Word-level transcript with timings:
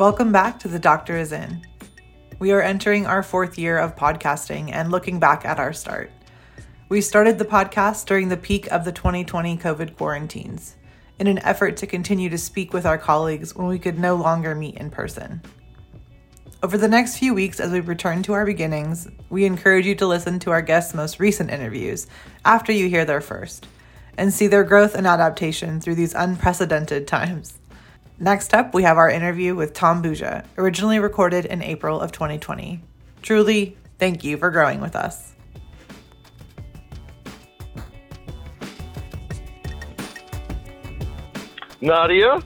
Welcome 0.00 0.32
back 0.32 0.58
to 0.60 0.68
The 0.68 0.78
Doctor 0.78 1.18
Is 1.18 1.30
In. 1.30 1.60
We 2.38 2.52
are 2.52 2.62
entering 2.62 3.04
our 3.04 3.22
fourth 3.22 3.58
year 3.58 3.76
of 3.76 3.96
podcasting 3.96 4.72
and 4.72 4.90
looking 4.90 5.20
back 5.20 5.44
at 5.44 5.58
our 5.58 5.74
start. 5.74 6.10
We 6.88 7.02
started 7.02 7.38
the 7.38 7.44
podcast 7.44 8.06
during 8.06 8.30
the 8.30 8.38
peak 8.38 8.66
of 8.72 8.86
the 8.86 8.92
2020 8.92 9.58
COVID 9.58 9.98
quarantines 9.98 10.76
in 11.18 11.26
an 11.26 11.38
effort 11.40 11.76
to 11.76 11.86
continue 11.86 12.30
to 12.30 12.38
speak 12.38 12.72
with 12.72 12.86
our 12.86 12.96
colleagues 12.96 13.54
when 13.54 13.66
we 13.66 13.78
could 13.78 13.98
no 13.98 14.16
longer 14.16 14.54
meet 14.54 14.76
in 14.76 14.88
person. 14.88 15.42
Over 16.62 16.78
the 16.78 16.88
next 16.88 17.18
few 17.18 17.34
weeks, 17.34 17.60
as 17.60 17.70
we 17.70 17.80
return 17.80 18.22
to 18.22 18.32
our 18.32 18.46
beginnings, 18.46 19.06
we 19.28 19.44
encourage 19.44 19.84
you 19.84 19.96
to 19.96 20.06
listen 20.06 20.38
to 20.38 20.50
our 20.50 20.62
guests' 20.62 20.94
most 20.94 21.20
recent 21.20 21.50
interviews 21.50 22.06
after 22.46 22.72
you 22.72 22.88
hear 22.88 23.04
their 23.04 23.20
first 23.20 23.66
and 24.16 24.32
see 24.32 24.46
their 24.46 24.64
growth 24.64 24.94
and 24.94 25.06
adaptation 25.06 25.78
through 25.78 25.96
these 25.96 26.14
unprecedented 26.14 27.06
times. 27.06 27.59
Next 28.22 28.52
up, 28.52 28.74
we 28.74 28.82
have 28.82 28.98
our 28.98 29.08
interview 29.08 29.54
with 29.54 29.72
Tom 29.72 30.02
Buggia, 30.02 30.44
originally 30.58 30.98
recorded 30.98 31.46
in 31.46 31.62
April 31.62 31.98
of 31.98 32.12
2020. 32.12 32.82
Truly, 33.22 33.78
thank 33.98 34.22
you 34.22 34.36
for 34.36 34.50
growing 34.50 34.82
with 34.82 34.94
us. 34.94 35.32
Nadia? 41.80 42.40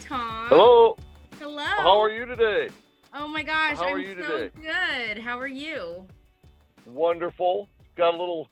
Tom. 0.00 0.48
Hello. 0.48 0.96
Hello. 1.38 1.62
How 1.62 2.00
are 2.00 2.10
you 2.10 2.24
today? 2.24 2.68
Oh 3.12 3.28
my 3.28 3.42
gosh, 3.42 3.76
How 3.76 3.88
I'm 3.88 3.94
are 3.96 3.98
you 3.98 4.16
so 4.22 4.38
today? 4.38 4.50
good. 4.62 5.18
How 5.18 5.38
are 5.38 5.46
you? 5.46 6.06
Wonderful. 6.86 7.68
Got 7.96 8.14
a 8.14 8.16
little 8.16 8.48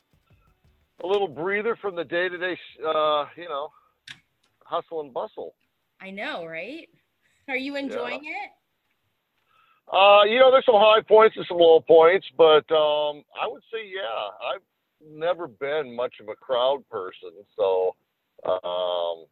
a 1.02 1.06
little 1.06 1.28
breather 1.28 1.76
from 1.76 1.94
the 1.94 2.04
day-to-day 2.04 2.58
uh, 2.86 3.26
you 3.36 3.48
know, 3.48 3.68
hustle 4.66 5.00
and 5.00 5.12
bustle. 5.12 5.54
I 6.00 6.10
know, 6.10 6.44
right? 6.46 6.88
Are 7.48 7.56
you 7.56 7.76
enjoying 7.76 8.24
it? 8.24 8.50
Uh, 9.92 10.24
you 10.24 10.40
know, 10.40 10.50
there's 10.50 10.66
some 10.66 10.74
high 10.76 11.00
points 11.00 11.36
and 11.36 11.46
some 11.48 11.58
low 11.58 11.80
points, 11.80 12.26
but 12.36 12.70
um 12.72 13.22
I 13.40 13.46
would 13.46 13.62
say 13.72 13.86
yeah, 13.86 14.54
I've 14.54 14.62
never 15.08 15.46
been 15.46 15.94
much 15.94 16.14
of 16.20 16.28
a 16.28 16.34
crowd 16.34 16.82
person, 16.90 17.30
so 17.56 17.94
um 18.44 19.26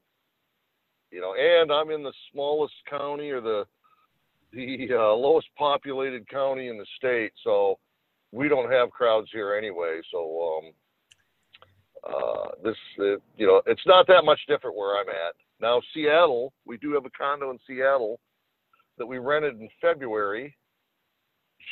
you 1.11 1.21
know, 1.21 1.35
and 1.35 1.71
I'm 1.71 1.91
in 1.91 2.03
the 2.03 2.13
smallest 2.33 2.75
county 2.89 3.31
or 3.31 3.41
the 3.41 3.65
the 4.53 4.89
uh, 4.93 5.13
lowest 5.15 5.49
populated 5.57 6.29
county 6.29 6.69
in 6.69 6.79
the 6.79 6.87
state, 6.97 7.33
so 7.43 7.79
we 8.33 8.49
don't 8.49 8.71
have 8.71 8.91
crowds 8.91 9.29
here 9.33 9.55
anyway. 9.55 10.01
So 10.11 10.59
um, 10.59 10.73
uh, 12.07 12.49
this, 12.63 12.77
uh, 13.01 13.17
you 13.37 13.47
know, 13.47 13.63
it's 13.67 13.87
not 13.87 14.07
that 14.09 14.25
much 14.25 14.41
different 14.49 14.77
where 14.77 15.01
I'm 15.01 15.09
at 15.09 15.35
now. 15.61 15.81
Seattle, 15.95 16.53
we 16.67 16.77
do 16.79 16.93
have 16.95 17.05
a 17.05 17.11
condo 17.11 17.51
in 17.51 17.59
Seattle 17.67 18.21
that 18.99 19.07
we 19.07 19.19
rented 19.19 19.61
in 19.61 19.69
February, 19.81 20.57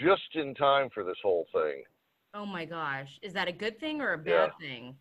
just 0.02 0.34
in 0.34 0.54
time 0.54 0.88
for 0.92 1.04
this 1.04 1.16
whole 1.22 1.46
thing. 1.52 1.82
Oh 2.34 2.46
my 2.46 2.64
gosh. 2.64 3.08
Is 3.22 3.32
that 3.34 3.46
a 3.48 3.52
good 3.52 3.78
thing 3.78 4.00
or 4.00 4.14
a 4.14 4.18
bad 4.18 4.50
thing? 4.58 4.94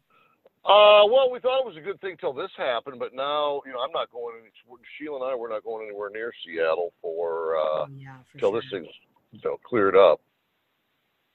Uh, 0.63 1.01
well, 1.09 1.31
we 1.31 1.39
thought 1.39 1.61
it 1.61 1.65
was 1.65 1.77
a 1.77 1.81
good 1.81 1.99
thing 2.01 2.15
till 2.19 2.33
this 2.33 2.51
happened, 2.55 2.99
but 2.99 3.15
now, 3.15 3.61
you 3.65 3.71
know, 3.71 3.79
I'm 3.79 3.91
not 3.91 4.11
going. 4.11 4.35
Sheila 4.97 5.15
and 5.15 5.31
I, 5.31 5.35
we're 5.35 5.49
not 5.49 5.63
going 5.63 5.87
anywhere 5.87 6.11
near 6.13 6.31
Seattle 6.45 6.93
for 7.01 7.55
uh, 7.57 7.61
Oh, 7.61 7.87
yeah, 7.97 8.17
for 8.31 8.37
till 8.37 8.51
sure. 8.51 8.61
this 8.61 8.69
thing's 8.71 8.87
you 9.31 9.39
know, 9.43 9.57
cleared 9.65 9.95
up. 9.95 10.21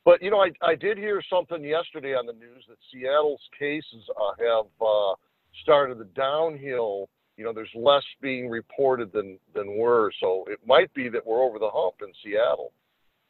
But 0.06 0.22
you 0.22 0.30
know, 0.30 0.38
I, 0.40 0.52
I 0.62 0.76
did 0.76 0.96
hear 0.96 1.20
something 1.28 1.62
yesterday 1.62 2.14
on 2.14 2.24
the 2.24 2.32
news 2.32 2.64
that 2.68 2.78
Seattle's 2.90 3.42
cases 3.58 4.08
uh, 4.16 4.32
have 4.38 4.66
uh, 4.80 5.14
started 5.62 5.98
the 5.98 6.08
downhill. 6.16 7.10
You 7.36 7.44
know, 7.44 7.52
there's 7.52 7.68
less 7.74 8.04
being 8.22 8.48
reported 8.48 9.12
than 9.12 9.38
than 9.54 9.76
were, 9.76 10.10
so 10.20 10.44
it 10.48 10.60
might 10.64 10.94
be 10.94 11.10
that 11.10 11.26
we're 11.26 11.42
over 11.42 11.58
the 11.58 11.68
hump 11.70 11.96
in 12.00 12.12
Seattle. 12.24 12.72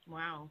Wow. 0.06 0.50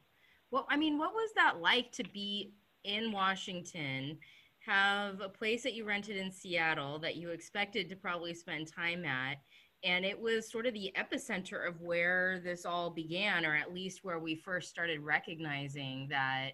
Well, 0.51 0.65
I 0.69 0.75
mean, 0.75 0.97
what 0.97 1.13
was 1.13 1.29
that 1.35 1.61
like 1.61 1.91
to 1.93 2.03
be 2.03 2.51
in 2.85 3.11
Washington, 3.11 4.17
have 4.59 5.21
a 5.21 5.29
place 5.29 5.63
that 5.63 5.73
you 5.73 5.85
rented 5.85 6.17
in 6.17 6.31
Seattle 6.31 6.97
that 6.99 7.17
you 7.17 7.29
expected 7.29 7.89
to 7.89 7.95
probably 7.95 8.33
spend 8.33 8.67
time 8.67 9.05
at, 9.05 9.37
and 9.85 10.03
it 10.03 10.19
was 10.19 10.49
sort 10.49 10.65
of 10.65 10.73
the 10.73 10.91
epicenter 10.97 11.67
of 11.67 11.79
where 11.79 12.41
this 12.43 12.65
all 12.65 12.89
began, 12.89 13.45
or 13.45 13.55
at 13.55 13.71
least 13.71 13.99
where 14.03 14.19
we 14.19 14.35
first 14.35 14.69
started 14.69 14.99
recognizing 14.99 16.07
that 16.09 16.51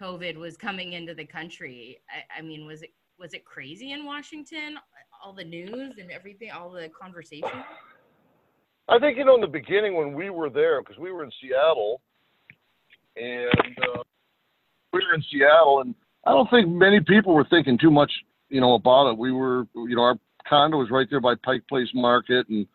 COVID 0.00 0.36
was 0.36 0.56
coming 0.56 0.94
into 0.94 1.14
the 1.14 1.26
country. 1.26 1.98
I, 2.10 2.38
I 2.38 2.42
mean, 2.42 2.66
was 2.66 2.82
it 2.82 2.94
was 3.18 3.34
it 3.34 3.44
crazy 3.44 3.92
in 3.92 4.06
Washington? 4.06 4.78
All 5.22 5.34
the 5.34 5.44
news 5.44 5.98
and 5.98 6.10
everything, 6.10 6.50
all 6.50 6.70
the 6.70 6.88
conversation. 6.88 7.50
I 8.88 8.98
think 8.98 9.18
you 9.18 9.26
know 9.26 9.34
in 9.34 9.42
the 9.42 9.46
beginning 9.46 9.94
when 9.94 10.14
we 10.14 10.30
were 10.30 10.48
there 10.48 10.80
because 10.82 10.98
we 10.98 11.12
were 11.12 11.22
in 11.22 11.30
Seattle, 11.40 12.00
and 13.16 13.76
uh, 13.94 14.02
we 14.94 15.00
were 15.00 15.14
in 15.14 15.22
Seattle, 15.30 15.82
and 15.82 15.94
I 16.24 16.32
don't 16.32 16.48
think 16.48 16.66
many 16.66 17.00
people 17.00 17.34
were 17.34 17.46
thinking 17.50 17.76
too 17.76 17.90
much, 17.90 18.10
you 18.48 18.62
know, 18.62 18.74
about 18.74 19.10
it. 19.10 19.18
We 19.18 19.32
were, 19.32 19.66
you 19.74 19.96
know, 19.96 20.02
our 20.02 20.18
condo 20.48 20.78
was 20.78 20.90
right 20.90 21.06
there 21.10 21.20
by 21.20 21.34
Pike 21.34 21.62
Place 21.68 21.88
Market, 21.94 22.48
and 22.48 22.66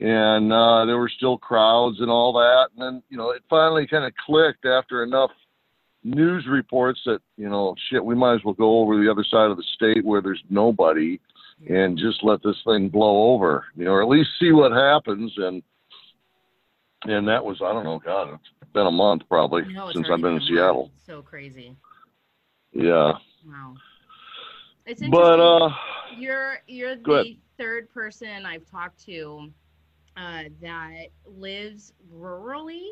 and 0.00 0.52
uh, 0.52 0.84
there 0.84 0.98
were 0.98 1.10
still 1.16 1.38
crowds 1.38 2.00
and 2.00 2.10
all 2.10 2.32
that. 2.32 2.68
And 2.74 2.82
then 2.82 3.02
you 3.08 3.16
know, 3.16 3.30
it 3.30 3.42
finally 3.48 3.86
kind 3.86 4.04
of 4.04 4.12
clicked 4.26 4.66
after 4.66 5.02
enough 5.02 5.30
news 6.04 6.46
reports 6.48 7.00
that 7.06 7.20
you 7.36 7.48
know, 7.48 7.74
shit, 7.90 8.04
we 8.04 8.14
might 8.14 8.34
as 8.34 8.44
well 8.44 8.54
go 8.54 8.80
over 8.80 8.94
to 8.94 9.04
the 9.04 9.10
other 9.10 9.24
side 9.24 9.50
of 9.50 9.56
the 9.56 9.64
state 9.74 10.04
where 10.04 10.20
there's 10.20 10.42
nobody 10.50 11.20
and 11.68 11.96
just 11.96 12.24
let 12.24 12.42
this 12.42 12.56
thing 12.64 12.88
blow 12.88 13.32
over, 13.32 13.66
you 13.76 13.84
know, 13.84 13.92
or 13.92 14.02
at 14.02 14.08
least 14.08 14.30
see 14.40 14.50
what 14.50 14.72
happens. 14.72 15.32
And 15.36 15.62
and 17.04 17.26
that 17.28 17.44
was 17.44 17.60
I 17.62 17.72
don't 17.72 17.84
know, 17.84 18.00
God, 18.04 18.34
it's 18.60 18.72
been 18.72 18.86
a 18.86 18.90
month 18.90 19.22
probably 19.28 19.62
it's 19.62 19.94
since 19.94 20.06
I've 20.10 20.20
been 20.20 20.36
in. 20.36 20.42
Seattle. 20.42 20.90
So 21.06 21.22
crazy. 21.22 21.76
Yeah, 22.72 23.12
Wow. 23.46 23.74
It's 24.86 25.02
interesting. 25.02 25.10
but 25.10 25.40
uh, 25.40 25.70
you're 26.16 26.56
you're 26.66 26.96
the 26.96 27.38
third 27.58 27.90
person 27.90 28.44
I've 28.44 28.68
talked 28.68 29.04
to 29.06 29.50
uh, 30.16 30.44
that 30.60 31.06
lives 31.24 31.92
rurally, 32.12 32.88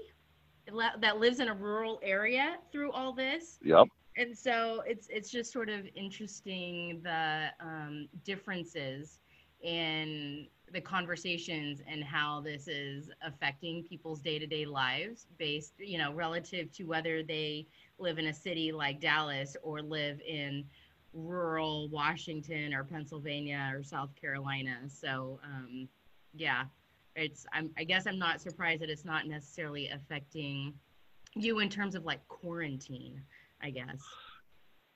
that 1.00 1.18
lives 1.18 1.40
in 1.40 1.48
a 1.48 1.54
rural 1.54 1.98
area 2.02 2.58
through 2.70 2.92
all 2.92 3.12
this, 3.12 3.58
yep, 3.62 3.88
and 4.16 4.36
so 4.36 4.82
it's 4.86 5.08
it's 5.10 5.30
just 5.30 5.52
sort 5.52 5.68
of 5.68 5.86
interesting 5.94 7.00
the 7.02 7.48
um, 7.60 8.08
differences 8.24 9.18
in 9.62 10.46
the 10.72 10.80
conversations 10.80 11.82
and 11.86 12.02
how 12.04 12.40
this 12.40 12.68
is 12.68 13.10
affecting 13.22 13.82
people's 13.82 14.20
day-to-day 14.20 14.64
lives 14.64 15.26
based 15.36 15.74
you 15.78 15.98
know 15.98 16.12
relative 16.12 16.72
to 16.72 16.84
whether 16.84 17.22
they 17.22 17.66
live 17.98 18.18
in 18.18 18.28
a 18.28 18.34
city 18.34 18.72
like 18.72 19.00
Dallas 19.00 19.56
or 19.62 19.82
live 19.82 20.20
in 20.20 20.64
rural 21.12 21.88
Washington 21.88 22.72
or 22.74 22.84
Pennsylvania 22.84 23.72
or 23.74 23.82
South 23.82 24.14
Carolina. 24.14 24.78
So 24.88 25.40
um, 25.44 25.88
yeah, 26.34 26.64
it's 27.16 27.46
I'm 27.52 27.70
I 27.78 27.84
guess 27.84 28.06
I'm 28.06 28.18
not 28.18 28.40
surprised 28.40 28.82
that 28.82 28.90
it's 28.90 29.04
not 29.04 29.26
necessarily 29.26 29.88
affecting 29.88 30.74
you 31.34 31.60
in 31.60 31.68
terms 31.68 31.94
of 31.94 32.04
like 32.04 32.26
quarantine. 32.28 33.22
I 33.62 33.70
guess. 33.70 34.02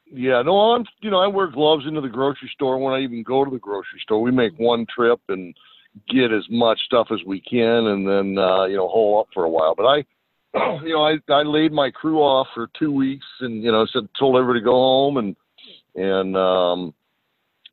yeah. 0.06 0.40
No, 0.42 0.72
I'm 0.72 0.84
you 1.00 1.10
know 1.10 1.18
I 1.18 1.26
wear 1.26 1.48
gloves 1.48 1.86
into 1.86 2.00
the 2.00 2.08
grocery 2.08 2.50
store 2.54 2.78
when 2.78 2.94
I 2.94 3.00
even 3.00 3.22
go 3.22 3.44
to 3.44 3.50
the 3.50 3.58
grocery 3.58 4.00
store. 4.02 4.22
We 4.22 4.30
make 4.30 4.58
one 4.58 4.86
trip 4.94 5.20
and 5.28 5.54
get 6.08 6.32
as 6.32 6.44
much 6.50 6.80
stuff 6.84 7.08
as 7.12 7.20
we 7.26 7.40
can, 7.40 7.86
and 7.86 8.06
then 8.06 8.38
uh, 8.38 8.64
you 8.64 8.76
know 8.76 8.88
hole 8.88 9.20
up 9.20 9.28
for 9.34 9.44
a 9.44 9.50
while. 9.50 9.74
But 9.74 9.86
I. 9.86 10.04
You 10.84 10.90
know, 10.90 11.04
I 11.04 11.18
I 11.32 11.42
laid 11.42 11.72
my 11.72 11.90
crew 11.90 12.18
off 12.18 12.46
for 12.54 12.68
two 12.78 12.92
weeks, 12.92 13.26
and 13.40 13.64
you 13.64 13.72
know, 13.72 13.86
said 13.92 14.06
told 14.16 14.36
everybody 14.36 14.60
to 14.60 14.64
go 14.64 14.70
home 14.70 15.16
and 15.16 15.34
and 15.94 16.36
um, 16.36 16.94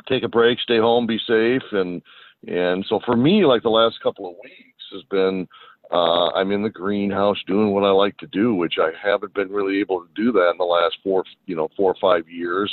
take 0.07 0.23
a 0.23 0.29
break, 0.29 0.59
stay 0.59 0.77
home, 0.77 1.07
be 1.07 1.19
safe, 1.27 1.63
and 1.71 2.01
and 2.47 2.85
so 2.89 2.99
for 3.05 3.15
me, 3.15 3.45
like 3.45 3.63
the 3.63 3.69
last 3.69 4.01
couple 4.01 4.27
of 4.27 4.35
weeks 4.43 4.83
has 4.93 5.03
been, 5.11 5.47
uh, 5.91 6.31
I'm 6.31 6.51
in 6.51 6.63
the 6.63 6.69
greenhouse 6.69 7.37
doing 7.45 7.71
what 7.71 7.83
I 7.83 7.91
like 7.91 8.17
to 8.17 8.27
do, 8.27 8.55
which 8.55 8.75
I 8.79 8.89
haven't 9.01 9.35
been 9.35 9.49
really 9.49 9.79
able 9.79 10.01
to 10.01 10.09
do 10.15 10.31
that 10.31 10.49
in 10.51 10.57
the 10.57 10.63
last 10.63 10.97
four, 11.03 11.23
you 11.45 11.55
know, 11.55 11.69
four 11.77 11.91
or 11.91 11.97
five 12.01 12.27
years, 12.27 12.71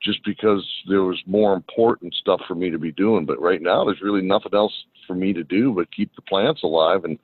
just 0.00 0.24
because 0.24 0.64
there 0.88 1.02
was 1.02 1.20
more 1.26 1.54
important 1.54 2.14
stuff 2.14 2.40
for 2.46 2.54
me 2.54 2.70
to 2.70 2.78
be 2.78 2.92
doing. 2.92 3.26
But 3.26 3.40
right 3.40 3.60
now, 3.60 3.84
there's 3.84 4.02
really 4.02 4.22
nothing 4.22 4.54
else 4.54 4.72
for 5.06 5.14
me 5.14 5.32
to 5.32 5.42
do 5.42 5.72
but 5.72 5.94
keep 5.94 6.14
the 6.14 6.22
plants 6.22 6.62
alive, 6.62 7.04
and 7.04 7.18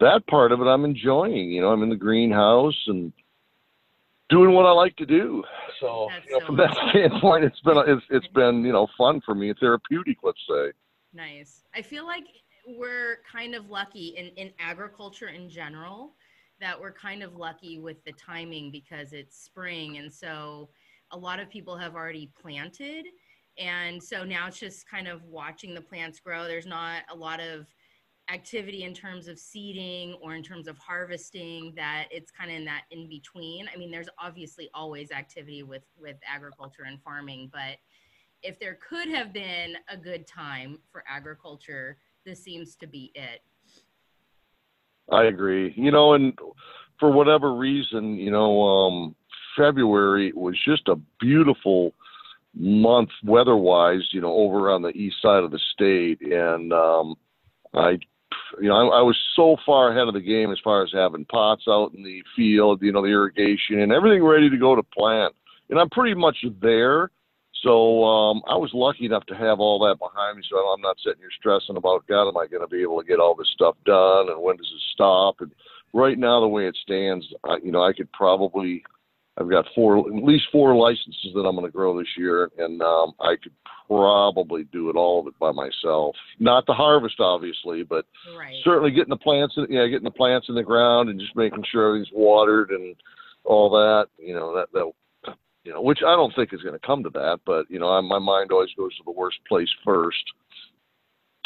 that 0.00 0.26
part 0.26 0.52
of 0.52 0.60
it 0.60 0.66
I'm 0.66 0.84
enjoying. 0.84 1.50
You 1.50 1.62
know, 1.62 1.68
I'm 1.68 1.82
in 1.82 1.88
the 1.88 1.96
greenhouse 1.96 2.76
and 2.88 3.12
doing 4.28 4.52
what 4.52 4.66
I 4.66 4.72
like 4.72 4.96
to 4.96 5.06
do. 5.06 5.42
So, 5.80 6.08
you 6.26 6.32
know, 6.32 6.40
so 6.40 6.46
from 6.46 6.56
that 6.56 6.76
standpoint, 6.90 7.44
it's 7.44 7.60
been 7.60 7.78
it's 7.86 8.04
it's 8.10 8.26
been 8.28 8.64
you 8.64 8.72
know 8.72 8.86
fun 8.96 9.20
for 9.24 9.34
me, 9.34 9.52
therapeutic, 9.58 10.18
let's 10.22 10.40
say. 10.48 10.72
Nice. 11.14 11.64
I 11.74 11.82
feel 11.82 12.06
like 12.06 12.24
we're 12.66 13.20
kind 13.30 13.54
of 13.54 13.70
lucky 13.70 14.14
in, 14.16 14.26
in 14.36 14.52
agriculture 14.58 15.28
in 15.28 15.48
general 15.48 16.12
that 16.60 16.78
we're 16.78 16.92
kind 16.92 17.22
of 17.22 17.36
lucky 17.36 17.78
with 17.78 18.04
the 18.04 18.12
timing 18.12 18.70
because 18.70 19.12
it's 19.12 19.42
spring. 19.42 19.98
And 19.98 20.12
so 20.12 20.68
a 21.12 21.16
lot 21.16 21.40
of 21.40 21.48
people 21.48 21.76
have 21.76 21.94
already 21.94 22.30
planted. 22.40 23.06
And 23.58 24.02
so 24.02 24.24
now 24.24 24.48
it's 24.48 24.58
just 24.58 24.88
kind 24.88 25.08
of 25.08 25.24
watching 25.24 25.74
the 25.74 25.80
plants 25.80 26.20
grow. 26.20 26.44
There's 26.44 26.66
not 26.66 27.02
a 27.10 27.16
lot 27.16 27.40
of 27.40 27.66
activity 28.30 28.84
in 28.84 28.92
terms 28.92 29.28
of 29.28 29.38
seeding 29.38 30.14
or 30.22 30.34
in 30.34 30.42
terms 30.42 30.68
of 30.68 30.76
harvesting 30.78 31.72
that 31.74 32.06
it's 32.10 32.30
kind 32.30 32.50
of 32.50 32.56
in 32.56 32.64
that 32.64 32.82
in 32.90 33.08
between 33.08 33.66
i 33.72 33.76
mean 33.78 33.90
there's 33.90 34.08
obviously 34.18 34.68
always 34.74 35.10
activity 35.10 35.62
with 35.62 35.84
with 35.98 36.16
agriculture 36.30 36.82
and 36.86 37.00
farming 37.02 37.48
but 37.52 37.78
if 38.42 38.60
there 38.60 38.78
could 38.86 39.08
have 39.08 39.32
been 39.32 39.76
a 39.88 39.96
good 39.96 40.26
time 40.26 40.78
for 40.92 41.02
agriculture 41.08 41.96
this 42.28 42.42
seems 42.42 42.76
to 42.76 42.86
be 42.86 43.10
it. 43.14 43.40
I 45.10 45.24
agree. 45.24 45.72
You 45.76 45.90
know 45.90 46.12
and 46.12 46.38
for 47.00 47.10
whatever 47.10 47.54
reason 47.54 48.16
you 48.16 48.30
know 48.30 48.62
um 48.62 49.16
february 49.56 50.32
was 50.34 50.54
just 50.64 50.88
a 50.88 50.96
beautiful 51.20 51.94
month 52.54 53.10
weather 53.24 53.56
wise 53.56 54.02
you 54.12 54.20
know 54.20 54.32
over 54.32 54.70
on 54.70 54.82
the 54.82 54.90
east 54.90 55.16
side 55.22 55.42
of 55.42 55.50
the 55.50 55.60
state. 55.72 56.20
And 56.20 56.72
um 56.72 57.14
I 57.74 57.98
you 58.60 58.68
know, 58.68 58.90
I, 58.90 58.98
I 58.98 59.02
was 59.02 59.16
so 59.34 59.56
far 59.64 59.90
ahead 59.90 60.08
of 60.08 60.14
the 60.14 60.20
game 60.20 60.50
as 60.50 60.58
far 60.62 60.82
as 60.82 60.90
having 60.92 61.24
pots 61.26 61.64
out 61.68 61.92
in 61.94 62.02
the 62.02 62.22
field, 62.36 62.82
you 62.82 62.92
know, 62.92 63.02
the 63.02 63.08
irrigation 63.08 63.80
and 63.80 63.92
everything 63.92 64.24
ready 64.24 64.50
to 64.50 64.56
go 64.56 64.74
to 64.74 64.82
plant. 64.82 65.34
And 65.70 65.78
I'm 65.78 65.90
pretty 65.90 66.14
much 66.14 66.36
there. 66.60 67.10
So 67.62 68.04
um, 68.04 68.42
I 68.46 68.54
was 68.54 68.70
lucky 68.72 69.06
enough 69.06 69.26
to 69.26 69.34
have 69.34 69.58
all 69.58 69.80
that 69.80 69.98
behind 69.98 70.36
me, 70.36 70.44
so 70.48 70.56
I'm 70.56 70.80
not 70.80 70.96
sitting 71.04 71.18
here 71.18 71.30
stressing 71.38 71.76
about 71.76 72.06
God, 72.06 72.28
am 72.28 72.36
I 72.36 72.46
going 72.46 72.62
to 72.62 72.68
be 72.68 72.82
able 72.82 73.00
to 73.00 73.06
get 73.06 73.18
all 73.18 73.34
this 73.34 73.50
stuff 73.52 73.74
done, 73.84 74.28
and 74.28 74.40
when 74.40 74.56
does 74.56 74.72
it 74.72 74.82
stop? 74.92 75.40
And 75.40 75.50
right 75.92 76.16
now, 76.16 76.40
the 76.40 76.46
way 76.46 76.68
it 76.68 76.78
stands, 76.80 77.26
I, 77.42 77.56
you 77.62 77.72
know, 77.72 77.82
I 77.82 77.92
could 77.92 78.10
probably 78.12 78.84
I've 79.38 79.50
got 79.50 79.66
four, 79.74 79.98
at 79.98 80.24
least 80.24 80.46
four 80.50 80.74
licenses 80.74 81.32
that 81.34 81.40
I'm 81.40 81.54
going 81.54 81.66
to 81.66 81.72
grow 81.72 81.96
this 81.96 82.08
year, 82.16 82.50
and 82.58 82.82
um, 82.82 83.12
I 83.20 83.36
could 83.40 83.52
probably 83.86 84.64
do 84.64 84.90
it 84.90 84.96
all 84.96 85.20
of 85.20 85.28
it 85.28 85.38
by 85.38 85.52
myself. 85.52 86.16
Not 86.40 86.66
the 86.66 86.74
harvest, 86.74 87.20
obviously, 87.20 87.84
but 87.84 88.04
right. 88.36 88.56
certainly 88.64 88.90
getting 88.90 89.10
the 89.10 89.16
plants, 89.16 89.54
in, 89.56 89.66
yeah, 89.70 89.86
getting 89.86 90.04
the 90.04 90.10
plants 90.10 90.48
in 90.48 90.56
the 90.56 90.62
ground 90.62 91.08
and 91.08 91.20
just 91.20 91.36
making 91.36 91.64
sure 91.70 91.88
everything's 91.88 92.12
watered 92.12 92.70
and 92.70 92.96
all 93.44 93.70
that. 93.70 94.06
You 94.18 94.34
know 94.34 94.54
that 94.56 94.72
that 94.72 94.90
you 95.64 95.72
know, 95.72 95.82
which 95.82 96.00
I 96.04 96.16
don't 96.16 96.34
think 96.34 96.52
is 96.52 96.62
going 96.62 96.78
to 96.78 96.86
come 96.86 97.02
to 97.04 97.10
that, 97.10 97.40
but 97.46 97.70
you 97.70 97.78
know, 97.78 97.90
I, 97.90 98.00
my 98.00 98.18
mind 98.18 98.50
always 98.50 98.70
goes 98.76 98.96
to 98.96 99.02
the 99.04 99.12
worst 99.12 99.38
place 99.48 99.68
first. 99.84 100.24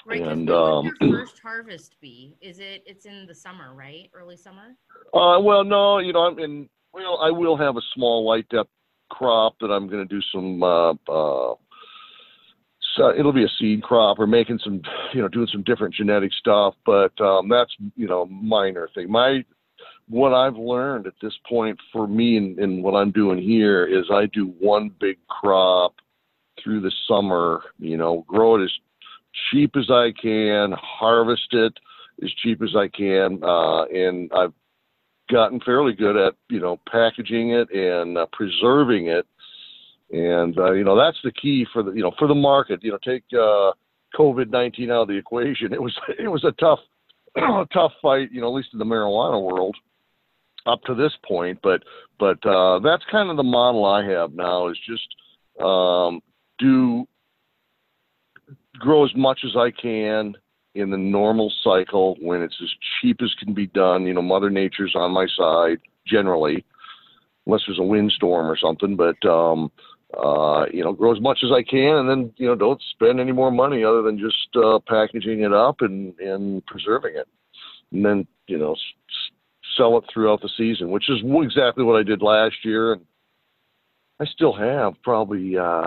Right, 0.07 0.23
and 0.23 0.51
um, 0.51 0.93
your 1.01 1.11
first 1.27 1.41
harvest 1.41 1.97
be? 2.01 2.37
Is 2.41 2.59
it? 2.59 2.83
It's 2.87 3.05
in 3.05 3.27
the 3.27 3.35
summer, 3.35 3.75
right? 3.75 4.11
Early 4.15 4.37
summer. 4.37 4.77
Uh, 5.13 5.41
well, 5.41 5.63
no, 5.63 5.99
you 5.99 6.13
know, 6.13 6.21
I'm 6.21 6.39
in 6.39 6.69
well, 6.93 7.19
I 7.21 7.31
will 7.31 7.57
have 7.57 7.77
a 7.77 7.83
small 7.95 8.27
light 8.27 8.49
depth 8.49 8.71
crop 9.11 9.55
that 9.61 9.67
I'm 9.67 9.89
going 9.89 10.07
to 10.07 10.15
do 10.15 10.21
some. 10.33 10.63
Uh, 10.63 10.93
uh, 11.09 11.55
so 12.97 13.11
it'll 13.17 13.33
be 13.33 13.45
a 13.45 13.49
seed 13.59 13.83
crop 13.83 14.19
or 14.19 14.27
making 14.27 14.59
some, 14.63 14.83
you 15.15 15.23
know, 15.23 15.29
doing 15.29 15.49
some 15.51 15.63
different 15.63 15.95
genetic 15.95 16.33
stuff. 16.33 16.75
But 16.85 17.19
um, 17.21 17.49
that's 17.49 17.75
you 17.97 18.07
know 18.07 18.27
minor 18.27 18.89
thing. 18.95 19.11
My 19.11 19.45
what 20.09 20.35
I've 20.35 20.57
learned 20.57 21.07
at 21.07 21.15
this 21.23 21.33
point 21.49 21.79
for 21.93 22.07
me 22.07 22.37
and, 22.37 22.59
and 22.59 22.83
what 22.83 22.95
I'm 22.95 23.13
doing 23.13 23.41
here 23.41 23.87
is 23.87 24.07
I 24.13 24.27
do 24.27 24.53
one 24.59 24.91
big 25.01 25.17
crop 25.29 25.95
through 26.63 26.81
the 26.81 26.93
summer. 27.09 27.63
You 27.79 27.97
know, 27.97 28.25
grow 28.29 28.57
it 28.57 28.65
as 28.65 28.73
cheap 29.51 29.77
as 29.77 29.91
I 29.91 30.13
can, 30.21 30.73
harvest 30.73 31.49
it 31.53 31.73
as 32.23 32.31
cheap 32.43 32.61
as 32.63 32.77
I 32.77 32.89
can, 32.89 33.43
uh, 33.43 33.85
and 33.85 34.31
I've 34.33 34.53
gotten 35.33 35.61
fairly 35.61 35.95
good 35.95 36.17
at 36.17 36.35
you 36.49 36.61
know 36.61 36.79
packaging 36.91 37.51
it 37.51 37.71
and 37.71 38.19
uh, 38.19 38.27
preserving 38.33 39.09
it, 39.09 39.27
and 40.11 40.57
uh, 40.59 40.73
you 40.73 40.85
know 40.85 40.97
that's 40.97 41.19
the 41.25 41.33
key 41.33 41.67
for 41.73 41.83
the 41.83 41.93
you 41.93 42.03
know 42.03 42.13
for 42.19 42.29
the 42.29 42.35
market. 42.35 42.83
You 42.83 42.93
know, 42.93 42.99
take 43.05 43.25
uh, 43.33 43.73
COVID 44.17 44.51
nineteen 44.51 44.91
out 44.91 45.03
of 45.03 45.09
the 45.09 45.17
equation. 45.17 45.73
It 45.73 45.83
was 45.83 45.97
it 46.19 46.29
was 46.29 46.45
a 46.45 46.53
tough 46.53 46.81
tough 47.73 47.93
fight. 48.01 48.31
You 48.31 48.43
know, 48.43 48.49
at 48.49 48.55
least 48.55 48.69
in 48.73 48.79
the 48.79 48.85
marijuana 48.85 49.43
world 49.43 49.77
up 50.67 50.83
to 50.85 50.95
this 50.95 51.13
point. 51.27 51.59
But 51.63 51.83
but 52.19 52.45
uh, 52.47 52.79
that's 52.81 53.05
kind 53.11 53.31
of 53.31 53.37
the 53.37 53.43
model 53.43 53.85
I 53.85 54.05
have 54.05 54.35
now 54.35 54.69
is 54.69 54.79
just 54.87 55.63
um, 55.65 56.21
do 56.59 57.07
grow 58.79 59.05
as 59.05 59.13
much 59.17 59.41
as 59.45 59.57
I 59.57 59.71
can 59.71 60.35
in 60.75 60.91
the 60.91 60.97
normal 60.97 61.53
cycle 61.63 62.17
when 62.21 62.43
it's 62.43 62.57
as 62.63 62.71
cheap 63.01 63.21
as 63.23 63.35
can 63.35 63.53
be 63.55 63.67
done. 63.67 64.07
You 64.07 64.15
know, 64.15 64.23
Mother 64.23 64.51
Nature's 64.51 64.95
on 64.95 65.13
my 65.13 65.27
side 65.37 65.79
generally, 66.07 66.65
unless 67.47 67.63
there's 67.67 67.79
a 67.79 67.85
windstorm 67.85 68.47
or 68.47 68.57
something. 68.57 68.97
But 68.97 69.25
um, 69.29 69.71
uh, 70.17 70.67
you 70.73 70.83
know, 70.83 70.93
grow 70.93 71.13
as 71.13 71.21
much 71.21 71.41
as 71.45 71.51
I 71.53 71.63
can, 71.63 71.97
and 71.97 72.09
then 72.09 72.33
you 72.37 72.47
know, 72.47 72.55
don't 72.55 72.83
spend 72.91 73.21
any 73.21 73.33
more 73.33 73.51
money 73.51 73.85
other 73.85 74.03
than 74.03 74.19
just 74.19 74.49
uh, 74.57 74.79
packaging 74.87 75.43
it 75.43 75.53
up 75.53 75.77
and 75.81 76.19
and 76.19 76.65
preserving 76.67 77.17
it, 77.17 77.29
and 77.93 78.05
then 78.05 78.27
you 78.47 78.59
know, 78.59 78.73
s- 78.73 79.33
sell 79.77 79.97
it 79.99 80.05
throughout 80.13 80.41
the 80.43 80.51
season, 80.57 80.91
which 80.91 81.09
is 81.09 81.19
exactly 81.23 81.85
what 81.85 81.99
I 81.99 82.03
did 82.03 82.23
last 82.23 82.57
year, 82.65 82.95
and 82.95 83.03
I 84.21 84.27
still 84.27 84.55
have 84.55 84.95
probably. 85.03 85.57
Uh, 85.59 85.87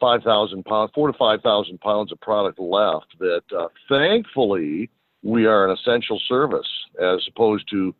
five 0.00 0.22
thousand 0.22 0.64
pounds, 0.64 0.90
four 0.94 1.10
to 1.10 1.18
five 1.18 1.40
thousand 1.42 1.80
pounds 1.80 2.12
of 2.12 2.20
product 2.20 2.58
left. 2.58 3.06
That 3.18 3.42
uh, 3.56 3.68
thankfully 3.88 4.90
we 5.22 5.46
are 5.46 5.68
an 5.68 5.76
essential 5.76 6.20
service, 6.28 6.68
as 7.02 7.26
opposed 7.28 7.68
to 7.70 7.94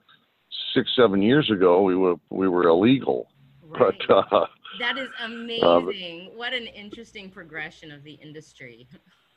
six, 0.75 0.91
seven 0.97 1.23
years 1.23 1.51
ago 1.51 1.83
we 1.83 1.97
were 1.97 2.17
we 2.31 2.49
were 2.49 2.69
illegal. 2.69 3.29
Right. 3.63 3.95
But 4.09 4.15
uh, 4.33 4.47
that 4.81 4.99
is 4.99 5.09
amazing. 5.25 6.31
Uh, 6.33 6.37
what 6.37 6.53
an 6.53 6.67
interesting 6.67 7.31
progression 7.31 7.91
of 7.91 8.05
the 8.05 8.13
industry. 8.13 8.87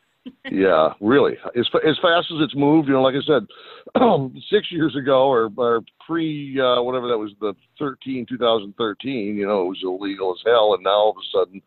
yeah, 0.52 0.90
really. 1.00 1.38
As 1.58 1.68
as 1.88 1.98
fast 2.02 2.28
as 2.32 2.42
it's 2.42 2.56
moved, 2.56 2.88
you 2.88 2.94
know, 2.94 3.02
like 3.02 3.16
I 3.16 3.26
said, 3.26 3.48
six 4.52 4.72
years 4.72 4.96
ago 4.96 5.28
or, 5.28 5.50
or 5.58 5.82
pre 6.06 6.60
uh, 6.60 6.82
whatever 6.82 7.08
that 7.08 7.18
was, 7.18 7.32
the 7.40 7.54
13, 7.80 8.26
2013, 8.28 9.36
you 9.36 9.48
know, 9.48 9.62
it 9.62 9.70
was 9.70 9.80
illegal 9.84 10.34
as 10.34 10.42
hell, 10.46 10.74
and 10.74 10.84
now 10.84 10.92
all 10.92 11.12
of 11.12 11.18
a 11.18 11.38
sudden 11.38 11.62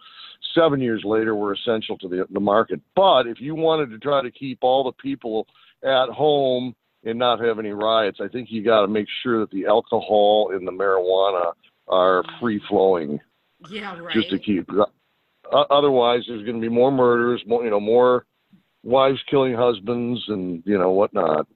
seven 0.55 0.81
years 0.81 1.03
later 1.05 1.35
were 1.35 1.53
essential 1.53 1.99
to 1.99 2.09
the, 2.09 2.27
the 2.31 2.41
market. 2.41 2.81
But 2.95 3.27
if 3.27 3.41
you 3.41 3.55
wanted 3.55 3.91
to 3.91 3.99
try 3.99 4.23
to 4.23 4.31
keep 4.31 4.59
all 4.63 4.85
the 4.85 4.93
people 4.93 5.47
at 5.83 6.09
home 6.09 6.75
and 7.05 7.19
not 7.19 7.41
have 7.41 7.59
any 7.59 7.71
riots, 7.71 8.19
I 8.23 8.29
think 8.29 8.49
you 8.51 8.65
got 8.65 8.83
to 8.83 8.89
make 8.89 9.07
sure 9.23 9.41
that 9.41 9.51
the 9.51 9.67
alcohol 9.67 10.51
and 10.53 10.67
the 10.67 10.73
marijuana 10.73 11.53
are 11.89 12.23
free 12.41 12.61
flowing. 12.69 13.19
Yeah, 13.71 13.99
right. 13.99 14.15
Just 14.15 14.31
to 14.31 14.39
keep. 14.39 14.69
Otherwise, 15.71 16.23
there's 16.27 16.45
going 16.45 16.61
to 16.61 16.61
be 16.61 16.73
more 16.73 16.91
murders, 16.91 17.43
more 17.47 17.65
you 17.65 17.71
know, 17.71 17.81
more 17.81 18.25
wives 18.83 19.19
killing 19.31 19.55
husbands, 19.55 20.21
and 20.29 20.63
you 20.65 20.79
know 20.79 20.91
whatnot. 20.91 21.47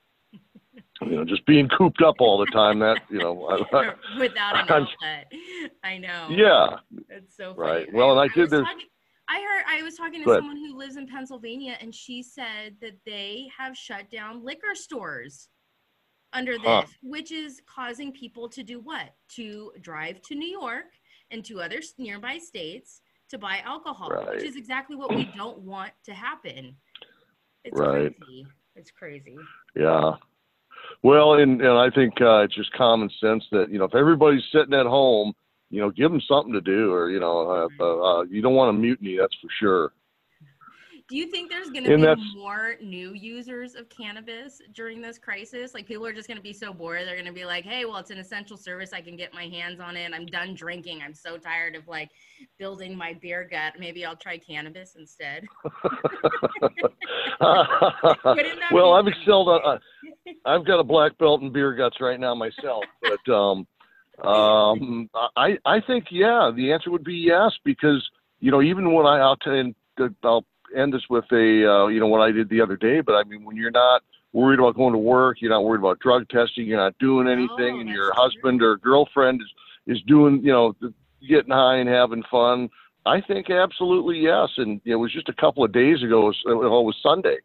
You 1.03 1.17
know, 1.17 1.25
just 1.25 1.45
being 1.47 1.69
cooped 1.69 2.03
up 2.03 2.17
all 2.21 2.39
the 2.39 2.47
time. 2.47 2.79
That 2.79 3.01
you 3.11 3.19
know, 3.19 3.35
without 4.19 4.57
an 4.57 4.69
outlet. 4.69 5.33
I 5.85 5.99
know. 5.99 6.29
Yeah. 6.31 6.79
It's 7.09 7.37
so 7.37 7.55
funny. 7.55 7.69
right. 7.69 7.93
Well, 7.93 8.13
and 8.13 8.21
I, 8.21 8.25
I 8.25 8.29
did. 8.29 8.51
this. 8.51 8.61
Talking, 8.61 8.87
I 9.29 9.41
heard. 9.41 9.65
I 9.69 9.83
was 9.83 9.95
talking 9.97 10.23
to 10.25 10.35
someone 10.35 10.57
who 10.57 10.77
lives 10.77 10.97
in 10.97 11.07
Pennsylvania, 11.07 11.77
and 11.81 11.95
she 11.95 12.23
said 12.23 12.77
that 12.81 12.97
they 13.05 13.49
have 13.57 13.77
shut 13.77 14.11
down 14.11 14.45
liquor 14.45 14.75
stores 14.75 15.49
under 16.33 16.53
this, 16.53 16.65
huh. 16.65 16.85
which 17.03 17.33
is 17.33 17.61
causing 17.67 18.13
people 18.13 18.49
to 18.51 18.63
do 18.63 18.81
what? 18.81 19.15
To 19.37 19.73
drive 19.81 20.21
to 20.23 20.35
New 20.35 20.49
York 20.49 20.87
and 21.31 21.45
to 21.45 21.61
other 21.61 21.81
nearby 21.99 22.39
states 22.39 23.01
to 23.31 23.39
buy 23.39 23.59
alcohol, 23.65 24.11
right. 24.11 24.37
which 24.37 24.45
is 24.45 24.57
exactly 24.57 24.97
what 24.97 25.15
we 25.15 25.25
don't 25.37 25.59
want 25.59 25.93
to 26.05 26.15
happen. 26.15 26.77
It's 27.65 27.79
right. 27.79 28.15
crazy. 28.21 28.47
It's 28.77 28.91
crazy. 28.91 29.37
Yeah. 29.75 30.13
Well, 31.03 31.35
and, 31.35 31.61
and 31.61 31.79
I 31.79 31.91
think 31.91 32.15
uh, 32.21 32.39
it's 32.39 32.55
just 32.55 32.73
common 32.73 33.11
sense 33.21 33.45
that 33.53 33.71
you 33.71 33.79
know 33.79 33.85
if 33.85 33.95
everybody's 33.95 34.43
sitting 34.53 34.75
at 34.75 34.87
home, 34.87 35.35
you 35.71 35.81
know, 35.81 35.91
give 35.91 36.11
them 36.11 36.21
something 36.29 36.53
to 36.53 36.61
do, 36.61 36.93
or 36.93 37.11
you 37.11 37.21
know, 37.21 37.51
uh, 37.51 37.83
uh, 37.83 38.01
uh 38.01 38.23
you 38.25 38.43
don't 38.43 38.55
want 38.55 38.71
a 38.71 38.79
mutiny, 38.79 39.17
that's 39.19 39.35
for 39.41 39.49
sure. 39.61 39.93
Do 41.09 41.17
you 41.17 41.31
think 41.31 41.49
there's 41.51 41.71
going 41.71 41.85
to 41.85 41.97
be 42.17 42.35
more 42.35 42.75
new 42.83 43.13
users 43.15 43.77
of 43.77 43.89
cannabis 43.89 44.61
during 44.75 45.01
this 45.01 45.19
crisis? 45.19 45.73
Like 45.73 45.87
people 45.87 46.05
are 46.05 46.13
just 46.13 46.27
going 46.27 46.37
to 46.37 46.43
be 46.43 46.53
so 46.53 46.73
bored, 46.73 47.07
they're 47.07 47.15
going 47.15 47.27
to 47.27 47.33
be 47.33 47.45
like, 47.45 47.65
"Hey, 47.65 47.85
well, 47.85 47.99
it's 47.99 48.11
an 48.11 48.19
essential 48.19 48.57
service. 48.57 48.93
I 48.93 49.01
can 49.01 49.15
get 49.17 49.33
my 49.33 49.47
hands 49.47 49.79
on 49.79 49.97
it. 49.97 50.13
I'm 50.13 50.27
done 50.27 50.55
drinking. 50.55 51.03
I'm 51.05 51.15
so 51.15 51.37
tired 51.39 51.77
of 51.77 51.87
like 51.87 52.11
building 52.59 52.97
my 52.97 53.13
beer 53.13 53.47
gut. 53.49 53.75
Maybe 53.79 54.05
I'll 54.05 54.17
try 54.17 54.37
cannabis 54.37 54.97
instead." 54.99 55.47
well, 58.73 58.95
I've 58.95 59.07
excelled. 59.07 59.49
Uh, 59.49 59.79
I've 60.47 60.65
got 60.65 60.79
a 60.79 60.85
black 60.85 61.19
belt 61.19 61.43
in 61.43 61.53
beer 61.53 61.75
guts 61.75 61.97
right 62.01 62.19
now 62.19 62.35
myself, 62.35 62.85
but 63.03 63.33
um, 63.33 63.67
um, 64.23 65.11
I 65.37 65.59
I 65.65 65.81
think 65.81 66.07
yeah, 66.11 66.51
the 66.55 66.73
answer 66.73 66.91
would 66.91 67.05
be 67.05 67.17
yes 67.17 67.53
because 67.65 68.09
you 68.41 68.51
know 68.51 68.63
even 68.63 68.93
when 68.93 69.07
I 69.07 69.19
I'll, 69.19 69.37
t- 69.37 69.75
I'll 70.23 70.45
end 70.75 70.93
this 70.93 71.03
with 71.11 71.25
a 71.33 71.69
uh, 71.69 71.87
you 71.89 72.01
know 72.01 72.07
what 72.07 72.21
I 72.21 72.31
did 72.31 72.49
the 72.49 72.61
other 72.61 72.77
day, 72.77 73.01
but 73.01 73.15
I 73.15 73.25
mean 73.25 73.45
when 73.45 73.57
you're 73.57 73.71
not 73.71 74.03
worried 74.33 74.59
about 74.59 74.77
going 74.77 74.93
to 74.93 74.99
work, 74.99 75.39
you're 75.41 75.51
not 75.51 75.65
worried 75.65 75.81
about 75.81 75.99
drug 75.99 76.29
testing, 76.29 76.67
you're 76.67 76.79
not 76.79 76.97
doing 76.99 77.27
anything, 77.27 77.77
oh, 77.77 77.81
and 77.81 77.89
your 77.89 78.13
husband 78.15 78.63
or 78.63 78.77
girlfriend 78.77 79.43
is 79.43 79.97
is 79.97 80.03
doing 80.07 80.41
you 80.43 80.53
know 80.53 80.75
getting 81.29 81.53
high 81.53 81.77
and 81.77 81.89
having 81.89 82.23
fun. 82.31 82.71
I 83.05 83.21
think 83.21 83.51
absolutely 83.51 84.19
yes, 84.19 84.49
and 84.57 84.81
it 84.85 84.97
was 84.97 85.13
just 85.13 85.29
a 85.29 85.35
couple 85.35 85.65
of 85.65 85.73
days 85.73 86.03
ago. 86.03 86.23
It 86.23 86.25
was, 86.25 86.43
it 86.47 86.55
was 86.55 86.97
Sunday, 87.03 87.37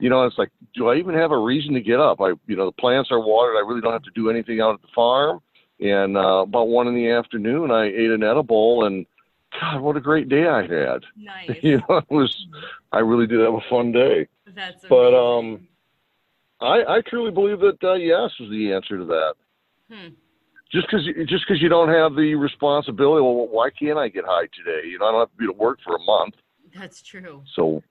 you 0.00 0.08
know, 0.10 0.24
it's 0.24 0.38
like, 0.38 0.50
do 0.74 0.88
I 0.88 0.96
even 0.96 1.14
have 1.14 1.30
a 1.30 1.38
reason 1.38 1.74
to 1.74 1.80
get 1.80 2.00
up? 2.00 2.20
I, 2.20 2.32
you 2.46 2.56
know, 2.56 2.66
the 2.66 2.72
plants 2.72 3.10
are 3.10 3.20
watered. 3.20 3.56
I 3.56 3.66
really 3.66 3.80
don't 3.80 3.92
have 3.92 4.02
to 4.04 4.10
do 4.14 4.30
anything 4.30 4.60
out 4.60 4.74
at 4.74 4.82
the 4.82 4.88
farm. 4.94 5.40
And 5.80 6.16
uh, 6.16 6.40
about 6.42 6.68
one 6.68 6.88
in 6.88 6.94
the 6.94 7.10
afternoon, 7.10 7.70
I 7.70 7.86
ate 7.86 8.10
an 8.10 8.22
edible, 8.22 8.84
and 8.84 9.06
God, 9.58 9.80
what 9.80 9.96
a 9.96 10.00
great 10.00 10.28
day 10.28 10.46
I 10.46 10.62
had. 10.62 11.02
Nice. 11.16 11.56
you 11.62 11.78
know, 11.88 11.98
it 11.98 12.10
was. 12.10 12.46
I 12.92 12.98
really 12.98 13.26
did 13.26 13.40
have 13.40 13.54
a 13.54 13.60
fun 13.70 13.92
day. 13.92 14.26
That's 14.54 14.84
But, 14.88 15.14
um, 15.14 15.68
I, 16.60 16.96
I 16.96 17.00
truly 17.08 17.30
believe 17.30 17.60
that 17.60 17.78
uh, 17.82 17.94
yes 17.94 18.30
is 18.38 18.50
the 18.50 18.72
answer 18.72 18.98
to 18.98 19.04
that. 19.06 19.34
Hmm. 19.90 20.08
Just 20.70 20.86
because 20.86 21.04
just 21.26 21.44
because 21.46 21.60
you 21.60 21.68
don't 21.68 21.88
have 21.88 22.14
the 22.14 22.34
responsibility, 22.34 23.22
well, 23.22 23.48
why 23.48 23.70
can't 23.70 23.98
I 23.98 24.08
get 24.08 24.24
high 24.24 24.46
today? 24.54 24.86
You 24.86 24.98
know, 24.98 25.06
I 25.06 25.12
don't 25.12 25.20
have 25.20 25.30
to 25.30 25.36
be 25.36 25.46
to 25.46 25.52
work 25.52 25.78
for 25.84 25.96
a 25.96 26.00
month, 26.02 26.34
That's 26.78 27.02
true. 27.02 27.42
so 27.56 27.82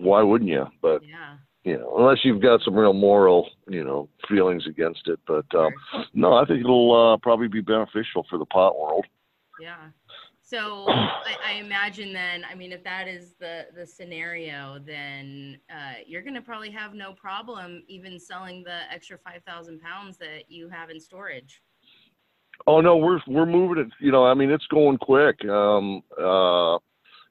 why 0.00 0.22
wouldn't 0.22 0.50
you? 0.50 0.66
But 0.80 1.02
Yeah. 1.02 1.36
you 1.64 1.76
know, 1.78 1.94
unless 1.98 2.24
you've 2.24 2.40
got 2.40 2.62
some 2.62 2.74
real 2.74 2.94
moral, 2.94 3.50
you 3.68 3.84
know, 3.84 4.08
feelings 4.28 4.66
against 4.66 5.06
it. 5.08 5.20
But 5.26 5.44
um, 5.54 5.72
Sure. 5.92 6.04
no, 6.14 6.34
I 6.34 6.44
think 6.46 6.60
it'll 6.60 7.12
uh, 7.14 7.16
probably 7.18 7.48
be 7.48 7.60
beneficial 7.60 8.24
for 8.30 8.38
the 8.38 8.46
pot 8.46 8.78
world. 8.78 9.06
Yeah. 9.60 9.90
So 10.40 10.86
I, 10.88 11.36
I 11.44 11.52
imagine 11.54 12.12
then, 12.12 12.44
I 12.50 12.54
mean, 12.54 12.72
if 12.72 12.82
that 12.84 13.08
is 13.08 13.34
the 13.38 13.66
the 13.74 13.86
scenario, 13.86 14.78
then 14.78 15.60
uh, 15.70 16.00
you're 16.06 16.22
going 16.22 16.34
to 16.34 16.40
probably 16.40 16.70
have 16.70 16.94
no 16.94 17.12
problem 17.12 17.82
even 17.88 18.18
selling 18.18 18.64
the 18.64 18.90
extra 18.92 19.18
five 19.18 19.42
thousand 19.46 19.80
pounds 19.80 20.16
that 20.18 20.50
you 20.50 20.68
have 20.70 20.90
in 20.90 20.98
storage. 20.98 21.62
Oh 22.66 22.80
no, 22.80 22.96
we're 22.96 23.20
we're 23.26 23.46
moving 23.46 23.84
it. 23.84 23.92
You 24.00 24.12
know, 24.12 24.24
I 24.24 24.34
mean, 24.34 24.50
it's 24.50 24.66
going 24.66 24.98
quick. 24.98 25.44
Um, 25.44 26.02
uh, 26.18 26.78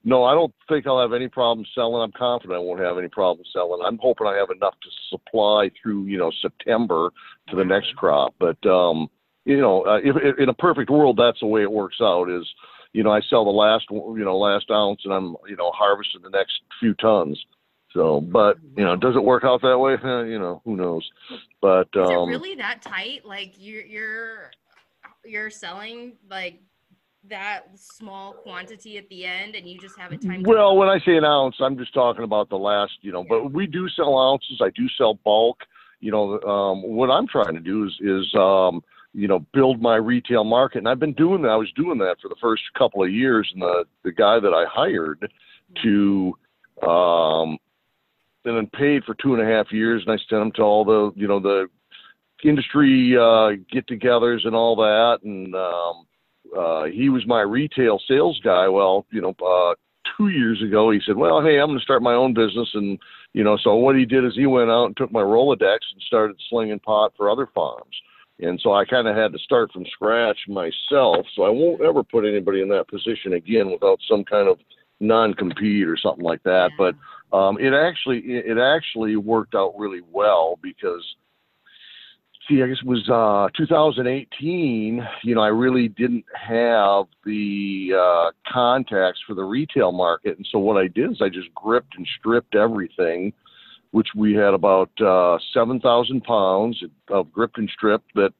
no, 0.03 0.23
I 0.23 0.33
don't 0.33 0.53
think 0.67 0.87
I'll 0.87 1.01
have 1.01 1.13
any 1.13 1.27
problem 1.27 1.65
selling. 1.75 2.01
I'm 2.01 2.11
confident 2.17 2.55
I 2.55 2.61
won't 2.61 2.79
have 2.79 2.97
any 2.97 3.09
problem 3.09 3.45
selling. 3.51 3.81
I'm 3.85 3.97
hoping 3.97 4.27
I 4.27 4.37
have 4.37 4.49
enough 4.49 4.75
to 4.81 4.89
supply 5.09 5.69
through 5.81 6.05
you 6.05 6.17
know 6.17 6.31
September 6.41 7.09
to 7.49 7.55
the 7.55 7.65
next 7.65 7.95
crop. 7.95 8.33
But 8.39 8.63
um, 8.65 9.09
you 9.45 9.59
know, 9.59 9.85
uh, 9.85 9.97
if, 9.97 10.15
if 10.17 10.39
in 10.39 10.49
a 10.49 10.53
perfect 10.53 10.89
world, 10.89 11.17
that's 11.17 11.39
the 11.41 11.47
way 11.47 11.63
it 11.63 11.71
works 11.71 11.97
out. 12.01 12.29
Is 12.29 12.47
you 12.93 13.03
know, 13.03 13.11
I 13.11 13.21
sell 13.29 13.43
the 13.43 13.51
last 13.51 13.85
you 13.91 14.23
know 14.23 14.37
last 14.37 14.71
ounce, 14.71 15.01
and 15.03 15.13
I'm 15.13 15.35
you 15.47 15.57
know 15.57 15.71
harvesting 15.71 16.21
the 16.21 16.29
next 16.29 16.61
few 16.79 16.93
tons. 16.95 17.37
So, 17.91 18.21
but 18.21 18.57
you 18.77 18.85
know, 18.85 18.95
does 18.95 19.15
it 19.15 19.23
work 19.23 19.43
out 19.43 19.61
that 19.63 19.77
way? 19.77 19.95
You 20.29 20.39
know, 20.39 20.61
who 20.63 20.75
knows? 20.75 21.09
But 21.61 21.89
Is 21.95 22.09
it 22.09 22.15
um, 22.15 22.29
really 22.29 22.55
that 22.55 22.81
tight? 22.81 23.25
Like 23.25 23.53
you're 23.57 23.85
you're 23.85 24.51
you're 25.25 25.49
selling 25.49 26.13
like 26.29 26.61
that 27.27 27.63
small 27.75 28.33
quantity 28.33 28.97
at 28.97 29.09
the 29.09 29.25
end, 29.25 29.55
and 29.55 29.67
you 29.67 29.77
just 29.77 29.97
have 29.97 30.13
it 30.13 30.21
timed. 30.21 30.47
Well, 30.47 30.77
when 30.77 30.87
I 30.87 30.99
say 30.99 31.17
an 31.17 31.25
ounce, 31.25 31.55
I'm 31.59 31.77
just 31.77 31.93
talking 31.93 32.23
about 32.23 32.49
the 32.49 32.57
last, 32.57 32.93
you 33.01 33.11
know. 33.11 33.25
But 33.27 33.51
we 33.51 33.67
do 33.67 33.89
sell 33.89 34.17
ounces. 34.17 34.61
I 34.61 34.69
do 34.75 34.87
sell 34.97 35.15
bulk. 35.25 35.59
You 35.99 36.11
know, 36.11 36.41
um, 36.41 36.81
what 36.81 37.09
I'm 37.09 37.27
trying 37.27 37.55
to 37.55 37.59
do 37.59 37.85
is 37.85 37.93
is 37.99 38.33
um, 38.35 38.81
you 39.13 39.27
know 39.27 39.39
build 39.53 39.81
my 39.81 39.97
retail 39.97 40.43
market, 40.43 40.79
and 40.79 40.87
I've 40.87 40.99
been 40.99 41.13
doing 41.13 41.41
that. 41.41 41.49
I 41.49 41.57
was 41.57 41.71
doing 41.75 41.97
that 41.99 42.17
for 42.21 42.29
the 42.29 42.37
first 42.41 42.63
couple 42.77 43.03
of 43.03 43.11
years, 43.11 43.49
and 43.53 43.61
the 43.61 43.85
the 44.03 44.11
guy 44.11 44.39
that 44.39 44.53
I 44.53 44.65
hired 44.69 45.29
to 45.83 46.33
um, 46.81 47.57
and 48.45 48.55
then 48.57 48.67
paid 48.67 49.03
for 49.03 49.15
two 49.15 49.33
and 49.35 49.43
a 49.43 49.45
half 49.45 49.71
years, 49.71 50.03
and 50.05 50.13
I 50.13 50.17
sent 50.29 50.41
him 50.41 50.51
to 50.53 50.61
all 50.61 50.85
the 50.85 51.11
you 51.19 51.27
know 51.27 51.39
the 51.39 51.67
industry 52.43 53.17
uh, 53.17 53.49
get-togethers 53.69 54.45
and 54.45 54.55
all 54.55 54.77
that, 54.77 55.19
and 55.23 55.53
um, 55.53 56.05
uh, 56.57 56.85
he 56.85 57.09
was 57.09 57.25
my 57.27 57.41
retail 57.41 57.99
sales 58.07 58.39
guy. 58.43 58.67
Well, 58.67 59.05
you 59.11 59.21
know, 59.21 59.33
uh, 59.45 59.75
two 60.17 60.29
years 60.29 60.61
ago, 60.61 60.91
he 60.91 60.99
said, 61.05 61.15
"Well, 61.15 61.41
hey, 61.41 61.59
I'm 61.59 61.67
going 61.67 61.79
to 61.79 61.83
start 61.83 62.01
my 62.01 62.13
own 62.13 62.33
business," 62.33 62.69
and 62.73 62.99
you 63.33 63.43
know, 63.43 63.57
so 63.63 63.75
what 63.75 63.95
he 63.95 64.05
did 64.05 64.25
is 64.25 64.33
he 64.35 64.45
went 64.45 64.69
out 64.69 64.85
and 64.85 64.97
took 64.97 65.11
my 65.11 65.21
Rolodex 65.21 65.79
and 65.93 66.01
started 66.07 66.35
slinging 66.49 66.79
pot 66.79 67.13
for 67.15 67.29
other 67.29 67.47
farms. 67.53 67.95
And 68.41 68.59
so 68.63 68.73
I 68.73 68.85
kind 68.85 69.07
of 69.07 69.15
had 69.15 69.33
to 69.33 69.39
start 69.39 69.71
from 69.71 69.85
scratch 69.91 70.37
myself. 70.47 71.25
So 71.35 71.43
I 71.43 71.49
won't 71.49 71.81
ever 71.81 72.03
put 72.03 72.25
anybody 72.25 72.61
in 72.61 72.69
that 72.69 72.87
position 72.87 73.33
again 73.33 73.69
without 73.69 73.99
some 74.09 74.23
kind 74.23 74.47
of 74.47 74.59
non-compete 75.01 75.87
or 75.87 75.97
something 75.97 76.23
like 76.23 76.41
that. 76.43 76.71
But 76.77 76.95
um, 77.35 77.59
it 77.59 77.73
actually 77.73 78.19
it 78.25 78.57
actually 78.57 79.15
worked 79.17 79.55
out 79.55 79.73
really 79.77 80.01
well 80.11 80.57
because 80.61 81.03
see, 82.49 82.63
I 82.63 82.67
guess 82.67 82.77
it 82.81 82.87
was 82.87 83.07
uh, 83.09 83.49
2018. 83.55 85.07
You 85.23 85.35
know, 85.35 85.41
I 85.41 85.47
really 85.47 85.87
didn't 85.87 86.25
have 86.33 87.05
the 87.25 87.91
uh, 87.95 88.31
contacts 88.51 89.19
for 89.25 89.35
the 89.35 89.43
retail 89.43 89.91
market, 89.91 90.37
and 90.37 90.47
so 90.51 90.59
what 90.59 90.77
I 90.77 90.87
did 90.87 91.11
is 91.11 91.21
I 91.21 91.29
just 91.29 91.53
gripped 91.53 91.95
and 91.95 92.07
stripped 92.19 92.55
everything, 92.55 93.33
which 93.91 94.09
we 94.15 94.33
had 94.33 94.53
about 94.53 94.89
uh, 95.01 95.37
7,000 95.53 96.23
pounds 96.23 96.81
of 97.09 97.31
gripped 97.31 97.57
and 97.57 97.69
stripped 97.69 98.13
that. 98.15 98.33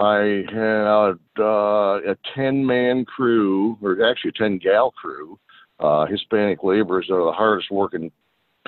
I 0.00 0.44
had 0.52 1.18
uh, 1.40 2.12
a 2.12 2.16
10 2.36 2.64
man 2.64 3.04
crew, 3.04 3.76
or 3.82 4.08
actually 4.08 4.28
a 4.28 4.38
10 4.38 4.58
gal 4.58 4.92
crew. 4.92 5.40
Uh, 5.80 6.06
Hispanic 6.06 6.62
laborers 6.62 7.08
are 7.10 7.24
the 7.24 7.32
hardest 7.32 7.68
working 7.72 8.12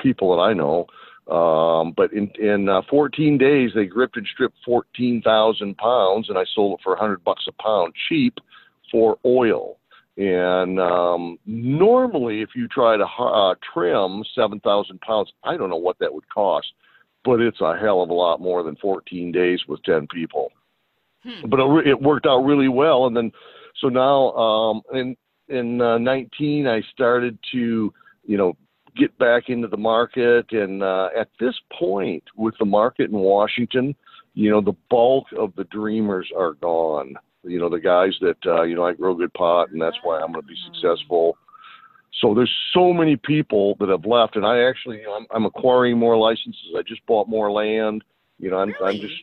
people 0.03 0.35
that 0.35 0.43
I 0.43 0.55
know. 0.55 0.87
Um, 1.29 1.93
but 1.97 2.13
in 2.13 2.31
in 2.41 2.69
uh, 2.69 2.83
14 2.91 3.39
days, 3.39 3.71
they 3.75 3.87
gripped 3.87 4.17
and 4.17 4.27
stripped 4.33 4.57
14,000 4.65 5.77
pounds, 5.77 6.29
and 6.29 6.37
I 6.37 6.45
sold 6.55 6.79
it 6.79 6.83
for 6.83 6.93
100 6.93 7.23
bucks 7.23 7.47
a 7.49 7.63
pound, 7.63 7.93
cheap 8.09 8.39
for 8.91 9.19
oil. 9.25 9.79
And 10.17 10.81
um, 10.81 11.39
normally, 11.47 12.43
if 12.43 12.51
you 12.55 12.69
try 12.69 12.97
to 12.97 13.05
uh, 13.05 13.55
trim 13.73 14.25
7,000 14.35 15.01
pounds, 15.01 15.33
I 15.45 15.57
don't 15.57 15.71
know 15.71 15.77
what 15.77 15.99
that 16.01 16.13
would 16.13 16.29
cost, 16.29 16.67
but 17.25 17.41
it's 17.41 17.61
a 17.61 17.79
hell 17.79 18.03
of 18.03 18.11
a 18.11 18.15
lot 18.15 18.41
more 18.41 18.63
than 18.63 18.77
14 18.77 19.33
days 19.33 19.61
with 19.69 19.83
10 19.85 20.09
people. 20.09 20.51
Hmm. 21.23 21.49
But 21.49 21.61
it, 21.61 21.87
it 21.87 22.03
worked 22.03 22.27
out 22.27 22.45
really 22.45 22.69
well, 22.69 23.07
and 23.07 23.17
then 23.17 23.31
so 23.81 23.89
now 23.89 24.33
um, 24.33 24.83
in 24.93 25.17
in 25.49 25.81
uh, 25.81 25.99
19, 25.99 26.67
I 26.67 26.81
started 26.93 27.39
to 27.53 27.93
you 28.25 28.37
know 28.37 28.57
get 29.01 29.17
back 29.19 29.49
into 29.49 29.67
the 29.67 29.77
market. 29.77 30.53
And 30.53 30.83
uh, 30.83 31.09
at 31.19 31.29
this 31.41 31.55
point, 31.73 32.23
with 32.37 32.55
the 32.59 32.65
market 32.67 33.11
in 33.11 33.19
Washington, 33.19 33.97
you 34.35 34.51
know, 34.51 34.61
the 34.61 34.77
bulk 34.91 35.27
of 35.37 35.55
the 35.57 35.65
dreamers 35.65 36.31
are 36.37 36.53
gone. 36.55 37.15
You 37.43 37.59
know, 37.59 37.71
the 37.71 37.81
guys 37.81 38.13
that, 38.21 38.37
uh, 38.47 38.63
you 38.63 38.77
know, 38.77 38.85
I 38.85 38.93
grow 38.93 39.15
good 39.15 39.33
pot 39.33 39.71
and 39.71 39.81
that's 39.81 39.97
why 40.03 40.21
I'm 40.21 40.33
going 40.33 40.43
to 40.43 40.47
be 40.47 40.57
successful. 40.67 41.37
So 42.21 42.35
there's 42.35 42.55
so 42.75 42.93
many 42.93 43.17
people 43.17 43.77
that 43.81 43.89
have 43.89 44.05
left. 44.05 44.37
And 44.37 44.45
I 44.45 44.69
actually, 44.69 44.99
you 44.99 45.05
know, 45.05 45.15
I'm, 45.15 45.27
I'm 45.31 45.47
acquiring 45.47 45.99
more 45.99 46.19
licenses. 46.19 46.75
I 46.77 46.83
just 46.83 47.05
bought 47.07 47.29
more 47.29 47.51
land. 47.51 48.05
You 48.39 48.51
know, 48.51 48.59
I'm, 48.59 48.75
I'm 48.85 48.97
just, 48.97 49.23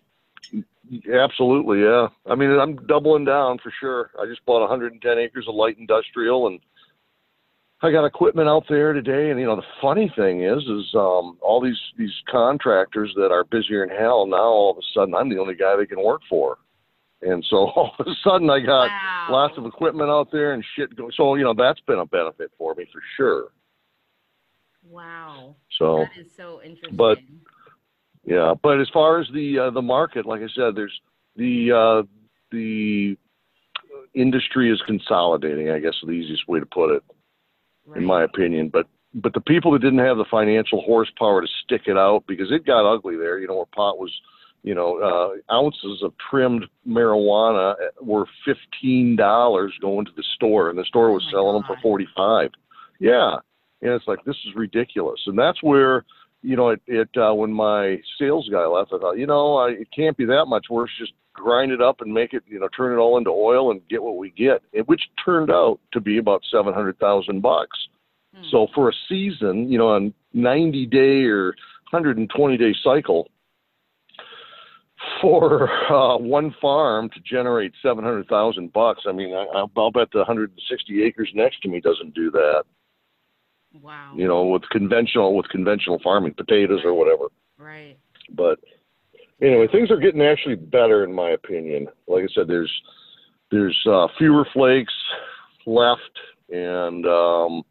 absolutely, 1.13 1.81
yeah. 1.81 2.07
I 2.25 2.35
mean, 2.35 2.49
I'm 2.51 2.75
doubling 2.87 3.25
down 3.25 3.59
for 3.59 3.71
sure. 3.79 4.11
I 4.19 4.25
just 4.25 4.45
bought 4.45 4.61
110 4.61 5.17
acres 5.17 5.45
of 5.47 5.55
light 5.55 5.77
industrial 5.77 6.47
and 6.47 6.59
I 7.81 7.91
got 7.91 8.05
equipment 8.05 8.49
out 8.49 8.63
there 8.67 8.91
today, 8.93 9.29
and 9.29 9.39
you 9.39 9.45
know 9.45 9.55
the 9.55 9.61
funny 9.81 10.11
thing 10.17 10.43
is, 10.43 10.63
is 10.63 10.93
um, 10.95 11.37
all 11.41 11.61
these 11.63 11.79
these 11.97 12.13
contractors 12.29 13.13
that 13.15 13.31
are 13.31 13.43
busier 13.43 13.85
than 13.87 13.95
hell 13.95 14.25
now. 14.25 14.37
All 14.37 14.71
of 14.71 14.77
a 14.77 14.81
sudden, 14.95 15.13
I'm 15.13 15.29
the 15.29 15.37
only 15.37 15.53
guy 15.53 15.75
they 15.77 15.85
can 15.85 16.03
work 16.03 16.21
for, 16.27 16.57
and 17.21 17.45
so 17.49 17.55
all 17.75 17.91
of 17.99 18.07
a 18.07 18.11
sudden, 18.23 18.49
I 18.49 18.59
got 18.61 18.87
Wow. 18.89 19.27
lots 19.29 19.57
of 19.57 19.65
equipment 19.65 20.09
out 20.09 20.29
there 20.31 20.53
and 20.53 20.63
shit. 20.75 20.95
Go- 20.95 21.11
so 21.15 21.35
you 21.35 21.43
know 21.43 21.53
that's 21.55 21.79
been 21.81 21.99
a 21.99 22.05
benefit 22.05 22.51
for 22.57 22.73
me 22.73 22.85
for 22.91 23.01
sure. 23.15 23.49
Wow. 24.89 25.55
So 25.77 25.97
That 26.15 26.19
is 26.21 26.31
so 26.35 26.61
interesting. 26.63 26.95
but- 26.97 27.19
yeah, 28.25 28.53
but 28.61 28.81
as 28.81 28.89
far 28.91 29.21
as 29.21 29.27
the 29.33 29.59
uh, 29.59 29.69
the 29.69 29.81
market, 29.81 30.25
like 30.25 30.41
I 30.41 30.47
said, 30.53 30.75
there's 30.75 30.99
the 31.37 31.71
uh, 31.71 32.07
the 32.51 33.15
industry 34.15 34.69
is 34.71 34.81
consolidating. 34.85 35.69
I 35.69 35.79
guess 35.79 35.93
is 36.01 36.07
the 36.07 36.11
easiest 36.11 36.45
way 36.47 36.59
to 36.59 36.65
put 36.65 36.93
it. 36.93 37.03
In 37.95 38.05
my 38.05 38.23
opinion. 38.23 38.69
But 38.69 38.87
but 39.13 39.33
the 39.33 39.41
people 39.41 39.71
that 39.71 39.81
didn't 39.81 39.99
have 39.99 40.17
the 40.17 40.25
financial 40.29 40.81
horsepower 40.81 41.41
to 41.41 41.47
stick 41.63 41.83
it 41.85 41.97
out 41.97 42.25
because 42.27 42.51
it 42.51 42.65
got 42.65 42.91
ugly 42.91 43.15
there. 43.17 43.39
You 43.39 43.47
know, 43.47 43.55
where 43.55 43.65
pot 43.65 43.97
was, 43.97 44.11
you 44.63 44.75
know, 44.75 44.99
uh, 44.99 45.53
ounces 45.53 46.03
of 46.03 46.13
trimmed 46.29 46.65
marijuana 46.87 47.75
were 48.01 48.25
fifteen 48.45 49.15
dollars 49.15 49.73
going 49.81 50.05
to 50.05 50.11
the 50.15 50.25
store, 50.35 50.69
and 50.69 50.77
the 50.77 50.85
store 50.85 51.11
was 51.11 51.23
Oh 51.29 51.31
selling 51.31 51.53
them 51.53 51.63
for 51.67 51.77
forty 51.81 52.07
five. 52.15 52.51
Yeah, 52.99 53.37
and 53.81 53.91
it's 53.91 54.07
like 54.07 54.23
this 54.25 54.37
is 54.47 54.55
ridiculous, 54.55 55.21
and 55.27 55.37
that's 55.37 55.61
where. 55.63 56.05
You 56.43 56.55
know, 56.55 56.69
it, 56.69 56.81
it 56.85 57.09
uh, 57.17 57.33
when 57.33 57.51
my 57.51 57.97
sales 58.19 58.47
guy 58.49 58.63
left, 58.65 58.93
I 58.93 58.99
thought, 58.99 59.17
you 59.17 59.25
know, 59.25 59.55
I, 59.55 59.69
it 59.69 59.87
can't 59.93 60.15
be 60.15 60.23
that 60.25 60.45
much 60.45 60.67
worse. 60.69 60.91
Just 60.99 61.11
grind 61.37 61.71
it 61.71 61.81
up 61.81 62.01
and 62.01 62.13
make 62.13 62.33
it, 62.33 62.43
you 62.47 62.59
know, 62.59 62.67
turn 62.75 62.93
it 62.93 62.97
all 62.97 63.17
into 63.17 63.29
oil 63.29 63.71
and 63.71 63.87
get 63.87 64.03
what 64.03 64.17
we 64.17 64.31
get, 64.31 64.61
which 64.87 65.01
turned 65.23 65.49
out 65.49 65.79
to 65.93 66.01
be 66.01 66.17
about 66.17 66.41
seven 66.51 66.73
hundred 66.73 66.99
thousand 66.99 67.41
bucks. 67.41 67.77
Hmm. 68.35 68.43
So 68.51 68.67
for 68.75 68.89
a 68.89 68.93
season, 69.07 69.71
you 69.71 69.77
know, 69.77 69.95
a 69.95 70.09
90 70.33 70.85
day 70.87 71.23
or 71.25 71.55
120 71.91 72.57
day 72.57 72.75
cycle 72.83 73.29
for 75.21 75.69
uh, 75.91 76.17
one 76.17 76.53
farm 76.61 77.09
to 77.09 77.19
generate 77.19 77.73
700,000 77.81 78.73
bucks. 78.73 79.03
I 79.07 79.11
mean, 79.11 79.33
I, 79.33 79.45
I'll 79.55 79.91
bet 79.91 80.09
the 80.11 80.19
160 80.19 81.03
acres 81.03 81.31
next 81.33 81.61
to 81.61 81.69
me 81.69 81.79
doesn't 81.79 82.13
do 82.13 82.31
that. 82.31 82.63
Wow. 83.81 84.13
You 84.15 84.27
know, 84.27 84.45
with 84.45 84.63
conventional 84.71 85.35
with 85.35 85.49
conventional 85.49 85.99
farming, 86.03 86.33
potatoes 86.33 86.81
or 86.83 86.93
whatever. 86.93 87.25
Right. 87.57 87.97
But 88.31 88.59
anyway, 89.41 89.67
things 89.71 89.91
are 89.91 89.97
getting 89.97 90.21
actually 90.21 90.55
better 90.55 91.03
in 91.03 91.13
my 91.13 91.31
opinion. 91.31 91.87
Like 92.07 92.23
I 92.23 92.27
said, 92.33 92.47
there's 92.47 92.71
there's 93.51 93.77
uh, 93.89 94.07
fewer 94.17 94.45
flakes 94.53 94.93
left, 95.65 96.01
and 96.49 97.05
um, 97.05 97.63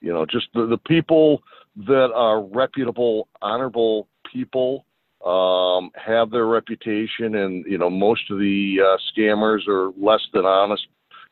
you 0.00 0.12
know, 0.12 0.26
just 0.26 0.48
the, 0.54 0.66
the 0.66 0.78
people 0.78 1.42
that 1.86 2.10
are 2.14 2.42
reputable, 2.42 3.28
honorable 3.40 4.08
people 4.32 4.84
um, 5.24 5.90
have 5.94 6.30
their 6.30 6.46
reputation, 6.46 7.36
and 7.36 7.64
you 7.66 7.78
know, 7.78 7.90
most 7.90 8.30
of 8.30 8.38
the 8.38 8.76
uh, 8.80 8.96
scammers 9.12 9.66
are 9.68 9.90
less 9.98 10.22
than 10.32 10.44
honest. 10.44 10.86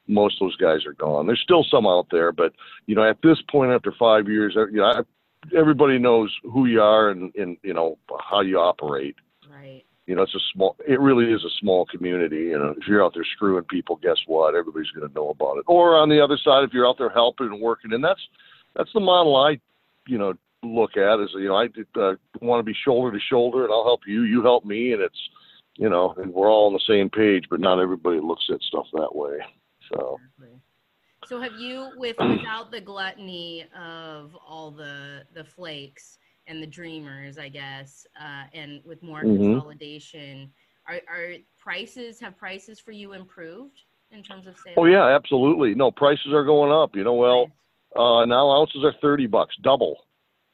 Most 0.07 0.41
of 0.41 0.47
those 0.47 0.57
guys 0.57 0.87
are 0.87 0.95
gone. 0.95 1.27
There's 1.27 1.41
still 1.43 1.65
some 1.71 1.87
out 1.87 2.07
there, 2.11 2.33
but 2.33 2.53
you 2.87 2.95
know, 2.95 3.09
at 3.09 3.19
this 3.23 3.39
point, 3.51 3.71
after 3.71 3.93
five 3.99 4.29
years, 4.29 4.55
you 4.57 4.79
know, 4.79 4.85
I, 4.85 5.01
everybody 5.57 5.99
knows 5.99 6.35
who 6.43 6.67
you 6.67 6.81
are 6.81 7.11
and, 7.11 7.35
and 7.35 7.57
you 7.63 7.75
know 7.75 7.99
how 8.29 8.41
you 8.41 8.59
operate. 8.59 9.17
Right. 9.51 9.85
You 10.07 10.15
know, 10.15 10.23
it's 10.23 10.35
a 10.35 10.41
small. 10.53 10.77
It 10.87 11.01
really 11.01 11.33
is 11.33 11.45
a 11.45 11.51
small 11.61 11.87
community. 11.87 12.37
You 12.37 12.59
know, 12.59 12.75
if 12.77 12.87
you're 12.87 13.05
out 13.05 13.15
there 13.15 13.27
screwing 13.35 13.65
people, 13.65 13.97
guess 13.97 14.17
what? 14.27 14.55
Everybody's 14.55 14.91
going 14.91 15.09
to 15.09 15.15
know 15.15 15.31
about 15.31 15.59
it. 15.59 15.65
Or 15.67 15.97
on 15.97 16.09
the 16.09 16.23
other 16.23 16.39
side, 16.43 16.65
if 16.65 16.73
you're 16.73 16.89
out 16.89 16.99
there 16.99 17.11
helping 17.11 17.47
and 17.47 17.61
working, 17.61 17.93
and 17.93 18.03
that's 18.03 18.21
that's 18.75 18.93
the 18.93 19.01
model 19.01 19.37
I, 19.37 19.61
you 20.07 20.19
know, 20.19 20.35
look 20.63 20.97
at 20.97 21.21
is 21.21 21.31
you 21.35 21.49
know 21.49 21.57
I 21.57 21.67
uh, 22.01 22.15
want 22.41 22.61
to 22.61 22.65
be 22.65 22.77
shoulder 22.85 23.17
to 23.17 23.25
shoulder, 23.31 23.65
and 23.65 23.73
I'll 23.73 23.85
help 23.85 24.01
you, 24.07 24.23
you 24.23 24.43
help 24.43 24.65
me, 24.65 24.93
and 24.93 25.03
it's 25.03 25.21
you 25.77 25.89
know, 25.89 26.15
and 26.17 26.33
we're 26.33 26.51
all 26.51 26.67
on 26.67 26.73
the 26.73 26.93
same 26.93 27.09
page. 27.11 27.45
But 27.51 27.61
not 27.61 27.81
everybody 27.81 28.21
looks 28.21 28.47
at 28.53 28.61
stuff 28.63 28.87
that 28.95 29.15
way. 29.15 29.39
So. 29.93 30.19
Exactly. 30.39 30.61
So 31.27 31.41
have 31.41 31.61
you, 31.61 31.91
with 31.97 32.17
without 32.19 32.73
the 32.73 32.81
gluttony 32.81 33.67
of 33.79 34.37
all 34.45 34.71
the 34.71 35.25
the 35.35 35.45
flakes 35.45 36.19
and 36.51 36.63
the 36.63 36.67
dreamers, 36.67 37.39
I 37.39 37.49
guess, 37.49 38.07
uh, 38.21 38.45
and 38.53 38.83
with 38.85 39.03
more 39.03 39.21
Mhm. 39.23 39.55
consolidation, 39.55 40.53
are, 40.87 41.01
are 41.09 41.35
prices 41.57 42.19
have 42.21 42.37
prices 42.37 42.81
for 42.81 42.91
you 42.91 43.13
improved 43.13 43.81
in 44.11 44.23
terms 44.23 44.47
of 44.47 44.57
sales? 44.59 44.75
Oh 44.77 44.85
yeah, 44.85 45.07
absolutely. 45.07 45.75
No, 45.75 45.91
prices 45.93 46.33
are 46.33 46.45
going 46.45 46.73
up. 46.73 46.97
You 46.97 47.05
know, 47.05 47.15
well, 47.15 47.51
uh, 47.97 48.25
now 48.27 48.51
ounces 48.51 48.85
are 48.85 48.93
thirty 49.01 49.27
bucks, 49.27 49.57
double. 49.63 50.05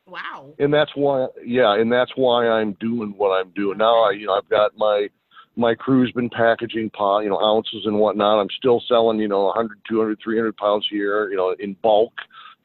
Wow. 0.06 0.54
and 0.60 0.72
that's 0.72 0.92
why 0.94 1.26
yeah 1.44 1.74
and 1.74 1.90
that's 1.90 2.12
why 2.14 2.46
i'm 2.48 2.74
doing 2.74 3.12
what 3.16 3.30
i'm 3.30 3.50
doing 3.56 3.76
now 3.76 4.02
i 4.04 4.12
you 4.12 4.26
know 4.26 4.34
i've 4.34 4.48
got 4.48 4.70
my 4.76 5.08
my 5.56 5.74
crew's 5.74 6.12
been 6.12 6.30
packaging 6.30 6.88
pot 6.90 7.20
you 7.24 7.28
know 7.28 7.40
ounces 7.40 7.86
and 7.86 7.98
whatnot 7.98 8.38
i'm 8.38 8.48
still 8.56 8.80
selling 8.88 9.18
you 9.18 9.26
know 9.26 9.46
100 9.46 9.80
200 9.88 10.16
300 10.22 10.56
pounds 10.56 10.86
here 10.88 11.28
you 11.28 11.36
know 11.36 11.56
in 11.58 11.74
bulk 11.82 12.12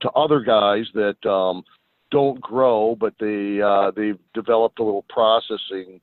to 0.01 0.09
other 0.11 0.39
guys 0.39 0.85
that 0.93 1.17
um 1.27 1.63
don't 2.11 2.39
grow 2.41 2.95
but 2.99 3.13
they 3.19 3.61
uh 3.61 3.91
they've 3.95 4.19
developed 4.33 4.79
a 4.79 4.83
little 4.83 5.05
processing 5.09 5.99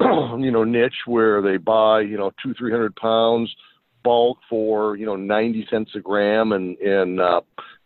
you 0.00 0.50
know 0.50 0.64
niche 0.64 1.06
where 1.06 1.40
they 1.40 1.56
buy 1.56 2.00
you 2.00 2.16
know 2.16 2.32
two 2.42 2.54
three 2.54 2.72
hundred 2.72 2.94
pounds 2.96 3.54
bulk 4.02 4.38
for 4.48 4.96
you 4.96 5.06
know 5.06 5.16
90 5.16 5.66
cents 5.70 5.90
a 5.94 6.00
gram 6.00 6.52
and 6.52 6.76
and 6.78 7.20
uh 7.20 7.40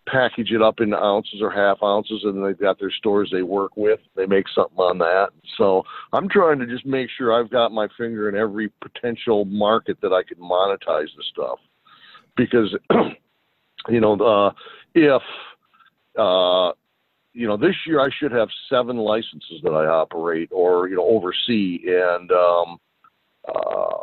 package 0.07 0.53
it 0.53 0.63
up 0.63 0.81
into 0.81 0.97
ounces 0.97 1.41
or 1.43 1.51
half 1.51 1.83
ounces 1.83 2.21
and 2.25 2.45
they've 2.45 2.59
got 2.59 2.79
their 2.79 2.93
stores 2.93 3.29
they 3.33 3.43
work 3.43 3.77
with. 3.77 3.99
They 4.15 4.27
make 4.27 4.47
something 4.55 4.79
on 4.79 4.99
that. 4.99 5.31
So 5.59 5.83
i'm 6.13 6.29
trying 6.29 6.59
to 6.61 6.67
just 6.67 6.87
make 6.87 7.09
sure 7.17 7.33
i've 7.33 7.51
got 7.51 7.73
my 7.73 7.89
finger 7.99 8.29
in 8.29 8.37
every 8.37 8.71
potential 8.81 9.45
market 9.45 9.99
that 10.03 10.13
i 10.13 10.23
can 10.23 10.39
monetize 10.39 11.09
the 11.17 11.25
stuff. 11.33 11.59
Because 12.37 12.77
you 13.89 14.01
know 14.01 14.53
if 14.95 15.23
uh 16.17 16.73
you 17.37 17.47
know 17.47 17.57
this 17.57 17.75
year 17.87 18.01
i 18.01 18.09
should 18.19 18.33
have 18.33 18.49
seven 18.71 18.97
licenses 18.97 19.61
that 19.63 19.73
i 19.73 19.87
operate 19.87 20.49
or 20.53 20.89
you 20.89 20.97
know 20.97 21.05
oversee 21.05 21.81
and 21.87 22.33
um 22.33 22.79
uh 23.49 24.03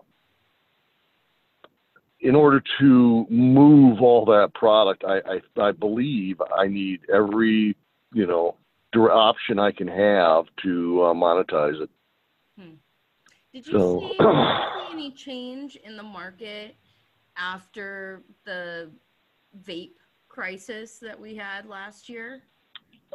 in 2.23 2.35
order 2.35 2.63
to 2.79 3.27
move 3.29 4.01
all 4.01 4.23
that 4.23 4.53
product, 4.53 5.03
I, 5.05 5.17
I, 5.59 5.61
I 5.67 5.71
believe 5.73 6.41
I 6.57 6.67
need 6.67 7.01
every, 7.13 7.75
you 8.13 8.25
know, 8.25 8.55
option 8.95 9.59
I 9.59 9.71
can 9.71 9.89
have 9.89 10.45
to 10.63 11.03
uh, 11.03 11.13
monetize 11.13 11.81
it. 11.81 11.89
Did 13.53 13.67
you, 13.67 13.73
So- 13.73 13.99
see, 13.99 14.07
did 14.19 14.25
you 14.25 14.55
see 14.87 14.93
any 14.93 15.11
change 15.11 15.75
in 15.75 15.97
the 15.97 16.03
market 16.03 16.75
after 17.35 18.21
the 18.45 18.89
vape 19.67 19.95
crisis 20.29 20.97
that 20.99 21.19
we 21.19 21.35
had 21.35 21.67
last 21.67 22.07
year? 22.07 22.41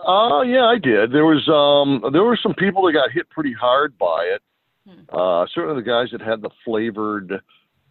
Oh 0.07 0.43
yeah, 0.43 0.65
I 0.65 0.79
did. 0.79 1.13
There 1.13 1.27
was 1.27 1.47
um 1.49 2.13
there 2.13 2.25
were 2.25 2.39
some 2.43 2.55
people 2.55 2.87
that 2.87 2.93
got 2.93 3.11
hit 3.13 3.29
pretty 3.31 3.53
hard 3.53 3.97
by 3.99 4.31
it. 4.35 4.43
Hmm. 4.89 5.17
Uh, 5.17 5.47
certainly 5.55 5.83
the 5.83 5.89
guys 5.89 6.09
that 6.13 6.21
had 6.21 6.41
the 6.41 6.51
flavored, 6.65 7.33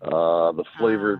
uh, 0.01 0.51
the 0.51 0.63
flavored, 0.79 1.19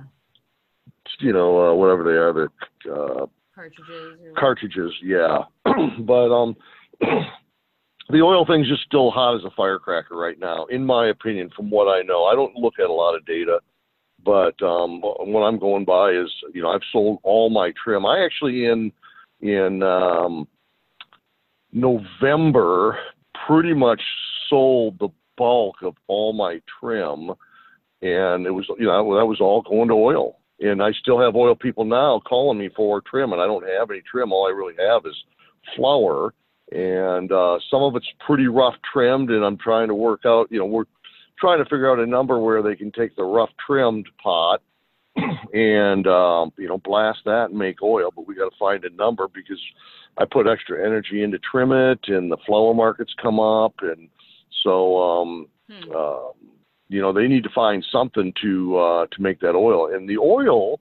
Ah, 1.08 1.10
you 1.20 1.34
know, 1.34 1.70
uh, 1.70 1.74
whatever 1.74 2.04
they 2.04 2.12
are, 2.12 2.34
the 2.34 2.92
uh, 2.92 3.26
cartridges. 3.56 4.36
Cartridges, 4.38 4.92
yeah. 5.04 5.40
but 6.00 6.32
um, 6.34 6.56
the 7.02 8.22
oil 8.22 8.46
thing's 8.46 8.68
just 8.68 8.84
still 8.84 9.12
hot 9.12 9.36
as 9.36 9.44
a 9.46 9.52
firecracker 9.56 10.16
right 10.16 10.40
now, 10.40 10.66
in 10.66 10.86
my 10.86 11.08
opinion. 11.08 11.50
From 11.56 11.70
what 11.70 11.86
I 11.86 12.02
know, 12.02 12.26
I 12.26 12.36
don't 12.36 12.56
look 12.56 12.76
at 12.80 12.90
a 12.90 12.94
lot 12.94 13.16
of 13.16 13.26
data, 13.26 13.60
but 14.24 14.62
um, 14.64 15.02
what 15.02 15.42
I'm 15.42 15.60
going 15.60 15.86
by 15.86 16.12
is, 16.12 16.32
you 16.54 16.62
know, 16.62 16.70
I've 16.70 16.82
sold 16.92 17.20
all 17.24 17.50
my 17.50 17.72
trim. 17.84 18.06
I 18.06 18.24
actually 18.24 18.66
in 18.66 18.92
in 19.42 19.84
um, 19.84 20.48
November 21.78 22.98
pretty 23.48 23.74
much 23.74 24.02
sold 24.50 24.98
the 25.00 25.10
bulk 25.38 25.76
of 25.84 25.96
all 26.08 26.34
my 26.34 26.60
trim, 26.80 27.30
and 28.02 28.46
it 28.46 28.52
was 28.52 28.66
you 28.80 28.86
know 28.86 29.16
that 29.16 29.26
was 29.26 29.40
all 29.40 29.62
going 29.62 29.88
to 29.90 29.94
oil. 29.94 30.40
And 30.60 30.82
I 30.82 30.92
still 30.92 31.20
have 31.20 31.36
oil 31.36 31.56
people 31.56 31.86
now 31.86 32.20
calling 32.28 32.58
me 32.58 32.70
for 32.76 33.02
trim, 33.02 33.32
and 33.32 33.42
I 33.42 33.46
don't 33.46 33.68
have 33.68 33.92
any 33.92 34.02
trim. 34.02 34.32
All 34.32 34.48
I 34.48 34.52
really 34.52 34.74
have 34.80 35.06
is 35.06 35.16
flower, 35.76 36.34
and 36.72 37.32
uh, 37.32 37.60
some 37.70 37.84
of 37.84 37.96
it's 37.96 38.12
pretty 38.26 38.48
rough 38.48 38.74
trimmed. 38.92 39.30
And 39.30 39.46
I'm 39.46 39.58
trying 39.58 39.88
to 39.90 39.94
work 39.94 40.22
out. 40.26 40.48
You 40.50 40.60
know, 40.60 40.66
we're 40.66 40.86
trying 41.40 41.60
to 41.60 41.66
figure 41.66 41.92
out 41.92 42.00
a 42.00 42.08
number 42.08 42.40
where 42.40 42.64
they 42.64 42.76
can 42.76 42.92
take 42.92 43.16
the 43.16 43.24
rough 43.24 43.52
trimmed 43.66 44.08
pot 44.22 44.64
and 45.54 46.08
um, 46.08 46.52
you 46.58 46.68
know 46.68 46.78
blast 46.78 47.20
that 47.26 47.50
and 47.50 47.58
make 47.60 47.82
oil. 47.82 48.12
But 48.16 48.28
we 48.28 48.36
got 48.36 48.50
to 48.50 48.58
find 48.58 48.84
a 48.86 48.90
number 48.96 49.28
because 49.28 49.62
I 50.18 50.26
put 50.26 50.48
extra 50.48 50.86
energy 50.86 51.24
into 51.24 51.40
trim 51.40 51.72
it, 51.72 52.00
and 52.08 52.32
the 52.32 52.38
flower 52.46 52.74
markets 52.74 53.14
come 53.22 53.40
up, 53.40 53.74
and 53.82 54.10
so 54.64 54.98
um, 55.02 55.48
Hmm. 55.70 55.96
um, 55.96 56.32
you 56.90 57.02
know 57.02 57.12
they 57.12 57.28
need 57.28 57.44
to 57.44 57.50
find 57.54 57.86
something 57.92 58.34
to 58.42 58.78
uh, 58.78 59.06
to 59.08 59.22
make 59.22 59.40
that 59.42 59.56
oil. 59.56 59.94
And 59.94 60.08
the 60.08 60.18
oil, 60.18 60.80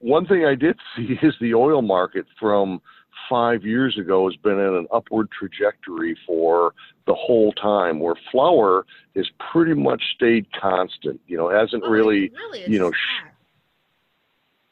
one 0.00 0.26
thing 0.26 0.44
I 0.44 0.54
did 0.54 0.78
see 0.96 1.18
is 1.22 1.34
the 1.40 1.54
oil 1.54 1.82
market 1.82 2.26
from 2.38 2.80
five 3.28 3.64
years 3.64 3.98
ago 3.98 4.28
has 4.28 4.36
been 4.36 4.58
in 4.58 4.74
an 4.74 4.86
upward 4.92 5.28
trajectory 5.30 6.16
for 6.26 6.72
the 7.06 7.14
whole 7.14 7.52
time, 7.52 8.00
where 8.00 8.14
flower 8.30 8.84
has 9.16 9.26
pretty 9.52 9.74
much 9.74 10.02
stayed 10.14 10.46
constant. 10.52 11.20
You 11.26 11.36
know, 11.36 11.48
hasn't 11.50 11.82
Oh, 11.84 11.90
really. 11.90 12.30
really 12.30 12.64
you 12.70 12.78
know, 12.78 12.90
sh- 12.92 13.24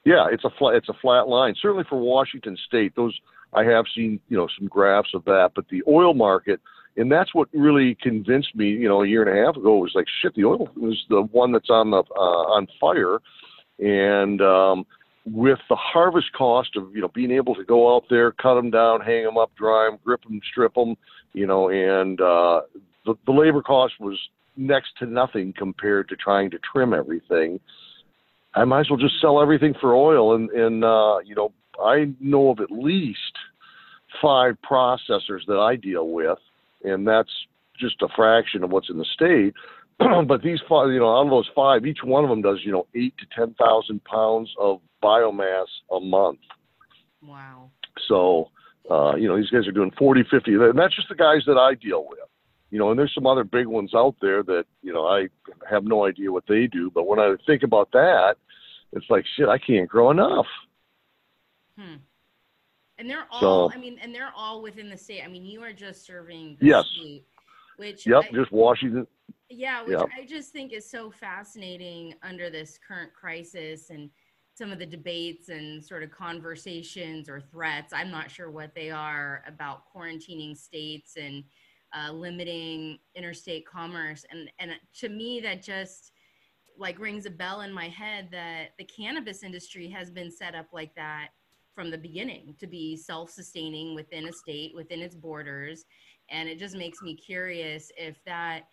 Yeah, 0.05 0.27
it's 0.31 0.45
a 0.45 0.51
flat 0.51 0.75
it's 0.77 0.88
a 0.88 0.95
flat 0.95 1.29
line. 1.29 1.55
Certainly 1.61 1.85
for 1.88 1.99
Washington 1.99 2.57
State, 2.66 2.95
those 2.97 3.19
I 3.53 3.64
have 3.64 3.87
seen 3.95 4.21
you 4.29 4.37
know 4.37 4.49
some 4.59 4.69
graphs 4.69 5.14
of 5.14 5.25
that. 5.25 5.53
But 5.55 5.69
the 5.69 5.83
oil 5.88 6.14
market, 6.14 6.61
and 6.97 7.11
that's 7.11 7.35
what 7.35 7.49
really 7.53 7.95
convinced 7.97 8.55
me. 8.55 8.69
You 8.71 8.88
know, 8.88 9.03
a 9.03 9.07
year 9.07 9.23
and 9.25 9.38
a 9.38 9.45
half 9.47 9.57
ago 9.57 9.77
was 9.79 9.92
like 9.95 10.07
shit. 10.21 10.35
The 10.35 10.45
oil 10.45 10.69
was 10.77 11.05
the 11.09 11.23
one 11.23 11.53
that's 11.53 11.71
on 11.71 11.90
the 11.90 12.03
uh, 12.14 12.45
on 12.57 12.66
fire, 12.81 13.19
and 13.79 14.40
um, 14.42 14.87
with 15.27 15.59
the 15.69 15.77
harvest 15.77 16.33
cost 16.33 16.77
of 16.77 16.95
you 16.95 17.01
know 17.01 17.09
being 17.09 17.33
able 17.33 17.55
to 17.55 17.65
go 17.65 17.95
out 17.95 18.05
there, 18.09 18.33
cut 18.33 18.55
them 18.55 18.71
down, 18.71 19.01
hang 19.01 19.25
them 19.25 19.37
up, 19.37 19.51
dry 19.57 19.89
them, 19.91 19.99
grip 20.05 20.23
them, 20.23 20.41
strip 20.51 20.75
them, 20.75 20.97
you 21.33 21.47
know, 21.47 21.69
and 21.69 22.21
uh, 22.21 22.62
the 23.05 23.15
the 23.27 23.33
labor 23.33 23.62
cost 23.62 23.95
was 24.01 24.19
next 24.57 24.97
to 24.99 25.07
nothing 25.07 25.53
compared 25.57 26.09
to 26.09 26.17
trying 26.17 26.51
to 26.51 26.59
trim 26.73 26.95
everything. 26.95 27.61
I 28.55 28.65
might 28.65 28.81
as 28.81 28.91
well 28.91 28.99
just 28.99 29.21
sell 29.21 29.41
everything 29.41 29.75
for 29.81 29.95
oil. 29.95 30.35
And, 30.35 30.49
and 30.51 30.83
uh, 30.83 31.19
you 31.25 31.35
know, 31.35 31.53
I 31.83 32.12
know 32.21 32.51
of 32.51 32.61
at 32.61 32.71
least 32.71 33.19
five 34.23 34.57
processors 34.69 35.45
that 35.47 35.59
I 35.59 35.77
deal 35.77 36.09
with, 36.09 36.39
and 36.83 37.07
that's 37.07 37.31
just 37.79 38.01
a 38.01 38.09
fraction 38.17 38.65
of 38.65 38.71
what's 38.71 38.89
in 38.89 38.99
the 38.99 39.05
state. 39.05 39.55
but 40.26 40.42
these 40.42 40.61
five, 40.68 40.90
you 40.90 40.98
know, 40.98 41.16
out 41.16 41.24
of 41.24 41.30
those 41.30 41.48
five, 41.54 41.87
each 41.87 42.00
one 42.04 42.24
of 42.24 42.30
them 42.30 42.42
does, 42.42 42.61
you 42.64 42.72
know, 42.72 42.87
eight 42.94 43.14
to 43.18 43.26
10,000 43.35 44.04
pounds 44.04 44.52
of 44.59 44.80
biomass 45.02 45.66
a 45.90 46.00
month. 46.00 46.40
Wow. 47.22 47.70
So, 48.09 48.50
uh, 48.90 49.16
you 49.16 49.26
know, 49.26 49.37
these 49.37 49.50
guys 49.50 49.66
are 49.66 49.72
doing 49.72 49.90
40, 49.98 50.24
50, 50.30 50.54
and 50.54 50.78
that's 50.78 50.94
just 50.94 51.09
the 51.09 51.14
guys 51.14 51.42
that 51.46 51.56
I 51.56 51.74
deal 51.74 52.06
with. 52.09 52.18
You 52.70 52.78
know, 52.78 52.90
and 52.90 52.98
there's 52.98 53.14
some 53.14 53.26
other 53.26 53.44
big 53.44 53.66
ones 53.66 53.92
out 53.94 54.16
there 54.20 54.42
that, 54.42 54.64
you 54.82 54.92
know, 54.92 55.06
I 55.06 55.28
have 55.70 55.85
no 55.85 56.04
idea 56.04 56.32
what 56.32 56.44
they 56.48 56.66
do. 56.66 56.90
But 56.90 57.06
when 57.06 57.18
I 57.18 57.35
think 57.46 57.62
about 57.62 57.90
that, 57.92 58.37
it's 58.92 59.06
like, 59.09 59.24
shit, 59.37 59.48
I 59.48 59.56
can't 59.59 59.88
grow 59.88 60.11
enough. 60.11 60.46
Hmm. 61.78 61.94
And 62.98 63.09
they're 63.09 63.26
all, 63.30 63.68
So- 63.70 63.74
I 63.74 63.78
mean, 63.78 63.98
and 64.02 64.14
they're 64.14 64.32
all 64.37 64.62
within 64.62 64.90
the 64.90 64.96
state. 64.96 65.22
I 65.24 65.28
mean, 65.28 65.44
you 65.44 65.62
are 65.62 65.72
just 65.72 66.04
serving 66.04 66.56
the 66.61 66.66
Yes. 66.66 66.87
state, 66.87 67.24
which 67.77 68.07
Yep, 68.07 68.25
I- 68.25 68.33
just 68.33 68.53
Washington. 68.53 69.07
yeah, 69.49 69.83
which 69.83 69.99
Yep. 69.99 70.09
I 70.17 70.25
just 70.25 70.53
think 70.53 70.73
is 70.73 70.89
so 70.89 71.11
fascinating 71.11 72.15
under 72.23 72.51
this 72.51 72.79
current 72.79 73.12
crisis 73.15 73.91
and 73.91 74.11
some 74.55 74.73
of 74.73 74.79
the 74.79 74.87
debates 74.87 75.51
and 75.51 75.85
sort 75.85 76.03
of 76.03 76.11
conversations 76.11 77.29
or 77.29 77.41
threats. 77.41 77.93
I'm 77.93 78.11
not 78.11 78.31
sure 78.31 78.51
what 78.51 78.75
they 78.75 78.91
are 78.91 79.45
about 79.47 79.83
quarantining 79.95 80.57
states 80.57 81.17
and 81.17 81.45
uh, 81.95 82.11
limiting 82.11 82.99
interstate 83.15 83.67
commerce. 83.67 84.25
And 84.31 84.51
and 84.59 84.73
to 85.01 85.09
me, 85.09 85.41
that 85.41 85.62
just 85.62 86.12
like 86.79 86.99
rings 86.99 87.25
a 87.27 87.31
bell 87.31 87.61
in 87.62 87.73
my 87.73 87.89
head 87.89 88.29
that 88.33 88.71
the 88.79 88.85
cannabis 88.85 89.43
industry 89.43 89.89
has 89.89 90.11
been 90.11 90.31
set 90.31 90.55
up 90.55 90.67
like 90.73 90.95
that 90.95 91.29
from 91.75 91.91
the 91.91 91.97
beginning 91.99 92.55
to 92.59 92.67
be 92.67 92.97
self-sustaining 92.97 93.95
within 93.95 94.27
a 94.29 94.33
state 94.33 94.75
within 94.75 95.01
its 95.01 95.15
borders 95.15 95.85
and 96.31 96.49
it 96.49 96.59
just 96.59 96.77
makes 96.77 97.03
me 97.03 97.15
curious 97.15 97.91
if 97.97 98.23
that 98.25 98.65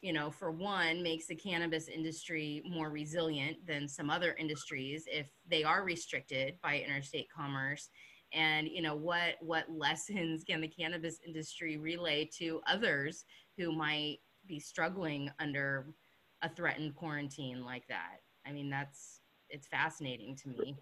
you 0.00 0.12
know 0.12 0.30
for 0.30 0.50
one 0.50 1.02
makes 1.02 1.26
the 1.26 1.34
cannabis 1.34 1.88
industry 1.88 2.62
more 2.66 2.90
resilient 2.90 3.56
than 3.66 3.88
some 3.88 4.10
other 4.10 4.34
industries 4.38 5.04
if 5.10 5.30
they 5.46 5.64
are 5.64 5.84
restricted 5.84 6.58
by 6.62 6.78
interstate 6.78 7.28
commerce. 7.30 7.88
And 8.32 8.68
you 8.68 8.82
know 8.82 8.94
what 8.96 9.36
what 9.40 9.66
lessons 9.70 10.44
can 10.44 10.60
the 10.60 10.68
cannabis 10.68 11.18
industry 11.26 11.76
relay 11.76 12.28
to 12.38 12.60
others 12.66 13.24
who 13.56 13.72
might 13.72 14.18
be 14.46 14.60
struggling 14.60 15.30
under 15.38 15.94
a 16.42 16.48
threatened 16.48 16.94
quarantine 16.94 17.64
like 17.64 17.86
that? 17.88 18.18
I 18.46 18.52
mean 18.52 18.70
that's 18.70 19.20
it's 19.50 19.66
fascinating 19.66 20.36
to 20.36 20.48
me 20.48 20.76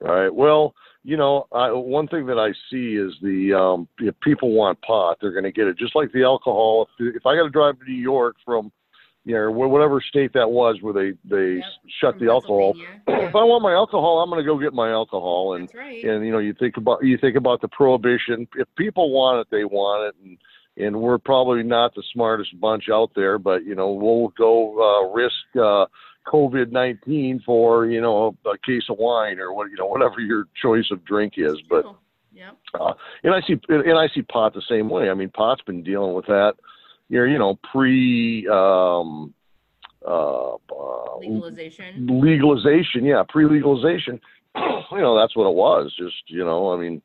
Right. 0.00 0.32
Well, 0.32 0.74
you 1.02 1.16
know, 1.16 1.46
I, 1.52 1.70
one 1.72 2.06
thing 2.06 2.26
that 2.26 2.38
I 2.38 2.52
see 2.70 2.96
is 2.96 3.14
the 3.22 3.54
um, 3.54 3.88
if 3.98 4.14
people 4.20 4.52
want 4.52 4.80
pot, 4.82 5.18
they're 5.20 5.32
going 5.32 5.44
to 5.44 5.52
get 5.52 5.66
it. 5.66 5.78
Just 5.78 5.96
like 5.96 6.12
the 6.12 6.22
alcohol. 6.22 6.88
If, 6.98 7.16
if 7.16 7.26
I 7.26 7.34
got 7.34 7.44
to 7.44 7.50
drive 7.50 7.78
to 7.78 7.84
New 7.84 8.00
York 8.00 8.36
from, 8.44 8.70
you 9.24 9.34
know, 9.34 9.50
whatever 9.50 10.00
state 10.00 10.32
that 10.34 10.50
was 10.50 10.76
where 10.80 10.92
they 10.94 11.12
they 11.28 11.56
Yep, 11.56 11.64
shut 12.00 12.18
From 12.18 12.26
the 12.26 12.32
alcohol. 12.32 12.76
If 13.10 13.34
I 13.34 13.42
want 13.42 13.62
my 13.62 13.72
alcohol, 13.72 14.20
I'm 14.20 14.30
going 14.30 14.42
to 14.42 14.46
go 14.46 14.58
get 14.58 14.74
my 14.74 14.90
alcohol. 14.90 15.54
And 15.54 15.68
right 15.74 16.04
and 16.04 16.24
you 16.24 16.30
know, 16.30 16.38
you 16.38 16.54
think 16.54 16.76
about 16.76 17.02
you 17.02 17.18
think 17.18 17.36
about 17.36 17.60
the 17.60 17.68
prohibition. 17.68 18.46
If 18.54 18.68
people 18.76 19.10
want 19.10 19.40
it, 19.40 19.48
they 19.50 19.64
want 19.64 20.14
it. 20.14 20.24
And 20.24 20.38
and 20.78 21.00
we're 21.00 21.18
probably 21.18 21.62
not 21.62 21.94
the 21.94 22.02
smartest 22.12 22.58
bunch 22.60 22.84
out 22.92 23.10
there, 23.16 23.38
but 23.38 23.64
you 23.64 23.74
know, 23.74 23.92
we'll 23.92 24.28
go 24.28 24.78
uh, 24.78 25.12
risk. 25.12 25.34
Uh, 25.60 25.86
COVID 26.30 26.70
nineteen 26.70 27.40
for 27.44 27.86
you 27.86 28.00
know 28.00 28.36
a, 28.44 28.50
a 28.50 28.58
case 28.58 28.84
of 28.90 28.98
wine 28.98 29.40
or 29.40 29.52
what 29.52 29.70
you 29.70 29.76
know 29.76 29.86
whatever 29.86 30.20
your 30.20 30.44
choice 30.60 30.90
of 30.90 31.04
drink 31.04 31.34
is. 31.36 31.56
But 31.68 31.84
yep 32.32 32.56
uh, 32.74 32.92
and 33.22 33.34
I 33.34 33.40
see 33.46 33.60
and 33.68 33.98
I 33.98 34.08
see 34.14 34.22
pot 34.22 34.54
the 34.54 34.62
same 34.68 34.88
way. 34.88 35.10
I 35.10 35.14
mean, 35.14 35.30
pot's 35.30 35.62
been 35.62 35.82
dealing 35.82 36.14
with 36.14 36.26
that. 36.26 36.54
You're 37.08 37.26
you 37.26 37.38
know 37.38 37.58
pre 37.72 38.46
um, 38.48 39.34
uh, 40.06 40.54
uh, 40.54 41.18
legalization 41.18 42.06
legalization, 42.20 43.04
yeah, 43.04 43.22
pre 43.28 43.46
legalization. 43.46 44.20
you 44.56 44.98
know 44.98 45.18
that's 45.18 45.36
what 45.36 45.48
it 45.48 45.54
was. 45.54 45.94
Just 45.98 46.22
you 46.26 46.44
know, 46.44 46.72
I 46.72 46.76
mean, 46.76 47.02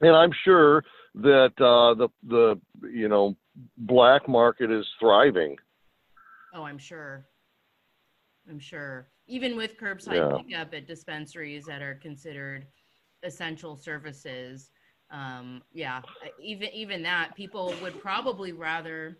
and 0.00 0.16
I'm 0.16 0.32
sure 0.44 0.84
that 1.16 1.52
uh, 1.58 1.94
the 1.94 2.08
the 2.26 2.60
you 2.88 3.08
know 3.08 3.36
black 3.76 4.28
market 4.28 4.70
is 4.70 4.86
thriving. 4.98 5.56
Oh, 6.54 6.64
I'm 6.64 6.78
sure. 6.78 7.24
I'm 8.48 8.58
sure. 8.58 9.08
Even 9.26 9.56
with 9.56 9.76
curbside 9.76 10.30
Yeah. 10.30 10.36
pickup 10.42 10.74
at 10.74 10.86
dispensaries 10.86 11.66
that 11.66 11.82
are 11.82 11.94
considered 11.96 12.66
essential 13.22 13.76
services, 13.76 14.70
um, 15.10 15.62
yeah, 15.72 16.02
even 16.40 16.68
even 16.72 17.02
that, 17.02 17.34
people 17.34 17.74
would 17.82 18.00
probably 18.00 18.52
rather 18.52 19.18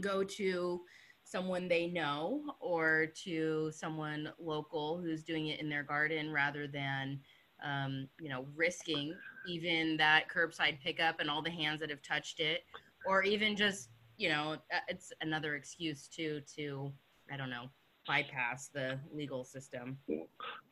go 0.00 0.24
to 0.24 0.82
someone 1.24 1.68
they 1.68 1.86
know 1.86 2.42
or 2.60 3.06
to 3.24 3.70
someone 3.72 4.32
local 4.38 5.00
who's 5.00 5.22
doing 5.22 5.48
it 5.48 5.60
in 5.60 5.68
their 5.68 5.82
garden 5.84 6.32
rather 6.32 6.66
than 6.66 7.20
um, 7.64 8.08
you 8.18 8.28
know 8.28 8.46
risking 8.56 9.14
even 9.46 9.96
that 9.96 10.24
curbside 10.28 10.80
pickup 10.80 11.20
and 11.20 11.30
all 11.30 11.42
the 11.42 11.50
hands 11.50 11.80
that 11.80 11.90
have 11.90 12.02
touched 12.02 12.40
it 12.40 12.64
or 13.06 13.22
even 13.22 13.56
just 13.56 13.90
you 14.16 14.28
know 14.28 14.56
uh, 14.74 14.80
it's 14.88 15.12
another 15.20 15.54
excuse 15.54 16.08
too 16.08 16.40
to 16.56 16.92
i 17.30 17.36
don't 17.36 17.50
know 17.50 17.68
bypass 18.06 18.68
the 18.68 18.98
legal 19.12 19.44
system 19.44 19.96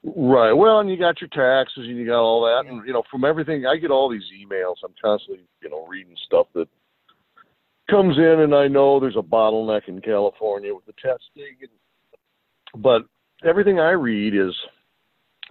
Right. 0.03 0.53
Well, 0.53 0.81
and 0.81 0.89
you 0.89 0.97
got 0.97 1.21
your 1.21 1.29
taxes 1.29 1.85
and 1.87 1.97
you 1.97 2.07
got 2.07 2.21
all 2.21 2.43
that, 2.45 2.71
and 2.71 2.87
you 2.87 2.93
know, 2.93 3.03
from 3.11 3.25
everything, 3.25 3.67
I 3.67 3.77
get 3.77 3.91
all 3.91 4.09
these 4.09 4.25
emails. 4.35 4.77
I'm 4.83 4.95
constantly, 5.03 5.45
you 5.63 5.69
know, 5.69 5.87
reading 5.87 6.17
stuff 6.25 6.47
that 6.55 6.69
comes 7.91 8.17
in, 8.17 8.41
and 8.41 8.55
I 8.55 8.67
know 8.67 8.99
there's 8.99 9.17
a 9.17 9.23
bottleneck 9.23 9.89
in 9.89 10.01
California 10.01 10.75
with 10.75 10.87
the 10.87 10.93
testing, 10.93 11.55
and, 11.61 12.83
but 12.83 13.03
everything 13.47 13.79
I 13.79 13.91
read 13.91 14.35
is 14.35 14.55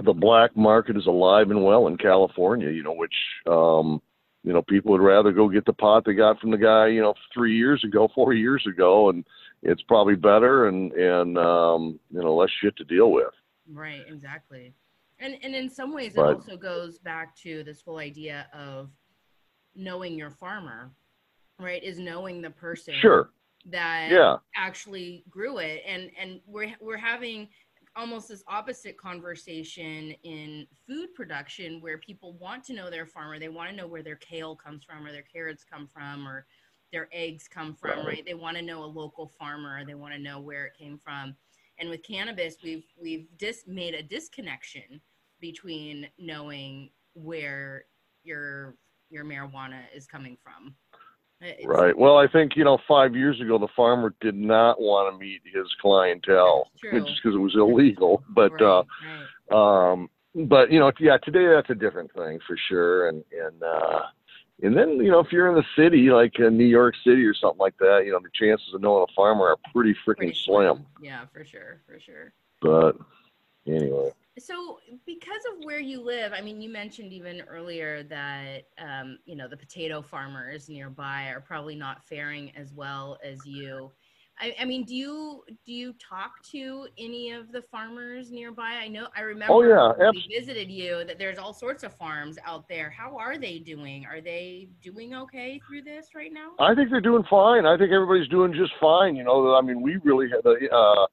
the 0.04 0.14
black 0.14 0.58
market 0.58 0.98
is 0.98 1.06
alive 1.06 1.52
and 1.52 1.64
well 1.64 1.86
in 1.86 1.98
California. 1.98 2.72
You 2.72 2.82
know, 2.82 2.94
which, 2.94 3.14
um, 3.46 4.02
you 4.44 4.52
know, 4.52 4.64
people 4.64 4.94
would 4.94 5.02
rather 5.02 5.32
go 5.32 5.48
get 5.48 5.66
the 5.66 5.74
pot 5.74 6.06
they 6.06 6.14
got 6.14 6.40
from 6.40 6.50
the 6.50 6.58
guy, 6.58 6.88
you 6.88 7.02
know, 7.02 7.14
three 7.32 7.56
years 7.56 7.84
ago, 7.84 8.10
four 8.16 8.34
years 8.34 8.66
ago, 8.68 9.10
and 9.10 9.24
it's 9.64 9.82
probably 9.84 10.16
better 10.16 10.68
and 10.68 10.92
and 10.94 11.38
um, 11.38 12.00
you 12.12 12.22
know 12.22 12.36
less 12.36 12.50
shit 12.62 12.76
to 12.78 12.84
deal 12.84 13.12
with. 13.12 13.34
right 13.72 14.06
exactly 14.08 14.74
and 15.20 15.36
and 15.44 15.54
in 15.56 15.70
some 15.70 15.94
ways 15.94 16.16
it 16.16 16.20
also 16.20 16.58
goes 16.58 17.00
back 17.00 17.36
to 17.36 17.64
this 17.64 17.82
whole 17.82 17.98
idea 18.00 18.48
of 18.54 18.90
knowing 19.76 20.16
your 20.16 20.32
farmer 20.32 20.92
right 21.60 21.84
is 21.84 22.00
knowing 22.00 22.42
the 22.42 22.50
person 22.50 22.94
Sure. 23.02 23.30
that 23.66 24.10
Yeah. 24.12 24.38
actually 24.56 25.24
grew 25.30 25.58
it 25.60 25.84
and 25.86 26.10
and 26.20 26.42
we're 26.46 26.74
we're 26.82 26.98
having 26.98 27.50
almost 27.96 28.30
this 28.30 28.44
opposite 28.48 28.98
conversation 28.98 30.12
in 30.24 30.66
food 30.88 31.14
production 31.16 31.82
where 31.82 31.98
people 31.98 32.34
want 32.34 32.64
to 32.64 32.74
know 32.74 32.90
their 32.90 33.06
farmer 33.06 33.40
they 33.40 33.50
want 33.50 33.70
to 33.70 33.76
know 33.76 33.88
where 33.88 34.04
their 34.04 34.16
kale 34.16 34.56
comes 34.56 34.84
from 34.84 35.06
or 35.06 35.12
their 35.12 35.24
carrots 35.24 35.64
come 35.70 35.86
from 35.88 36.28
or 36.28 36.46
their 36.92 37.08
eggs 37.12 37.48
come 37.48 37.74
from 37.76 38.06
Right. 38.06 38.26
they 38.26 38.34
want 38.34 38.58
to 38.58 38.64
know 38.64 38.84
a 38.84 38.86
local 38.86 39.28
farmer 39.28 39.84
they 39.86 39.94
want 39.96 40.14
to 40.14 40.20
know 40.20 40.40
where 40.40 40.66
it 40.66 40.74
came 40.78 40.98
from 40.98 41.36
and 41.80 41.90
with 41.90 42.04
cannabis 42.04 42.58
we've 42.64 42.86
we've 43.02 43.28
dis- 43.38 43.66
made 43.68 43.94
a 43.94 44.04
disconnection 44.04 45.02
between 45.40 46.08
knowing 46.18 46.90
where 47.14 47.86
your 48.24 48.76
your 49.10 49.24
marijuana 49.26 49.82
is 49.96 50.06
coming 50.08 50.38
from 50.44 50.76
It's- 51.42 51.66
Right. 51.66 51.98
Well, 51.98 52.18
I 52.18 52.28
think 52.28 52.58
you 52.58 52.66
know, 52.66 52.78
five 52.86 53.16
years 53.16 53.40
ago, 53.40 53.58
the 53.58 53.70
farmer 53.74 54.14
did 54.20 54.36
not 54.36 54.80
want 54.82 55.14
to 55.14 55.18
meet 55.18 55.42
his 55.46 55.68
clientele 55.82 56.70
True. 56.78 57.00
just 57.00 57.22
because 57.24 57.34
it 57.36 57.40
was 57.40 57.56
illegal. 57.56 58.22
But 58.36 58.52
right, 58.52 58.62
uh, 58.62 58.84
right. 59.50 59.92
um, 59.92 60.10
but 60.36 60.70
you 60.70 60.80
know, 60.80 60.92
yeah, 61.00 61.18
today 61.24 61.48
that's 61.48 61.70
a 61.70 61.76
different 61.76 62.12
thing 62.14 62.40
for 62.46 62.58
sure. 62.68 63.08
And 63.08 63.24
and 63.32 63.64
uh, 63.64 64.02
and 64.62 64.76
then 64.76 64.98
you 64.98 65.10
know, 65.10 65.20
if 65.20 65.32
you're 65.32 65.50
in 65.50 65.56
the 65.56 65.66
city 65.76 66.10
like 66.10 66.34
uh, 66.40 66.50
New 66.50 66.66
York 66.66 66.96
City 67.04 67.26
or 67.26 67.34
something 67.34 67.60
like 67.60 67.78
that, 67.80 68.04
you 68.06 68.12
know, 68.12 68.20
the 68.22 68.30
chances 68.34 68.74
of 68.74 68.82
knowing 68.82 69.06
a 69.10 69.14
farmer 69.14 69.48
are 69.48 69.58
pretty 69.74 69.96
freaking 70.06 70.36
slim. 70.36 70.86
Yeah, 71.02 71.26
for 71.32 71.46
sure, 71.46 71.82
for 71.86 72.00
sure. 72.00 72.34
But 72.62 72.98
anyway, 73.66 74.12
So, 74.38 74.80
because 75.06 75.42
of 75.54 75.64
where 75.64 75.80
you 75.80 76.02
live, 76.02 76.34
I 76.34 76.42
mean, 76.42 76.62
you 76.62 76.70
mentioned 76.70 77.14
even 77.14 77.42
earlier 77.42 78.04
that 78.04 78.64
um, 78.78 79.20
you 79.26 79.36
know 79.36 79.48
the 79.48 79.58
potato 79.58 80.02
farmers 80.02 80.68
nearby 80.68 81.28
are 81.28 81.42
probably 81.42 81.76
not 81.76 82.04
faring 82.04 82.52
as 82.56 82.74
well 82.74 83.18
as 83.24 83.46
you. 83.46 83.92
I, 84.40 84.56
I 84.60 84.66
mean, 84.66 84.84
do 84.86 84.96
you 84.96 85.44
do 85.66 85.74
you 85.74 85.94
talk 85.94 86.42
to 86.52 86.88
any 86.98 87.32
of 87.32 87.52
the 87.52 87.62
farmers 87.62 88.32
nearby? 88.32 88.80
I 88.82 88.88
know 88.88 89.08
I 89.16 89.22
remember 89.22 89.54
Oh, 89.54 89.62
yeah, 89.64 89.92
when 89.98 90.16
we 90.16 90.40
visited 90.40 90.72
you 90.72 91.04
that 91.06 91.20
there's 91.20 91.38
all 91.38 91.54
sorts 91.54 91.84
of 91.84 91.94
farms 91.96 92.38
out 92.46 92.68
there. 92.70 92.90
How 92.90 93.18
are 93.18 93.38
they 93.38 93.60
doing? 93.60 94.06
Are 94.06 94.22
they 94.22 94.70
doing 94.82 95.14
okay 95.14 95.60
through 95.68 95.82
this 95.82 96.10
right 96.16 96.32
now? 96.32 96.52
I 96.60 96.74
think 96.74 96.90
they're 96.90 97.02
doing 97.02 97.24
fine. 97.30 97.66
I 97.66 97.78
think 97.78 97.92
everybody's 97.92 98.30
doing 98.30 98.54
just 98.54 98.72
fine. 98.80 99.16
You 99.16 99.24
know, 99.26 99.56
I 99.56 99.62
mean, 99.62 99.82
we 99.82 99.98
really 100.04 100.30
had 100.30 100.44
the 100.44 100.70
uh, 100.74 101.08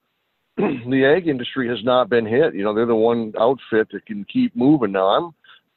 the 0.89 1.05
egg 1.05 1.27
industry 1.27 1.67
has 1.67 1.83
not 1.83 2.09
been 2.09 2.25
hit. 2.25 2.55
You 2.55 2.63
know, 2.63 2.73
they're 2.73 2.85
the 2.85 2.95
one 2.95 3.33
outfit 3.39 3.89
that 3.91 4.05
can 4.05 4.23
keep 4.25 4.55
moving. 4.55 4.93
Now, 4.93 5.07
I'm 5.07 5.31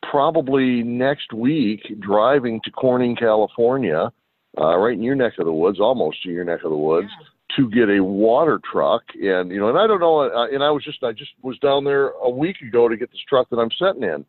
probably 0.08 0.82
next 0.82 1.32
week 1.32 1.80
driving 2.00 2.60
to 2.64 2.70
Corning, 2.70 3.16
California, 3.16 4.12
uh, 4.58 4.76
right 4.76 4.94
in 4.94 5.02
your 5.02 5.14
neck 5.14 5.34
of 5.38 5.46
the 5.46 5.52
woods, 5.52 5.80
almost 5.80 6.18
in 6.24 6.32
your 6.32 6.44
neck 6.44 6.64
of 6.64 6.70
the 6.70 6.76
woods, 6.76 7.10
to 7.56 7.70
get 7.70 7.88
a 7.88 8.02
water 8.02 8.60
truck. 8.70 9.02
And 9.14 9.50
you 9.50 9.58
know, 9.58 9.68
and 9.68 9.78
I 9.78 9.86
don't 9.86 10.00
know. 10.00 10.20
Uh, 10.20 10.46
and 10.48 10.62
I 10.62 10.70
was 10.70 10.84
just 10.84 11.02
I 11.02 11.12
just 11.12 11.32
was 11.42 11.58
down 11.58 11.84
there 11.84 12.08
a 12.22 12.30
week 12.30 12.56
ago 12.60 12.88
to 12.88 12.96
get 12.96 13.10
this 13.10 13.20
truck 13.28 13.48
that 13.50 13.56
I'm 13.56 13.70
sitting 13.78 14.02
in. 14.02 14.24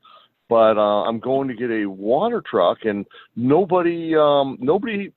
But 0.50 0.78
uh, 0.78 1.04
I'm 1.04 1.20
going 1.20 1.48
to 1.48 1.54
get 1.54 1.72
a 1.72 1.86
water 1.86 2.44
truck, 2.50 2.80
and 2.84 3.06
nobody 3.36 4.16
um, 4.16 4.58
nobody 4.60 5.12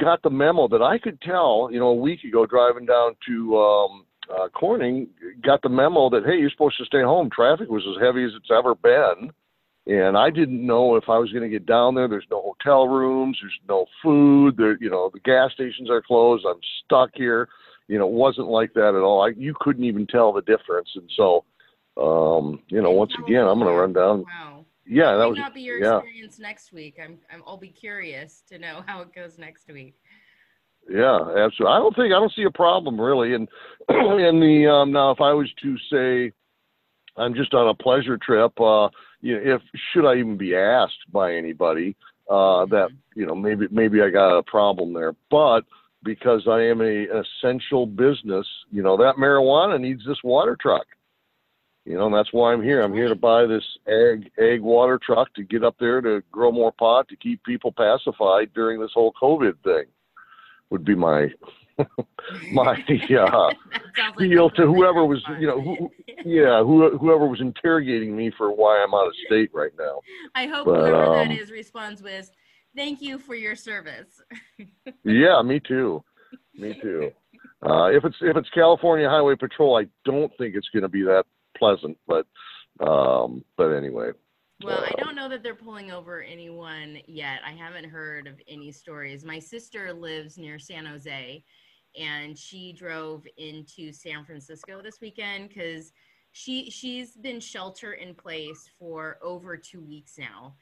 got 0.00 0.22
the 0.22 0.30
memo 0.30 0.68
that 0.68 0.82
I 0.82 0.98
could 0.98 1.20
tell. 1.20 1.68
You 1.70 1.78
know, 1.78 1.88
a 1.88 1.94
week 1.94 2.24
ago 2.24 2.46
driving 2.46 2.86
down 2.86 3.14
to 3.26 3.58
um, 3.58 4.04
uh, 4.30 4.48
Corning, 4.48 5.08
got 5.44 5.60
the 5.62 5.68
memo 5.68 6.08
that 6.10 6.24
hey, 6.24 6.38
you're 6.38 6.50
supposed 6.50 6.78
to 6.78 6.84
stay 6.84 7.02
home. 7.02 7.28
Traffic 7.30 7.68
was 7.68 7.84
as 7.88 8.02
heavy 8.02 8.24
as 8.24 8.32
it's 8.34 8.50
ever 8.56 8.74
been, 8.74 9.30
and 9.88 10.18
I 10.18 10.28
didn't 10.28 10.64
know 10.64 10.96
if 10.96 11.04
I 11.08 11.16
was 11.16 11.32
going 11.32 11.42
to 11.42 11.48
get 11.48 11.64
down 11.64 11.94
there. 11.94 12.08
There's 12.08 12.26
no 12.30 12.42
hotel 12.42 12.86
rooms, 12.86 13.38
there's 13.40 13.58
no 13.68 13.86
food. 14.02 14.56
There, 14.58 14.76
you 14.80 14.90
know, 14.90 15.10
the 15.12 15.20
gas 15.20 15.52
stations 15.54 15.88
are 15.90 16.02
closed. 16.02 16.44
I'm 16.46 16.60
stuck 16.84 17.10
here. 17.14 17.48
You 17.88 17.98
know, 17.98 18.06
it 18.06 18.12
wasn't 18.12 18.48
like 18.48 18.74
that 18.74 18.94
at 18.94 19.02
all. 19.02 19.22
I, 19.22 19.30
you 19.34 19.54
couldn't 19.58 19.84
even 19.84 20.06
tell 20.06 20.32
the 20.32 20.42
difference, 20.42 20.90
and 20.94 21.10
so, 21.16 21.44
um, 21.96 22.62
you 22.68 22.82
know, 22.82 22.90
once 22.90 23.12
again, 23.18 23.46
I'm 23.46 23.58
going 23.58 23.72
to 23.72 23.80
run 23.80 23.94
down. 23.94 24.24
Wow. 24.24 24.66
Yeah, 24.86 25.12
That 25.12 25.18
that 25.18 25.24
may 25.24 25.30
was 25.30 25.38
not 25.38 25.54
be 25.54 25.62
your 25.62 25.82
yeah. 25.82 25.98
experience 25.98 26.38
next 26.38 26.72
week. 26.72 26.98
I'm, 27.02 27.18
I'm 27.32 27.42
I'll 27.46 27.56
be 27.56 27.68
curious 27.68 28.42
to 28.48 28.58
know 28.58 28.82
how 28.86 29.00
it 29.00 29.14
goes 29.14 29.38
next 29.38 29.68
week. 29.68 29.94
Yeah, 30.90 31.16
absolutely. 31.16 31.66
I 31.66 31.78
don't 31.78 31.96
think 31.96 32.06
I 32.06 32.20
don't 32.20 32.32
see 32.34 32.44
a 32.44 32.50
problem 32.50 33.00
really. 33.00 33.34
And 33.34 33.48
and 33.88 34.42
the 34.42 34.70
um, 34.70 34.92
now, 34.92 35.10
if 35.10 35.20
I 35.20 35.32
was 35.32 35.50
to 35.62 35.76
say 35.90 36.32
I'm 37.16 37.34
just 37.34 37.52
on 37.52 37.68
a 37.68 37.74
pleasure 37.74 38.16
trip, 38.16 38.58
uh, 38.60 38.88
you 39.20 39.34
know, 39.34 39.54
if 39.54 39.62
should 39.92 40.06
I 40.06 40.16
even 40.16 40.36
be 40.36 40.54
asked 40.54 41.10
by 41.12 41.34
anybody 41.34 41.96
uh, 42.28 42.66
that 42.66 42.88
you 43.14 43.26
know 43.26 43.34
maybe 43.34 43.66
maybe 43.70 44.02
I 44.02 44.10
got 44.10 44.36
a 44.36 44.42
problem 44.42 44.92
there, 44.92 45.14
but 45.30 45.62
because 46.04 46.42
I 46.48 46.62
am 46.62 46.80
a 46.80 47.06
essential 47.20 47.86
business, 47.86 48.46
you 48.70 48.82
know 48.82 48.96
that 48.96 49.16
marijuana 49.18 49.80
needs 49.80 50.02
this 50.06 50.22
water 50.22 50.56
truck. 50.60 50.86
You 51.84 51.94
know, 51.94 52.06
and 52.06 52.14
that's 52.14 52.32
why 52.32 52.52
I'm 52.52 52.62
here. 52.62 52.82
I'm 52.82 52.92
here 52.92 53.08
to 53.08 53.14
buy 53.14 53.46
this 53.46 53.64
egg 53.86 54.30
egg 54.38 54.60
water 54.60 55.00
truck 55.02 55.32
to 55.34 55.42
get 55.42 55.64
up 55.64 55.76
there 55.80 56.02
to 56.02 56.22
grow 56.30 56.52
more 56.52 56.72
pot 56.72 57.08
to 57.08 57.16
keep 57.16 57.42
people 57.44 57.72
pacified 57.72 58.50
during 58.54 58.78
this 58.78 58.90
whole 58.92 59.14
COVID 59.20 59.54
thing. 59.64 59.84
Would 60.70 60.84
be 60.84 60.94
my 60.94 61.28
my 62.52 62.72
uh, 62.72 62.74
like 62.74 64.16
the 64.18 64.50
to 64.56 64.66
whoever 64.66 65.04
was, 65.04 65.22
you 65.38 65.46
know, 65.46 65.60
who, 65.60 65.90
yeah, 66.24 66.62
who, 66.62 66.96
whoever 66.98 67.26
was 67.26 67.40
interrogating 67.40 68.16
me 68.16 68.32
for 68.36 68.50
why 68.50 68.82
I'm 68.82 68.94
out 68.94 69.06
of 69.06 69.12
state 69.26 69.50
right 69.54 69.72
now. 69.78 70.00
I 70.34 70.46
hope 70.46 70.66
but, 70.66 70.76
whoever 70.80 71.04
um, 71.04 71.28
that 71.28 71.36
is 71.36 71.50
responds 71.50 72.02
with, 72.02 72.30
"Thank 72.76 73.00
you 73.00 73.18
for 73.18 73.34
your 73.34 73.56
service." 73.56 74.20
Yeah, 75.04 75.40
me 75.42 75.60
too, 75.60 76.02
me 76.54 76.78
too. 76.82 77.10
Uh, 77.64 77.86
if 77.86 78.04
it's 78.04 78.16
if 78.20 78.36
it's 78.36 78.48
California 78.50 79.08
Highway 79.08 79.36
Patrol, 79.36 79.78
I 79.78 79.86
don't 80.04 80.30
think 80.38 80.54
it's 80.54 80.68
going 80.70 80.82
to 80.82 80.88
be 80.88 81.02
that 81.02 81.24
pleasant, 81.56 81.96
but 82.06 82.26
um, 82.80 83.44
but 83.56 83.70
anyway, 83.72 84.10
Well, 84.62 84.80
I 84.84 84.88
Uh, 84.98 85.04
don't 85.04 85.16
know 85.16 85.28
that 85.28 85.42
they're 85.42 85.54
pulling 85.54 85.90
over 85.92 86.22
anyone 86.22 86.98
yet. 87.06 87.40
I 87.46 87.52
haven't 87.52 87.84
heard 87.88 88.26
of 88.26 88.40
any 88.48 88.70
stories. 88.72 89.24
My 89.24 89.38
sister 89.38 89.92
lives 89.92 90.36
near 90.38 90.58
San 90.58 90.84
Jose, 90.86 91.44
and 91.98 92.38
she 92.38 92.72
drove 92.72 93.26
into 93.36 93.92
San 93.92 94.24
Francisco 94.24 94.80
this 94.82 95.00
weekend 95.00 95.48
because 95.48 95.92
she 96.32 96.70
she's 96.70 97.16
been 97.16 97.40
shelter 97.40 97.94
in 97.94 98.14
place 98.14 98.68
for 98.78 99.18
over 99.22 99.56
two 99.56 99.80
weeks 99.80 100.18
now, 100.18 100.54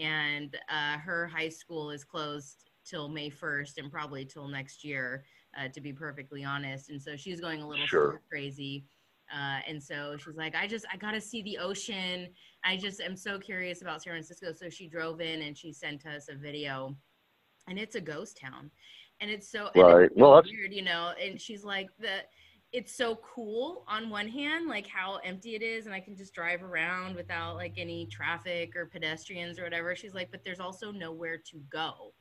and 0.00 0.56
uh, 0.68 0.98
her 0.98 1.26
high 1.26 1.48
school 1.48 1.90
is 1.90 2.04
closed 2.04 2.70
till 2.84 3.08
May 3.08 3.30
first 3.30 3.78
and 3.78 3.90
probably 3.90 4.24
till 4.24 4.46
next 4.46 4.84
year, 4.84 5.24
uh, 5.58 5.68
to 5.68 5.80
be 5.80 5.92
perfectly 5.92 6.44
honest. 6.44 6.90
And 6.90 7.00
so 7.00 7.16
she's 7.16 7.40
going 7.40 7.62
a 7.62 7.66
little 7.68 7.86
Sure. 7.86 8.20
crazy. 8.28 8.84
Uh, 9.34 9.60
and 9.66 9.82
so 9.82 10.16
she's 10.18 10.36
like, 10.36 10.54
I 10.54 10.66
just 10.66 10.84
I 10.92 10.98
gotta 10.98 11.20
see 11.20 11.42
the 11.42 11.56
ocean. 11.56 12.28
I 12.62 12.76
just 12.76 13.00
am 13.00 13.16
so 13.16 13.38
curious 13.38 13.80
about 13.80 14.02
San 14.02 14.12
Francisco. 14.12 14.52
So 14.52 14.68
she 14.68 14.86
drove 14.86 15.22
in 15.22 15.42
and 15.42 15.56
she 15.56 15.72
sent 15.72 16.04
us 16.04 16.28
a 16.28 16.34
video, 16.34 16.94
and 17.66 17.78
it's 17.78 17.94
a 17.94 18.00
ghost 18.02 18.36
town, 18.36 18.70
and 19.20 19.30
it's 19.30 19.50
so 19.50 19.70
Right. 19.74 20.06
It's 20.06 20.14
so 20.18 20.30
Well, 20.30 20.42
weird, 20.44 20.72
you 20.72 20.82
know. 20.82 21.12
And 21.20 21.40
she's 21.40 21.64
like, 21.64 21.88
the 21.98 22.22
it's 22.72 22.96
so 22.96 23.16
cool 23.16 23.84
on 23.86 24.10
one 24.10 24.26
hand, 24.26 24.66
like 24.66 24.88
how 24.88 25.20
empty 25.24 25.54
it 25.54 25.62
is, 25.62 25.86
and 25.86 25.94
I 25.94 26.00
can 26.00 26.16
just 26.16 26.34
drive 26.34 26.60
around 26.60 27.14
without 27.14 27.54
like 27.54 27.74
any 27.76 28.06
traffic 28.06 28.74
or 28.74 28.86
pedestrians 28.86 29.60
or 29.60 29.62
whatever. 29.62 29.94
She's 29.94 30.12
like, 30.12 30.32
but 30.32 30.42
there's 30.44 30.58
also 30.58 30.90
nowhere 30.90 31.38
to 31.38 31.60
go. 31.70 32.12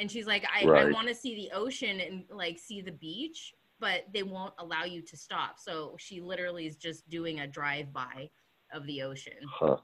And 0.00 0.10
she's 0.10 0.26
like, 0.26 0.44
I, 0.52 0.64
I 0.64 0.90
want 0.90 1.06
to 1.06 1.14
see 1.14 1.36
the 1.36 1.56
ocean 1.56 2.00
and 2.00 2.24
like 2.28 2.58
see 2.58 2.80
the 2.80 2.90
beach, 2.90 3.54
but 3.78 4.02
they 4.12 4.24
won't 4.24 4.52
allow 4.58 4.82
you 4.82 5.00
to 5.02 5.16
stop. 5.16 5.60
So 5.60 5.94
she 5.98 6.20
literally 6.20 6.66
is 6.66 6.74
just 6.74 7.08
doing 7.08 7.40
a 7.40 7.46
drive 7.46 7.92
by 7.92 8.30
of 8.72 8.84
the 8.86 9.02
ocean. 9.02 9.34
huh. 9.48 9.76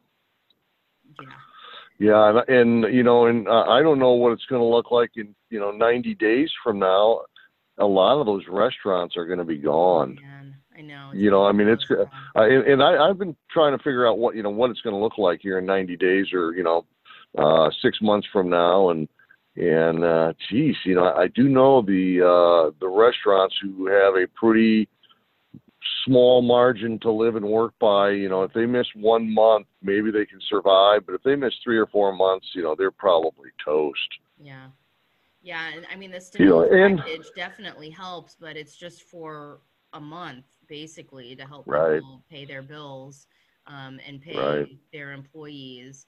Yeah. 1.20 1.28
Yeah, 2.00 2.40
and, 2.48 2.84
and 2.84 2.94
you 2.94 3.02
know, 3.02 3.26
and 3.26 3.46
uh, 3.46 3.64
I 3.68 3.82
don't 3.82 3.98
know 3.98 4.12
what 4.12 4.32
it's 4.32 4.46
going 4.46 4.62
to 4.62 4.66
look 4.66 4.90
like 4.90 5.10
in 5.16 5.34
you 5.50 5.60
know 5.60 5.70
90 5.70 6.14
days 6.14 6.50
from 6.64 6.78
now. 6.78 7.20
A 7.78 7.84
lot 7.84 8.18
of 8.18 8.26
those 8.26 8.42
restaurants 8.48 9.16
are 9.18 9.26
going 9.26 9.38
to 9.38 9.44
be 9.44 9.58
gone. 9.58 10.18
Man, 10.20 10.54
I 10.76 10.80
know. 10.80 11.10
You 11.14 11.30
know, 11.30 11.44
I 11.44 11.52
mean, 11.52 11.68
it's 11.68 11.84
I, 12.34 12.46
and 12.46 12.66
and 12.66 12.82
I, 12.82 12.96
I've 12.96 13.18
been 13.18 13.36
trying 13.50 13.76
to 13.76 13.84
figure 13.84 14.08
out 14.08 14.16
what 14.16 14.34
you 14.34 14.42
know 14.42 14.50
what 14.50 14.70
it's 14.70 14.80
going 14.80 14.94
to 14.94 15.00
look 15.00 15.18
like 15.18 15.40
here 15.42 15.58
in 15.58 15.66
90 15.66 15.96
days 15.98 16.32
or 16.32 16.54
you 16.54 16.62
know 16.62 16.86
uh, 17.36 17.68
six 17.82 17.98
months 18.00 18.26
from 18.32 18.48
now, 18.48 18.88
and 18.88 19.06
and 19.56 20.02
uh, 20.02 20.32
geez, 20.48 20.76
you 20.86 20.94
know, 20.94 21.04
I 21.04 21.28
do 21.28 21.50
know 21.50 21.82
the 21.82 22.22
uh, 22.22 22.70
the 22.80 22.88
restaurants 22.88 23.56
who 23.60 23.88
have 23.88 24.14
a 24.14 24.26
pretty 24.34 24.88
small 26.04 26.42
margin 26.42 26.98
to 27.00 27.10
live 27.10 27.36
and 27.36 27.44
work 27.44 27.72
by. 27.80 28.10
You 28.10 28.28
know, 28.28 28.42
if 28.42 28.52
they 28.52 28.66
miss 28.66 28.86
one 28.94 29.32
month, 29.32 29.66
maybe 29.82 30.10
they 30.10 30.26
can 30.26 30.40
survive, 30.48 31.06
but 31.06 31.14
if 31.14 31.22
they 31.22 31.36
miss 31.36 31.54
three 31.62 31.78
or 31.78 31.86
four 31.86 32.12
months, 32.12 32.46
you 32.54 32.62
know, 32.62 32.74
they're 32.76 32.90
probably 32.90 33.50
toast. 33.64 33.98
Yeah. 34.38 34.68
Yeah, 35.42 35.70
and 35.74 35.86
I 35.90 35.96
mean 35.96 36.10
the 36.10 36.22
You 36.38 36.46
know, 36.46 36.62
stimulus 36.62 36.70
and- 36.72 36.98
package 36.98 37.26
definitely 37.34 37.90
helps, 37.90 38.36
but 38.38 38.56
it's 38.56 38.76
just 38.76 39.02
for 39.04 39.60
a 39.94 40.00
month 40.00 40.44
basically 40.68 41.34
to 41.34 41.46
help 41.46 41.66
Right. 41.66 42.00
people 42.00 42.22
pay 42.28 42.44
their 42.44 42.62
bills 42.62 43.26
um, 43.66 43.98
and 44.06 44.20
pay 44.20 44.36
Right. 44.36 44.68
their 44.92 45.12
employees. 45.12 46.06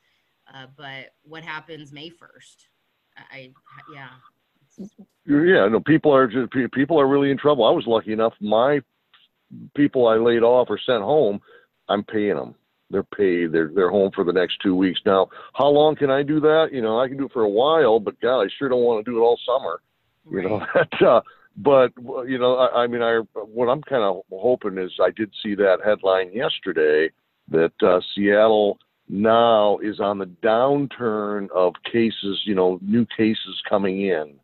Uh, 0.52 0.66
but 0.76 1.14
what 1.22 1.42
happens 1.42 1.92
May 1.92 2.11
first? 2.11 2.68
I, 3.16 3.22
I 3.37 3.52
yeah. 3.94 4.08
Yeah, 5.26 5.68
no, 5.68 5.80
people 5.80 6.14
are 6.14 6.26
just 6.26 6.50
people 6.72 7.00
are 7.00 7.06
really 7.06 7.30
in 7.30 7.38
trouble. 7.38 7.64
I 7.64 7.70
was 7.70 7.87
lucky 7.87 8.12
enough. 8.12 8.35
My 8.40 8.80
people 9.74 10.06
I 10.06 10.16
laid 10.16 10.42
off 10.42 10.68
or 10.70 10.78
sent 10.78 11.02
home, 11.02 11.40
I'm 11.88 12.04
paying 12.04 12.36
them. 12.36 12.54
They're 12.90 13.02
paid. 13.02 13.52
They're 13.52 13.70
they're 13.74 13.90
home 13.90 14.10
for 14.14 14.22
the 14.22 14.32
next 14.32 14.58
two 14.62 14.76
weeks. 14.76 15.00
Now, 15.06 15.28
how 15.54 15.68
long 15.68 15.96
can 15.96 16.10
I 16.10 16.22
do 16.22 16.40
that? 16.40 16.68
You 16.72 16.82
know, 16.82 17.00
I 17.00 17.08
can 17.08 17.16
do 17.16 17.24
it 17.24 17.32
for 17.32 17.42
a 17.42 17.48
while, 17.48 17.98
but 17.98 18.20
God, 18.20 18.42
I 18.42 18.48
sure 18.58 18.68
don't 18.68 18.82
want 18.82 19.04
to 19.04 19.10
do 19.10 19.16
it 19.16 19.22
all 19.22 19.38
summer. 19.46 19.80
You 20.30 20.42
know, 20.48 20.66
that, 20.74 21.06
uh, 21.06 21.22
but 21.56 21.92
you 22.28 22.38
know, 22.38 22.56
I, 22.56 22.82
I 22.82 22.86
mean, 22.86 23.02
I 23.02 23.22
what 23.34 23.68
I'm 23.68 23.82
kind 23.82 24.02
of 24.02 24.22
hoping 24.30 24.76
is 24.76 24.92
I 25.00 25.10
did 25.10 25.32
see 25.42 25.54
that 25.54 25.78
headline 25.82 26.32
yesterday 26.34 27.10
that 27.48 27.72
uh, 27.82 28.00
Seattle 28.14 28.78
now 29.08 29.78
is 29.78 29.98
on 29.98 30.18
the 30.18 30.26
downturn 30.42 31.50
of 31.50 31.72
cases. 31.90 32.42
You 32.44 32.54
know, 32.54 32.78
new 32.82 33.06
cases 33.16 33.62
coming 33.68 34.02
in. 34.02 34.34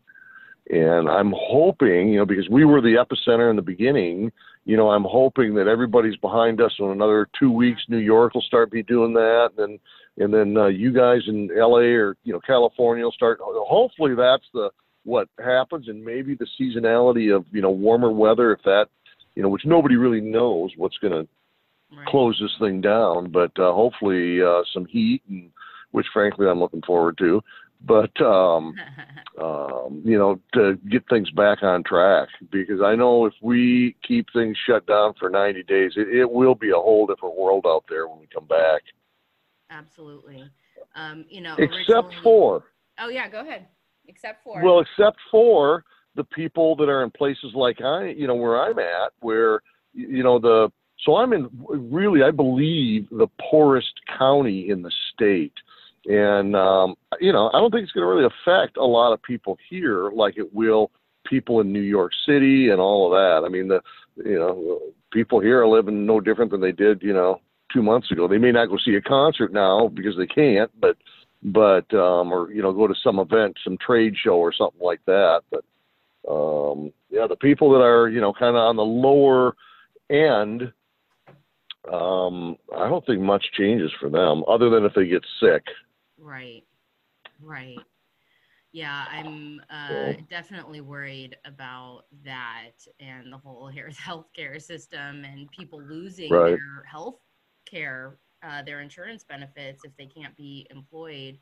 And 0.70 1.08
I'm 1.08 1.32
hoping, 1.34 2.08
you 2.08 2.18
know, 2.18 2.26
because 2.26 2.48
we 2.50 2.66
were 2.66 2.82
the 2.82 3.02
epicenter 3.02 3.48
in 3.48 3.56
the 3.56 3.62
beginning, 3.62 4.30
you 4.68 4.76
know, 4.76 4.90
I'm 4.90 5.04
hoping 5.04 5.54
that 5.54 5.66
everybody's 5.66 6.16
behind 6.16 6.60
us. 6.60 6.74
In 6.78 6.90
another 6.90 7.26
two 7.40 7.50
weeks, 7.50 7.80
New 7.88 7.96
York 7.96 8.34
will 8.34 8.42
start 8.42 8.70
be 8.70 8.82
doing 8.82 9.14
that, 9.14 9.52
and 9.56 9.78
and 10.18 10.32
then 10.32 10.58
uh, 10.58 10.66
you 10.66 10.92
guys 10.92 11.22
in 11.26 11.48
LA 11.56 11.96
or 11.96 12.16
you 12.22 12.34
know 12.34 12.40
California 12.46 13.02
will 13.02 13.12
start. 13.12 13.38
Hopefully, 13.40 14.14
that's 14.14 14.44
the 14.52 14.68
what 15.04 15.26
happens, 15.42 15.88
and 15.88 16.04
maybe 16.04 16.34
the 16.34 16.46
seasonality 16.60 17.34
of 17.34 17.46
you 17.50 17.62
know 17.62 17.70
warmer 17.70 18.12
weather, 18.12 18.52
if 18.52 18.62
that, 18.64 18.88
you 19.34 19.42
know, 19.42 19.48
which 19.48 19.64
nobody 19.64 19.96
really 19.96 20.20
knows 20.20 20.70
what's 20.76 20.98
going 20.98 21.14
to 21.14 21.26
right. 21.96 22.06
close 22.06 22.38
this 22.38 22.54
thing 22.60 22.82
down, 22.82 23.30
but 23.32 23.58
uh, 23.58 23.72
hopefully 23.72 24.42
uh, 24.42 24.60
some 24.74 24.84
heat, 24.84 25.22
and 25.30 25.50
which 25.92 26.06
frankly 26.12 26.46
I'm 26.46 26.60
looking 26.60 26.82
forward 26.82 27.16
to. 27.18 27.40
But 27.80 28.20
um, 28.20 28.74
um, 29.40 30.02
you 30.04 30.18
know, 30.18 30.40
to 30.54 30.78
get 30.90 31.08
things 31.08 31.30
back 31.30 31.62
on 31.62 31.84
track 31.84 32.28
because 32.50 32.80
I 32.82 32.94
know 32.94 33.26
if 33.26 33.34
we 33.42 33.96
keep 34.06 34.26
things 34.32 34.56
shut 34.66 34.86
down 34.86 35.14
for 35.18 35.30
90 35.30 35.62
days, 35.64 35.92
it, 35.96 36.08
it 36.08 36.30
will 36.30 36.54
be 36.54 36.70
a 36.70 36.74
whole 36.74 37.06
different 37.06 37.36
world 37.36 37.64
out 37.66 37.84
there 37.88 38.08
when 38.08 38.18
we 38.18 38.26
come 38.26 38.46
back. 38.46 38.82
Absolutely. 39.70 40.44
Um, 40.94 41.24
you 41.28 41.40
know, 41.40 41.54
Except 41.58 42.12
for, 42.22 42.64
Oh 42.98 43.08
yeah, 43.08 43.28
go 43.28 43.40
ahead. 43.40 43.66
Except 44.06 44.42
for 44.42 44.62
well, 44.62 44.80
except 44.80 45.18
for 45.30 45.84
the 46.14 46.24
people 46.24 46.74
that 46.76 46.88
are 46.88 47.04
in 47.04 47.10
places 47.10 47.52
like 47.54 47.80
I, 47.80 48.08
you 48.08 48.26
know, 48.26 48.34
where 48.34 48.60
I'm 48.60 48.78
at, 48.78 49.12
where, 49.20 49.60
you 49.92 50.22
know, 50.22 50.38
the, 50.38 50.70
so 51.04 51.16
I'm 51.16 51.32
in 51.32 51.48
really, 51.68 52.22
I 52.22 52.30
believe, 52.30 53.08
the 53.10 53.28
poorest 53.50 53.92
county 54.18 54.70
in 54.70 54.82
the 54.82 54.90
state. 55.12 55.52
And, 56.08 56.56
um, 56.56 56.94
you 57.20 57.32
know, 57.32 57.50
I 57.52 57.58
don't 57.58 57.70
think 57.70 57.84
it's 57.84 57.92
going 57.92 58.02
to 58.02 58.08
really 58.08 58.24
affect 58.24 58.78
a 58.78 58.84
lot 58.84 59.12
of 59.12 59.22
people 59.22 59.58
here 59.68 60.10
like 60.10 60.38
it 60.38 60.54
will 60.54 60.90
people 61.26 61.60
in 61.60 61.70
New 61.70 61.82
York 61.82 62.12
City 62.26 62.70
and 62.70 62.80
all 62.80 63.06
of 63.06 63.12
that. 63.12 63.46
I 63.46 63.50
mean, 63.50 63.68
the, 63.68 63.82
you 64.16 64.38
know, 64.38 64.80
people 65.12 65.38
here 65.38 65.60
are 65.60 65.68
living 65.68 66.06
no 66.06 66.18
different 66.18 66.50
than 66.50 66.62
they 66.62 66.72
did, 66.72 67.02
you 67.02 67.12
know, 67.12 67.42
two 67.70 67.82
months 67.82 68.10
ago. 68.10 68.26
They 68.26 68.38
may 68.38 68.52
not 68.52 68.70
go 68.70 68.78
see 68.82 68.94
a 68.94 69.02
concert 69.02 69.52
now 69.52 69.88
because 69.88 70.16
they 70.16 70.26
can't, 70.26 70.70
but, 70.80 70.96
but, 71.42 71.92
um, 71.92 72.32
or, 72.32 72.50
you 72.50 72.62
know, 72.62 72.72
go 72.72 72.86
to 72.86 72.94
some 73.04 73.18
event, 73.18 73.58
some 73.62 73.76
trade 73.76 74.14
show 74.16 74.38
or 74.38 74.52
something 74.54 74.80
like 74.80 75.00
that. 75.04 75.42
But, 75.50 75.64
um, 76.26 76.90
yeah, 77.10 77.26
the 77.26 77.36
people 77.36 77.70
that 77.72 77.82
are, 77.82 78.08
you 78.08 78.22
know, 78.22 78.32
kind 78.32 78.56
of 78.56 78.62
on 78.62 78.76
the 78.76 78.82
lower 78.82 79.54
end, 80.08 80.72
um, 81.92 82.56
I 82.74 82.88
don't 82.88 83.04
think 83.04 83.20
much 83.20 83.44
changes 83.52 83.92
for 84.00 84.08
them, 84.08 84.42
other 84.48 84.70
than 84.70 84.86
if 84.86 84.94
they 84.94 85.06
get 85.06 85.26
sick. 85.38 85.64
Right. 86.18 86.64
Right. 87.40 87.78
Yeah, 88.72 89.06
I'm 89.10 89.62
uh, 89.70 90.20
definitely 90.28 90.80
worried 90.82 91.36
about 91.44 92.04
that 92.24 92.72
and 93.00 93.32
the 93.32 93.38
whole 93.38 93.70
healthcare 94.06 94.60
system 94.60 95.24
and 95.24 95.50
people 95.50 95.80
losing 95.82 96.30
Right. 96.30 96.50
their 96.50 96.84
health 96.84 97.20
care, 97.64 98.18
uh, 98.42 98.62
their 98.62 98.80
insurance 98.80 99.24
benefits 99.24 99.84
if 99.84 99.96
they 99.96 100.06
can't 100.06 100.36
be 100.36 100.66
employed 100.70 101.38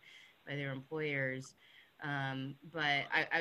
by 0.46 0.54
their 0.54 0.72
employers. 0.72 1.54
Um, 2.02 2.54
but 2.72 2.84
I, 3.12 3.26
I, 3.32 3.38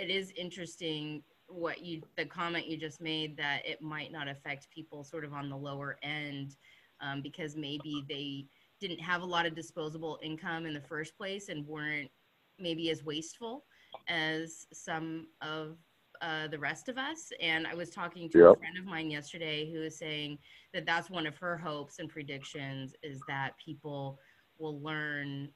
it 0.00 0.10
is 0.10 0.32
interesting 0.36 1.22
what 1.48 1.84
you, 1.84 2.02
the 2.16 2.24
comment 2.24 2.66
you 2.66 2.76
just 2.76 3.00
made 3.00 3.36
that 3.36 3.62
it 3.66 3.80
might 3.82 4.10
not 4.10 4.28
affect 4.28 4.70
people 4.70 5.04
sort 5.04 5.24
of 5.24 5.32
on 5.32 5.48
the 5.48 5.56
lower 5.56 5.98
end 6.02 6.56
um, 7.00 7.22
because 7.22 7.56
maybe 7.56 8.04
they 8.08 8.46
didn't 8.82 9.00
have 9.00 9.22
a 9.22 9.26
lot 9.26 9.46
of 9.46 9.54
disposable 9.54 10.18
income 10.22 10.66
in 10.66 10.74
the 10.74 10.80
first 10.80 11.16
place 11.16 11.48
and 11.48 11.66
weren't 11.66 12.10
maybe 12.58 12.90
as 12.90 13.04
wasteful 13.04 13.64
as 14.08 14.66
some 14.72 15.28
of 15.40 15.76
uh, 16.20 16.48
the 16.48 16.58
rest 16.58 16.88
of 16.88 16.98
us. 16.98 17.30
And 17.40 17.66
I 17.66 17.74
was 17.74 17.90
talking 17.90 18.28
to 18.30 18.50
a 18.50 18.56
friend 18.56 18.76
of 18.78 18.84
mine 18.84 19.10
yesterday 19.10 19.72
who 19.72 19.80
was 19.80 19.96
saying 19.96 20.38
that 20.74 20.84
that's 20.84 21.10
one 21.10 21.26
of 21.26 21.36
her 21.38 21.56
hopes 21.56 22.00
and 22.00 22.08
predictions 22.08 22.94
is 23.02 23.20
that 23.28 23.52
people 23.64 24.18
will 24.58 24.80
learn 24.80 25.48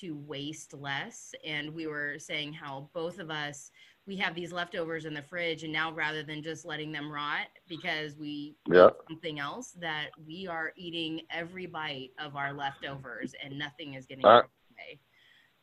to 0.00 0.16
waste 0.16 0.72
less. 0.72 1.34
And 1.44 1.74
we 1.74 1.86
were 1.86 2.16
saying 2.18 2.52
how 2.52 2.90
both 2.94 3.18
of 3.18 3.30
us 3.30 3.70
we 4.06 4.16
have 4.16 4.34
these 4.34 4.52
leftovers 4.52 5.04
in 5.04 5.14
the 5.14 5.22
fridge 5.22 5.62
and 5.62 5.72
now 5.72 5.92
rather 5.92 6.22
than 6.22 6.42
just 6.42 6.64
letting 6.64 6.90
them 6.90 7.10
rot 7.10 7.46
because 7.68 8.16
we 8.16 8.56
Yeah. 8.66 8.90
something 9.08 9.38
else 9.38 9.72
that 9.72 10.10
we 10.26 10.46
are 10.46 10.72
eating 10.76 11.22
every 11.30 11.66
bite 11.66 12.10
of 12.18 12.36
our 12.36 12.52
leftovers 12.52 13.34
and 13.42 13.58
nothing 13.58 13.94
is 13.94 14.06
getting 14.06 14.26
Uh, 14.26 14.42
away. 14.42 14.98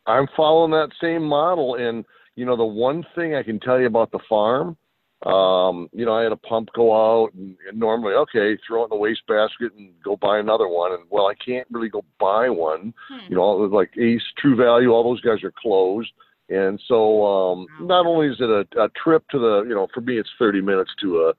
I'm 0.06 0.28
following 0.36 0.71
that 0.71 0.91
same 1.02 1.23
model, 1.23 1.75
and 1.75 2.06
you 2.36 2.45
know, 2.45 2.56
the 2.56 2.65
one 2.65 3.04
thing 3.15 3.36
I 3.36 3.43
can 3.43 3.60
tell 3.60 3.80
you 3.80 3.86
about 3.86 4.12
the 4.12 4.19
farm, 4.30 4.78
um, 5.25 5.89
you 5.91 6.06
know, 6.06 6.13
I 6.13 6.23
had 6.23 6.32
a 6.32 6.38
pump 6.38 6.69
go 6.73 6.93
out, 6.95 7.34
and, 7.34 7.58
and 7.67 7.78
normally, 7.78 8.13
okay, 8.13 8.58
throw 8.65 8.82
it 8.82 8.86
in 8.86 8.89
the 8.91 8.95
waste 8.95 9.28
basket 9.28 9.73
and 9.73 9.93
go 10.02 10.15
buy 10.15 10.39
another 10.39 10.67
one, 10.69 10.93
and 10.93 11.04
well, 11.10 11.28
I 11.28 11.36
can't 11.36 11.67
really 11.69 11.89
go 11.89 12.06
buy 12.17 12.49
one. 12.49 12.93
Hmm. 13.10 13.30
You 13.30 13.36
know, 13.36 13.54
it 13.56 13.60
was 13.60 13.71
like 13.71 13.91
Ace, 13.97 14.23
True 14.38 14.56
Value, 14.56 14.91
all 14.91 15.04
those 15.04 15.21
guys 15.21 15.43
are 15.43 15.52
closed. 15.52 16.12
And 16.49 16.81
so, 16.88 17.25
um, 17.25 17.67
not 17.81 18.05
only 18.05 18.27
is 18.27 18.38
it 18.39 18.49
a, 18.49 18.83
a 18.83 18.89
trip 19.01 19.23
to 19.29 19.39
the, 19.39 19.63
you 19.67 19.75
know, 19.75 19.88
for 19.93 20.01
me 20.01 20.19
it's 20.19 20.29
30 20.39 20.62
minutes 20.62 20.91
to 21.01 21.17
a, 21.21 21.33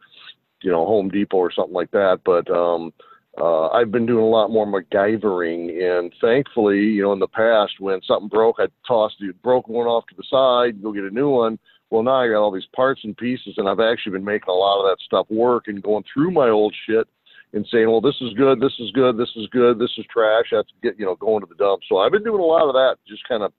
you 0.63 0.71
know, 0.71 0.87
Home 0.87 1.09
Depot 1.09 1.37
or 1.37 1.53
something 1.53 1.75
like 1.75 1.91
that. 1.91 2.21
But 2.25 2.49
um, 2.51 2.93
uh, 3.39 3.69
I've 3.69 3.91
been 3.91 4.07
doing 4.07 4.25
a 4.25 4.29
lot 4.29 4.51
more 4.51 4.67
MacGyvering, 4.67 5.83
and 5.83 6.13
thankfully, 6.21 6.79
you 6.79 7.03
know, 7.03 7.13
in 7.13 7.19
the 7.19 7.29
past 7.29 7.73
when 7.79 8.01
something 8.03 8.29
broke, 8.29 8.57
I'd 8.59 8.73
toss 8.87 9.13
the 9.21 9.33
broken 9.43 9.75
one 9.75 9.87
off 9.87 10.07
to 10.09 10.15
the 10.17 10.25
side, 10.31 10.83
go 10.83 10.93
get 10.93 11.05
a 11.05 11.11
new 11.11 11.31
one. 11.31 11.59
Well, 11.91 12.03
now 12.03 12.23
I 12.23 12.29
got 12.29 12.41
all 12.41 12.53
these 12.53 12.69
parts 12.75 13.01
and 13.03 13.17
pieces, 13.17 13.55
and 13.57 13.69
I've 13.69 13.81
actually 13.81 14.13
been 14.13 14.25
making 14.25 14.49
a 14.49 14.53
lot 14.53 14.81
of 14.81 14.91
that 14.91 15.03
stuff 15.05 15.27
work 15.29 15.65
and 15.67 15.83
going 15.83 16.05
through 16.13 16.31
my 16.31 16.49
old 16.49 16.75
shit 16.87 17.09
and 17.53 17.67
saying, 17.71 17.89
well, 17.91 18.01
this 18.01 18.15
is 18.21 18.33
good, 18.35 18.61
this 18.61 18.75
is 18.79 18.91
good, 18.93 19.17
this 19.17 19.31
is 19.37 19.49
good, 19.49 19.79
this 19.79 19.91
is 19.99 20.05
trash. 20.13 20.47
That's 20.53 20.69
get 20.83 20.99
you 20.99 21.07
know 21.07 21.17
going 21.17 21.41
to 21.41 21.49
the 21.49 21.57
dump. 21.57 21.83
So 21.89 21.99
I've 21.99 22.13
been 22.13 22.25
doing 22.25 22.41
a 22.41 22.45
lot 22.45 22.69
of 22.69 22.75
that, 22.75 22.97
just 23.09 23.27
kind 23.29 23.43
of 23.43 23.53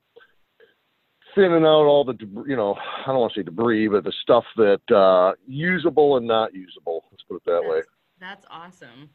thinning 1.34 1.62
out 1.64 1.86
all 1.86 2.04
the 2.04 2.14
you 2.46 2.56
know, 2.56 2.74
I 2.74 3.06
don't 3.06 3.18
want 3.18 3.32
to 3.34 3.40
say 3.40 3.44
debris, 3.44 3.88
but 3.88 4.04
the 4.04 4.12
stuff 4.22 4.44
that 4.56 4.80
uh, 4.94 5.32
usable 5.46 6.16
and 6.16 6.26
not 6.26 6.54
usable. 6.54 7.04
Let's 7.10 7.22
put 7.24 7.36
it 7.36 7.42
that 7.46 7.62
way. 7.62 7.80
That's, 8.20 8.42
that's 8.42 8.46
awesome. 8.50 9.10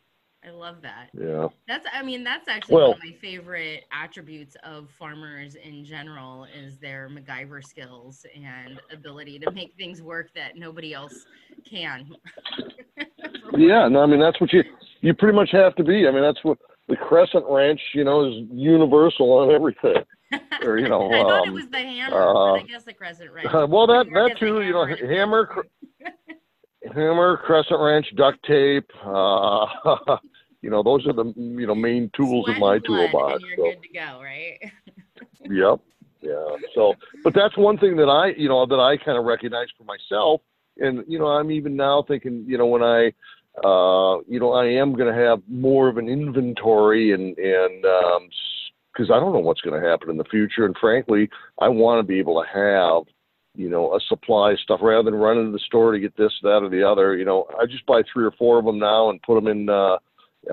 I 0.45 0.51
love 0.51 0.82
that. 0.84 1.10
Yeah. 1.19 1.47
That's 1.67 1.86
I 1.91 2.03
mean 2.03 2.23
that's 2.23 2.47
actually 2.47 2.75
Well- 2.75 2.89
one 2.89 2.97
of 2.97 3.03
my 3.03 3.12
favorite 3.19 3.86
attributes 3.91 4.56
of 4.63 4.89
farmers 4.91 5.56
in 5.56 5.84
general 5.84 6.45
is 6.58 6.77
their 6.77 7.10
MacGyver 7.10 7.63
skills 7.63 8.25
and 8.36 8.80
ability 8.91 9.39
to 9.39 9.51
make 9.51 9.73
things 9.77 10.01
work 10.01 10.30
that 10.36 10.56
nobody 10.56 10.93
else 10.93 11.25
can. 11.69 12.15
Yeah, 13.58 13.88
no, 13.88 14.01
I 14.03 14.06
mean 14.06 14.19
that's 14.19 14.39
what 14.41 14.51
you 14.51 14.63
you 15.01 15.13
pretty 15.13 15.36
much 15.36 15.49
have 15.51 15.73
to 15.75 15.84
be. 15.84 16.08
I 16.08 16.12
mean 16.12 16.21
that's 16.21 16.43
what 16.43 16.58
the 16.88 16.95
crescent 16.95 17.45
wrench, 17.49 17.80
you 17.93 18.03
know, 18.03 18.25
is 18.27 18.45
universal 18.51 19.32
on 19.34 19.51
everything. 19.51 20.03
Or, 20.67 20.77
you 20.77 20.89
know, 20.89 21.08
I 21.12 21.21
thought 21.21 21.47
it 21.47 21.49
um, 21.49 21.53
was 21.53 21.69
the 21.69 21.77
hammer, 21.77 22.21
uh, 22.21 22.34
but 22.34 22.63
I 22.63 22.63
guess 22.63 22.84
the 22.84 22.93
crescent 22.93 23.32
wrench. 23.32 23.49
well, 23.53 23.88
that 23.88 24.06
that 24.13 24.36
too, 24.39 24.62
you 24.62 24.73
know, 24.73 24.86
hammer. 24.86 25.15
hammer, 25.15 25.45
cr- 25.45 26.93
hammer, 26.93 27.38
crescent 27.38 27.80
wrench, 27.80 28.08
duct 28.15 28.43
tape. 28.45 28.89
Uh, 29.03 29.65
you 30.62 30.69
know, 30.69 30.84
those 30.84 31.06
are 31.08 31.13
the 31.13 31.34
you 31.36 31.65
know 31.67 31.75
main 31.75 32.12
tools 32.15 32.45
Sweat 32.45 32.58
in 32.58 32.62
my 32.62 32.80
toolbox. 32.80 33.41
You're 33.41 33.58
so. 33.58 33.63
good 33.71 33.84
to 33.84 33.93
go, 33.93 34.21
right? 34.21 34.60
Yep. 35.49 35.80
Yeah. 36.21 36.58
So, 36.75 36.95
but 37.23 37.34
that's 37.34 37.58
one 37.58 37.77
thing 37.77 37.95
that 37.97 38.10
I, 38.10 38.38
you 38.39 38.49
know, 38.49 38.65
that 38.65 38.80
I 38.80 38.97
kind 38.97 39.17
of 39.17 39.25
recognize 39.25 39.67
for 39.77 39.84
myself. 39.84 40.41
And, 40.77 41.03
you 41.08 41.19
know, 41.19 41.27
I'm 41.27 41.51
even 41.51 41.75
now 41.75 42.03
thinking, 42.08 42.45
you 42.47 42.58
know, 42.58 42.65
when 42.67 42.84
I, 42.84 43.08
uh, 43.63 44.21
you 44.27 44.39
know, 44.39 44.53
I 44.53 44.65
am 44.65 44.93
going 44.93 45.13
to 45.13 45.19
have 45.19 45.41
more 45.47 45.88
of 45.88 45.97
an 45.97 46.08
inventory 46.08 47.13
and, 47.13 47.38
and, 47.38 47.86
um, 47.86 48.30
because 48.97 49.12
I 49.12 49.19
don't 49.19 49.33
know 49.33 49.39
what's 49.39 49.62
going 49.62 49.79
to 49.79 49.88
happen 49.88 50.10
in 50.10 50.17
the 50.17 50.23
future. 50.25 50.65
And 50.65 50.75
frankly, 50.79 51.29
I 51.60 51.69
want 51.69 51.99
to 51.99 52.07
be 52.07 52.19
able 52.19 52.41
to 52.41 52.47
have, 52.47 53.03
you 53.55 53.69
know, 53.69 53.95
a 53.95 53.99
supply 54.10 54.53
of 54.53 54.60
stuff 54.60 54.79
rather 54.81 55.03
than 55.03 55.19
running 55.19 55.45
to 55.45 55.51
the 55.51 55.60
store 55.60 55.91
to 55.91 55.99
get 55.99 56.17
this, 56.17 56.33
that, 56.41 56.63
or 56.63 56.69
the 56.69 56.88
other. 56.88 57.15
You 57.15 57.25
know, 57.25 57.45
I 57.60 57.65
just 57.65 57.86
buy 57.86 58.01
three 58.12 58.25
or 58.25 58.31
four 58.31 58.60
of 58.60 58.65
them 58.65 58.79
now 58.79 59.10
and 59.10 59.21
put 59.21 59.36
them 59.36 59.47
in, 59.47 59.69
uh, 59.69 59.97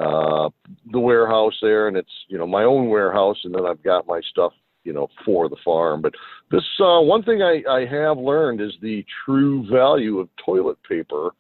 uh, 0.01 0.49
the 0.91 0.99
warehouse 0.99 1.57
there, 1.63 1.87
and 1.87 1.97
it's 1.97 2.11
you 2.27 2.37
know 2.37 2.47
my 2.47 2.65
own 2.65 2.89
warehouse, 2.89 3.37
and 3.45 3.55
then 3.55 3.65
I've 3.65 3.83
got 3.85 4.09
my 4.09 4.21
stuff 4.29 4.53
you 4.83 4.93
know 4.93 5.07
for 5.25 5.49
the 5.49 5.57
farm. 5.65 6.03
But 6.03 6.15
this 6.51 6.65
uh, 6.81 7.01
one 7.01 7.23
thing 7.23 7.43
I, 7.43 7.63
I 7.71 7.87
have 7.87 8.19
learned 8.19 8.61
is 8.61 8.73
the 8.83 9.05
true 9.25 9.65
value 9.71 10.19
of 10.19 10.29
toilet 10.45 10.79
paper 10.89 11.31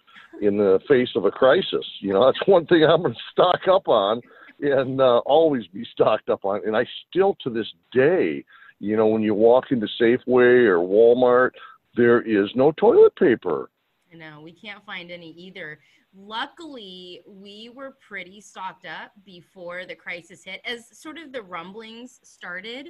in 0.40 0.56
the 0.56 0.78
face 0.86 1.08
of 1.16 1.24
a 1.24 1.32
crisis. 1.32 1.84
You 2.00 2.12
know 2.12 2.24
that's 2.24 2.38
one 2.46 2.66
thing 2.66 2.84
I'm 2.84 3.02
going 3.02 3.14
to 3.14 3.20
stock 3.32 3.62
up 3.68 3.88
on 3.88 4.20
and 4.64 5.00
uh, 5.00 5.18
always 5.26 5.66
be 5.68 5.84
stocked 5.92 6.28
up 6.30 6.44
on. 6.44 6.60
And 6.66 6.76
I 6.76 6.86
still 7.08 7.36
to 7.42 7.50
this 7.50 7.66
day, 7.92 8.44
you 8.80 8.96
know, 8.96 9.06
when 9.06 9.22
you 9.22 9.34
walk 9.34 9.66
into 9.70 9.86
Safeway 10.00 10.66
or 10.66 10.78
Walmart, 10.78 11.50
there 11.96 12.20
is 12.22 12.50
no 12.54 12.72
toilet 12.72 13.14
paper. 13.16 13.70
I 14.12 14.16
know 14.16 14.40
we 14.42 14.52
can't 14.52 14.84
find 14.84 15.10
any 15.10 15.30
either. 15.32 15.80
Luckily, 16.16 17.22
we 17.26 17.70
were 17.74 17.96
pretty 18.06 18.40
stocked 18.40 18.86
up 18.86 19.12
before 19.24 19.84
the 19.86 19.94
crisis 19.96 20.44
hit. 20.44 20.60
As 20.64 20.96
sort 20.98 21.18
of 21.18 21.32
the 21.32 21.42
rumblings 21.42 22.20
started, 22.22 22.88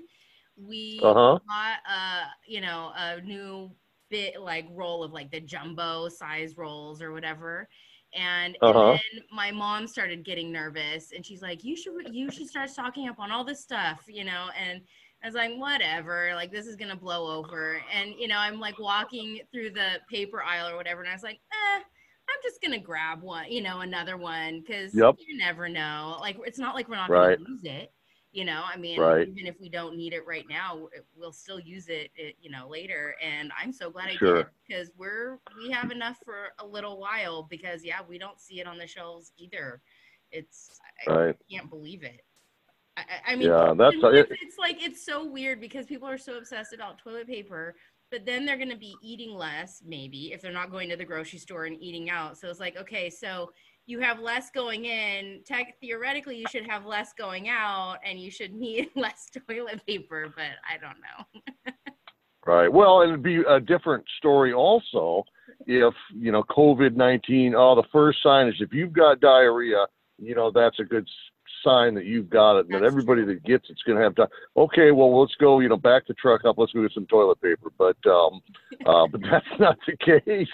we 0.57 1.01
Uh 1.03 1.15
huh. 1.15 1.39
bought 1.47 1.79
a 1.91 2.29
you 2.47 2.61
know 2.61 2.93
a 2.97 3.21
new 3.23 3.71
bit 4.11 4.41
like 4.41 4.67
roll 4.71 5.03
of 5.03 5.13
like 5.13 5.31
the 5.31 5.41
jumbo 5.41 6.09
size 6.09 6.57
rolls 6.57 7.01
or 7.01 7.13
whatever. 7.13 7.69
And, 8.15 8.57
and 8.57 8.59
Uh-huh. 8.61 8.99
then 9.15 9.25
my 9.33 9.51
mom 9.51 9.87
started 9.87 10.25
getting 10.25 10.53
nervous, 10.53 11.13
and 11.13 11.25
she's 11.27 11.43
like, 11.43 11.65
"You 11.65 11.77
should 11.77 11.95
you 12.15 12.31
should 12.31 12.49
start 12.49 12.71
stocking 12.71 13.09
up 13.09 13.19
on 13.19 13.31
all 13.33 13.45
this 13.45 13.63
stuff, 13.63 14.05
you 14.09 14.25
know." 14.25 14.51
And 14.59 14.83
I 15.23 15.27
was 15.27 15.35
like, 15.35 15.53
"Whatever, 15.57 16.33
like 16.35 16.51
this 16.53 16.67
is 16.67 16.77
gonna 16.77 16.97
blow 16.97 17.37
over." 17.39 17.83
And 17.93 18.15
you 18.19 18.29
know, 18.29 18.39
I'm 18.39 18.61
like 18.61 18.79
walking 18.79 19.41
through 19.53 19.71
the 19.73 20.01
paper 20.09 20.43
aisle 20.43 20.69
or 20.71 20.77
whatever, 20.77 21.01
and 21.03 21.11
I 21.11 21.15
was 21.15 21.23
like, 21.25 21.41
"Eh, 21.53 21.79
I'm 22.29 22.41
just 22.43 22.61
gonna 22.63 22.79
grab 22.81 23.23
one, 23.23 23.51
you 23.51 23.63
know, 23.63 23.81
another 23.81 24.17
one, 24.17 24.61
because 24.61 25.03
Yep. 25.03 25.17
you 25.17 25.37
never 25.39 25.69
know. 25.69 26.17
Like 26.21 26.39
it's 26.47 26.59
not 26.59 26.75
like 26.75 26.89
we're 26.89 26.97
not 26.97 27.13
Right. 27.13 27.39
gonna 27.39 27.41
use 27.49 27.65
it." 27.65 27.93
You 28.35 28.45
know, 28.45 28.65
I 28.67 28.77
mean, 28.77 28.99
Right. 28.99 29.29
even 29.29 29.47
if 29.47 29.61
we 29.61 29.69
don't 29.69 29.97
need 29.97 30.13
it 30.13 30.27
right 30.27 30.45
now, 30.49 30.89
we'll 31.17 31.33
still 31.33 31.61
use 31.61 31.89
it, 31.89 32.11
it, 32.17 32.35
you 32.43 32.51
know, 32.51 32.69
later. 32.69 33.15
And 33.23 33.53
I'm 33.57 33.73
so 33.73 33.91
glad 33.91 34.09
I 34.09 34.17
Sure. 34.17 34.43
did 34.43 34.47
because 34.67 34.91
we're 34.99 35.39
we 35.57 35.71
have 35.71 35.93
enough 35.93 36.19
for 36.25 36.49
a 36.59 36.67
little 36.67 36.99
while. 36.99 37.45
Because 37.45 37.85
yeah, 37.85 38.01
we 38.07 38.19
don't 38.19 38.41
see 38.41 38.59
it 38.59 38.67
on 38.67 38.77
the 38.77 38.89
shelves 38.89 39.33
either. 39.39 39.81
It's 40.33 40.81
I, 41.07 41.29
I 41.29 41.35
can't 41.49 41.71
believe 41.71 42.03
it. 42.03 42.25
I, 42.97 43.05
I- 43.29 43.37
mean, 43.37 43.47
Yeah, 43.49 43.73
that's 43.77 43.95
it. 43.95 44.29
it's, 44.31 44.43
it's 44.43 44.59
like 44.59 44.83
it's 44.83 45.07
so 45.07 45.25
weird 45.25 45.61
because 45.61 45.87
people 45.87 46.09
are 46.09 46.19
so 46.19 46.37
obsessed 46.37 46.73
about 46.73 46.99
toilet 46.99 47.29
paper, 47.29 47.77
but 48.11 48.27
then 48.27 48.45
they're 48.45 48.57
going 48.57 48.69
to 48.71 48.77
be 48.77 48.97
eating 49.01 49.33
less, 49.37 49.81
maybe 49.87 50.33
if 50.33 50.43
they're 50.43 50.53
not 50.53 50.73
going 50.73 50.89
to 50.89 50.97
the 50.97 51.05
grocery 51.05 51.39
store 51.39 51.67
and 51.67 51.81
eating 51.81 52.11
out. 52.11 52.37
So 52.37 52.49
it's 52.49 52.61
like, 52.61 52.77
okay, 52.77 53.11
so 53.11 53.53
you 53.87 54.01
have 54.01 54.21
less 54.21 54.51
going 54.51 54.87
in. 54.87 55.41
Tech, 55.45 55.77
theoretically, 55.81 56.37
you 56.37 56.47
should 56.51 56.67
have 56.67 56.87
less 56.87 57.13
going 57.13 57.49
out, 57.49 57.99
and 58.05 58.19
you 58.19 58.31
should 58.31 58.55
need 58.55 58.91
less 58.97 59.29
toilet 59.49 59.85
paper. 59.87 60.33
But 60.35 60.57
I 60.69 60.79
don't 60.79 60.99
know. 61.01 61.73
Right. 62.47 62.71
Well, 62.71 63.01
it'd 63.01 63.23
be 63.23 63.41
a 63.49 63.59
different 63.59 64.05
story 64.19 64.53
also 64.53 65.25
if, 65.67 65.95
you 66.15 66.31
know, 66.31 66.43
COVID 66.43 66.95
19, 66.95 67.55
oh, 67.57 67.75
the 67.75 67.89
first 67.91 68.23
sign 68.23 68.49
is 68.49 68.55
if 68.61 68.73
you've 68.73 68.93
got 68.93 69.21
diarrhea, 69.21 69.87
you 70.19 70.35
know, 70.35 70.51
that's 70.51 70.79
a 70.79 70.85
good 70.85 71.09
sign 71.65 71.95
that 71.95 72.05
you've 72.05 72.31
got 72.31 72.59
it, 72.59 72.67
and 72.67 72.75
That's 72.75 72.83
that 72.83 72.87
everybody 72.87 73.23
true. 73.23 73.35
that 73.35 73.45
gets 73.45 73.71
it's 73.71 73.83
going 73.83 73.99
to 73.99 74.05
have 74.05 74.15
to. 74.17 74.29
Okay, 74.57 74.91
well, 74.91 75.19
let's 75.19 75.35
go. 75.37 75.61
You 75.61 75.69
know, 75.69 75.77
back 75.77 76.07
the 76.07 76.15
truck 76.15 76.45
up. 76.45 76.57
Let's 76.59 76.73
go 76.73 76.83
get 76.83 76.93
some 76.93 77.07
toilet 77.07 77.41
paper. 77.41 77.71
But 77.79 77.97
um, 78.07 78.41
uh, 78.87 79.07
but 79.11 79.21
that's 79.23 79.47
not 79.59 79.79
the 79.87 79.97
case. 79.97 80.49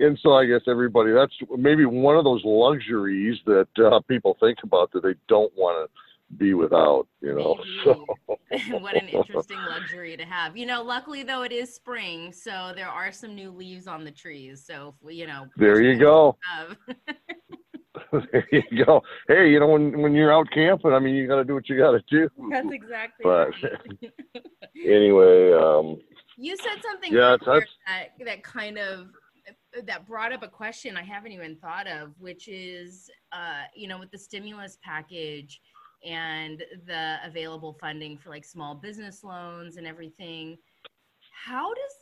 And 0.00 0.18
so 0.22 0.32
I 0.32 0.46
guess 0.46 0.62
everybody 0.66 1.12
that's 1.12 1.34
maybe 1.56 1.84
one 1.84 2.16
of 2.16 2.24
those 2.24 2.42
luxuries 2.44 3.38
that 3.46 3.68
uh, 3.78 4.00
people 4.08 4.36
think 4.40 4.58
about 4.62 4.92
that 4.92 5.02
they 5.02 5.14
don't 5.28 5.52
want 5.56 5.88
to 5.88 6.36
be 6.36 6.54
without. 6.54 7.06
You 7.20 7.34
know. 7.34 7.56
So 7.84 8.04
what 8.78 8.96
an 8.96 9.08
interesting 9.08 9.58
luxury 9.68 10.16
to 10.16 10.24
have. 10.24 10.56
You 10.56 10.66
know, 10.66 10.82
luckily 10.82 11.22
though 11.22 11.42
it 11.42 11.52
is 11.52 11.74
spring, 11.74 12.32
so 12.32 12.72
there 12.74 12.88
are 12.88 13.12
some 13.12 13.34
new 13.34 13.50
leaves 13.50 13.86
on 13.86 14.04
the 14.04 14.10
trees. 14.10 14.64
So 14.64 14.94
if 14.96 15.04
we, 15.04 15.14
you 15.14 15.26
know, 15.26 15.46
there 15.56 15.80
you 15.80 15.98
go. 15.98 16.36
there 18.32 18.46
you 18.52 18.84
go. 18.84 19.02
Hey, 19.28 19.50
you 19.50 19.60
know 19.60 19.68
when 19.68 20.00
when 20.00 20.14
you're 20.14 20.32
out 20.32 20.48
camping, 20.52 20.92
I 20.92 20.98
mean, 20.98 21.14
you 21.14 21.26
got 21.26 21.36
to 21.36 21.44
do 21.44 21.54
what 21.54 21.68
you 21.68 21.76
got 21.76 21.92
to 21.92 22.02
do. 22.10 22.28
That's 22.50 22.70
exactly 22.72 23.22
But- 23.24 23.50
right. 23.62 24.12
Anyway, 24.86 25.52
um, 25.52 25.98
You 26.36 26.56
said 26.56 26.82
something 26.82 27.12
Yeah, 27.12 27.36
that 27.46 27.66
that 28.24 28.42
kind 28.42 28.78
of 28.78 29.08
that 29.84 30.06
brought 30.06 30.32
up 30.32 30.42
a 30.42 30.48
question 30.48 30.96
I 30.96 31.02
haven't 31.02 31.32
even 31.32 31.56
thought 31.56 31.86
of, 31.86 32.12
which 32.18 32.48
is, 32.48 33.10
uh, 33.32 33.64
you 33.74 33.88
know, 33.88 33.98
with 33.98 34.10
the 34.10 34.18
stimulus 34.18 34.78
package 34.82 35.60
and 36.04 36.62
the 36.86 37.16
available 37.24 37.76
funding 37.80 38.16
for 38.18 38.30
like 38.30 38.44
small 38.44 38.74
business 38.74 39.24
loans 39.24 39.76
and 39.76 39.86
everything. 39.86 40.56
How 41.32 41.72
does 41.72 41.92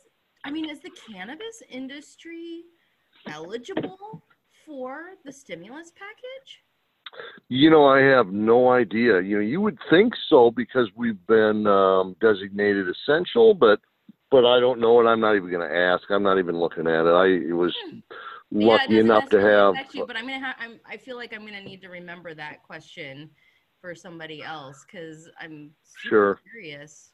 I 0.43 0.51
mean, 0.51 0.69
is 0.69 0.79
the 0.79 0.91
cannabis 1.11 1.63
industry 1.69 2.63
eligible 3.27 4.23
for 4.65 5.11
the 5.23 5.31
stimulus 5.31 5.91
package? 5.91 6.63
You 7.47 7.69
know, 7.69 7.85
I 7.85 7.99
have 8.01 8.27
no 8.27 8.69
idea. 8.71 9.21
You 9.21 9.37
know, 9.37 9.41
you 9.41 9.61
would 9.61 9.77
think 9.89 10.13
so 10.29 10.51
because 10.51 10.89
we've 10.95 11.23
been 11.27 11.65
um, 11.67 12.15
designated 12.19 12.87
essential, 12.89 13.53
but 13.53 13.79
but 14.31 14.43
I 14.45 14.59
don't 14.59 14.79
know, 14.81 14.99
and 14.99 15.07
I'm 15.07 15.21
not 15.21 15.35
even 15.35 15.49
going 15.49 15.67
to 15.69 15.75
ask. 15.75 16.03
I'm 16.09 16.23
not 16.23 16.39
even 16.39 16.57
looking 16.57 16.87
at 16.87 17.05
it. 17.05 17.09
I 17.09 17.53
was 17.53 17.73
Hmm. 17.89 17.99
Lucky 18.51 18.87
doesn't 18.95 18.99
enough 19.05 19.29
to 19.29 19.39
have. 19.41 19.75
you, 19.93 20.05
but 20.05 20.15
I'm 20.15 20.23
gonna 20.27 20.39
have. 20.39 20.55
I'm. 20.59 20.79
I 20.85 20.97
feel 20.97 21.15
like 21.15 21.33
I'm 21.33 21.45
gonna 21.45 21.61
need 21.61 21.81
to 21.81 21.89
remember 21.89 22.33
that 22.35 22.63
question 22.63 23.29
for 23.81 23.93
somebody 23.95 24.43
else 24.43 24.85
because 24.85 25.29
I'm 25.39 25.71
Sure. 25.97 26.39
curious. 26.51 27.11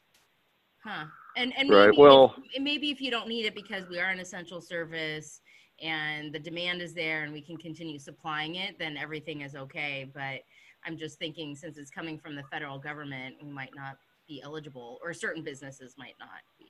Huh? 0.84 1.04
And 1.36 1.52
and 1.56 1.70
Right, 1.70 1.86
maybe 1.90 1.96
well- 1.98 2.34
if, 2.52 2.62
maybe 2.62 2.90
if 2.90 3.00
you 3.00 3.10
don't 3.10 3.28
need 3.28 3.44
it 3.46 3.54
because 3.54 3.88
we 3.88 3.98
are 4.00 4.10
an 4.10 4.18
essential 4.20 4.60
service 4.60 5.40
and 5.82 6.32
the 6.32 6.38
demand 6.38 6.80
is 6.80 6.94
there 6.94 7.24
and 7.24 7.32
we 7.32 7.40
can 7.40 7.56
continue 7.56 7.98
supplying 7.98 8.56
it, 8.56 8.78
then 8.78 8.96
everything 8.96 9.40
is 9.40 9.54
okay. 9.54 10.08
But 10.12 10.40
I'm 10.86 10.96
just 10.96 11.18
thinking 11.18 11.54
since 11.54 11.76
it's 11.76 11.90
coming 11.90 12.18
from 12.18 12.36
the 12.36 12.42
federal 12.50 12.78
government, 12.78 13.36
we 13.42 13.50
might 13.50 13.72
not 13.74 13.96
be 14.28 14.40
eligible, 14.42 14.98
or 15.02 15.12
certain 15.12 15.42
businesses 15.42 15.94
might 15.98 16.14
not 16.20 16.28
be. 16.58 16.66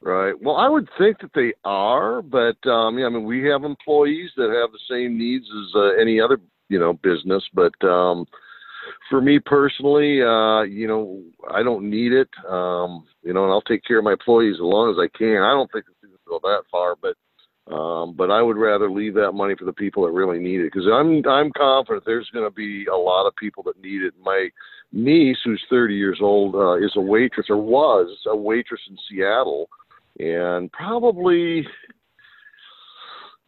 Right. 0.00 0.34
Well, 0.42 0.56
I 0.56 0.68
would 0.68 0.88
think 0.98 1.18
that 1.20 1.30
they 1.34 1.54
are, 1.64 2.20
but 2.20 2.56
um, 2.68 2.98
yeah, 2.98 3.06
I 3.06 3.08
mean, 3.08 3.24
we 3.24 3.44
have 3.44 3.64
employees 3.64 4.30
that 4.36 4.50
have 4.50 4.70
the 4.72 4.78
same 4.90 5.16
needs 5.16 5.46
as 5.46 5.74
uh, 5.74 6.00
any 6.00 6.20
other, 6.20 6.40
you 6.68 6.78
know, 6.78 6.92
business. 6.92 7.42
But 7.54 7.72
um, 7.86 8.26
for 9.08 9.22
me 9.22 9.38
personally, 9.38 10.20
uh, 10.20 10.62
you 10.62 10.86
know, 10.86 11.22
I 11.50 11.62
don't 11.62 11.88
need 11.88 12.12
it. 12.12 12.28
Um, 12.46 13.06
you 13.22 13.32
know, 13.32 13.44
and 13.44 13.52
I'll 13.52 13.62
take 13.62 13.84
care 13.84 13.98
of 13.98 14.04
my 14.04 14.12
employees 14.12 14.56
as 14.56 14.60
long 14.60 14.90
as 14.90 14.96
I 14.98 15.08
can. 15.16 15.42
I 15.42 15.52
don't 15.52 15.70
think 15.72 15.86
it's 15.88 16.00
going 16.02 16.12
to 16.12 16.18
go 16.28 16.38
that 16.42 16.64
far, 16.70 16.96
but 17.00 17.16
um, 17.70 18.14
but 18.14 18.30
I 18.30 18.42
would 18.42 18.58
rather 18.58 18.90
leave 18.90 19.14
that 19.14 19.32
money 19.32 19.54
for 19.58 19.64
the 19.64 19.72
people 19.72 20.04
that 20.04 20.12
really 20.12 20.38
need 20.38 20.60
it 20.60 20.72
because 20.72 20.86
I'm 20.86 21.26
I'm 21.26 21.50
confident 21.56 22.04
there's 22.04 22.28
going 22.32 22.44
to 22.44 22.54
be 22.54 22.86
a 22.86 22.96
lot 22.96 23.26
of 23.26 23.34
people 23.36 23.62
that 23.64 23.80
need 23.80 24.02
it. 24.02 24.12
My 24.22 24.50
niece, 24.92 25.38
who's 25.44 25.62
30 25.70 25.94
years 25.94 26.18
old, 26.20 26.54
uh, 26.54 26.74
is 26.74 26.92
a 26.96 27.00
waitress 27.00 27.46
or 27.48 27.56
was 27.56 28.08
a 28.26 28.36
waitress 28.36 28.82
in 28.88 28.98
Seattle 29.08 29.68
and 30.18 30.70
probably 30.72 31.66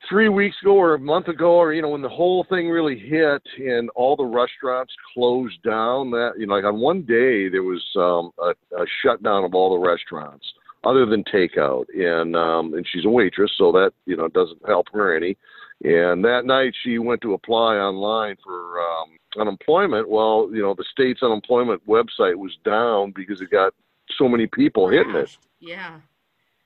three 0.09 0.29
weeks 0.29 0.57
ago 0.63 0.77
or 0.77 0.95
a 0.95 0.99
month 0.99 1.29
ago 1.29 1.57
or 1.57 1.73
you 1.73 1.83
know 1.83 1.89
when 1.89 2.03
the 2.03 2.09
whole 2.09 2.45
thing 2.49 2.69
really 2.69 2.99
hit 2.99 3.43
and 3.59 3.91
all 3.95 4.17
the 4.17 4.25
restaurants 4.25 4.93
closed 5.15 5.61
down 5.63 6.11
that 6.11 6.33
you 6.39 6.47
know 6.47 6.55
like 6.55 6.65
on 6.65 6.81
one 6.81 7.03
day 7.03 7.49
there 7.49 7.63
was 7.63 7.83
um 7.97 8.31
a, 8.39 8.81
a 8.81 8.87
shutdown 9.03 9.45
of 9.45 9.55
all 9.55 9.71
the 9.71 9.89
restaurants 9.89 10.47
other 10.87 11.07
than 11.07 11.25
takeout. 11.25 11.87
And 11.95 12.37
um 12.37 12.75
and 12.75 12.87
she's 12.91 13.05
a 13.05 13.11
waitress 13.11 13.53
so 13.59 13.73
that 13.73 13.93
you 14.07 14.17
know 14.17 14.29
doesn't 14.29 14.67
help 14.67 14.87
her 14.93 15.17
any. 15.17 15.37
And 15.85 16.25
that 16.25 16.47
night 16.47 16.75
she 16.83 16.99
went 16.99 17.21
to 17.23 17.35
apply 17.35 17.77
online 17.77 18.37
for 18.43 18.81
um 18.81 19.19
unemployment. 19.39 20.09
Well 20.09 20.49
you 20.53 20.63
know 20.63 20.75
the 20.75 20.85
state's 20.91 21.23
unemployment 21.23 21.87
website 21.87 22.37
was 22.37 22.57
down 22.65 23.13
because 23.15 23.41
it 23.41 23.51
got 23.51 23.75
so 24.17 24.29
many 24.29 24.47
people 24.47 24.89
hitting 24.89 25.15
it. 25.15 25.37
Yeah. 25.61 26.01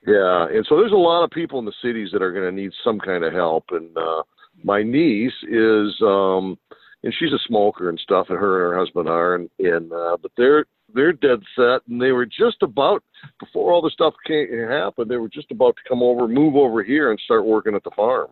yeah, 0.05 0.47
and 0.49 0.65
so 0.67 0.77
there's 0.77 0.91
a 0.91 0.95
lot 0.95 1.23
of 1.23 1.31
people 1.31 1.59
in 1.59 1.65
the 1.65 1.73
cities 1.81 2.09
that 2.11 2.21
are 2.21 2.31
going 2.31 2.49
to 2.49 2.61
need 2.61 2.71
some 2.83 2.99
kind 2.99 3.23
of 3.23 3.33
help. 3.33 3.65
And 3.71 3.95
uh, 3.97 4.23
my 4.63 4.83
niece 4.83 5.33
is, 5.43 5.95
um, 6.01 6.57
and 7.03 7.13
she's 7.17 7.33
a 7.33 7.39
smoker 7.47 7.89
and 7.89 7.99
stuff, 7.99 8.27
and 8.29 8.37
her 8.37 8.65
and 8.65 8.73
her 8.73 8.79
husband 8.79 9.09
are, 9.09 9.35
and, 9.35 9.49
and 9.59 9.91
uh, 9.91 10.17
but 10.21 10.31
they're 10.37 10.65
they're 10.93 11.13
dead 11.13 11.39
set, 11.55 11.81
and 11.87 12.01
they 12.01 12.11
were 12.11 12.25
just 12.25 12.57
about 12.61 13.03
before 13.39 13.71
all 13.71 13.81
the 13.81 13.89
stuff 13.89 14.13
came 14.25 14.47
happened. 14.67 15.09
They 15.09 15.17
were 15.17 15.29
just 15.29 15.51
about 15.51 15.75
to 15.77 15.89
come 15.89 16.03
over, 16.03 16.27
move 16.27 16.55
over 16.55 16.83
here, 16.83 17.11
and 17.11 17.19
start 17.19 17.45
working 17.45 17.75
at 17.75 17.83
the 17.83 17.91
farm. 17.95 18.31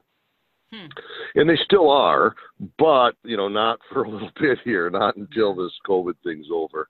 Hmm. 0.72 0.88
And 1.36 1.50
they 1.50 1.58
still 1.64 1.90
are, 1.90 2.36
but 2.78 3.16
you 3.24 3.38
know, 3.38 3.48
not 3.48 3.80
for 3.92 4.04
a 4.04 4.10
little 4.10 4.32
bit 4.40 4.60
here, 4.64 4.90
not 4.90 5.16
until 5.16 5.56
this 5.56 5.74
COVID 5.88 6.16
thing's 6.24 6.48
over. 6.54 6.90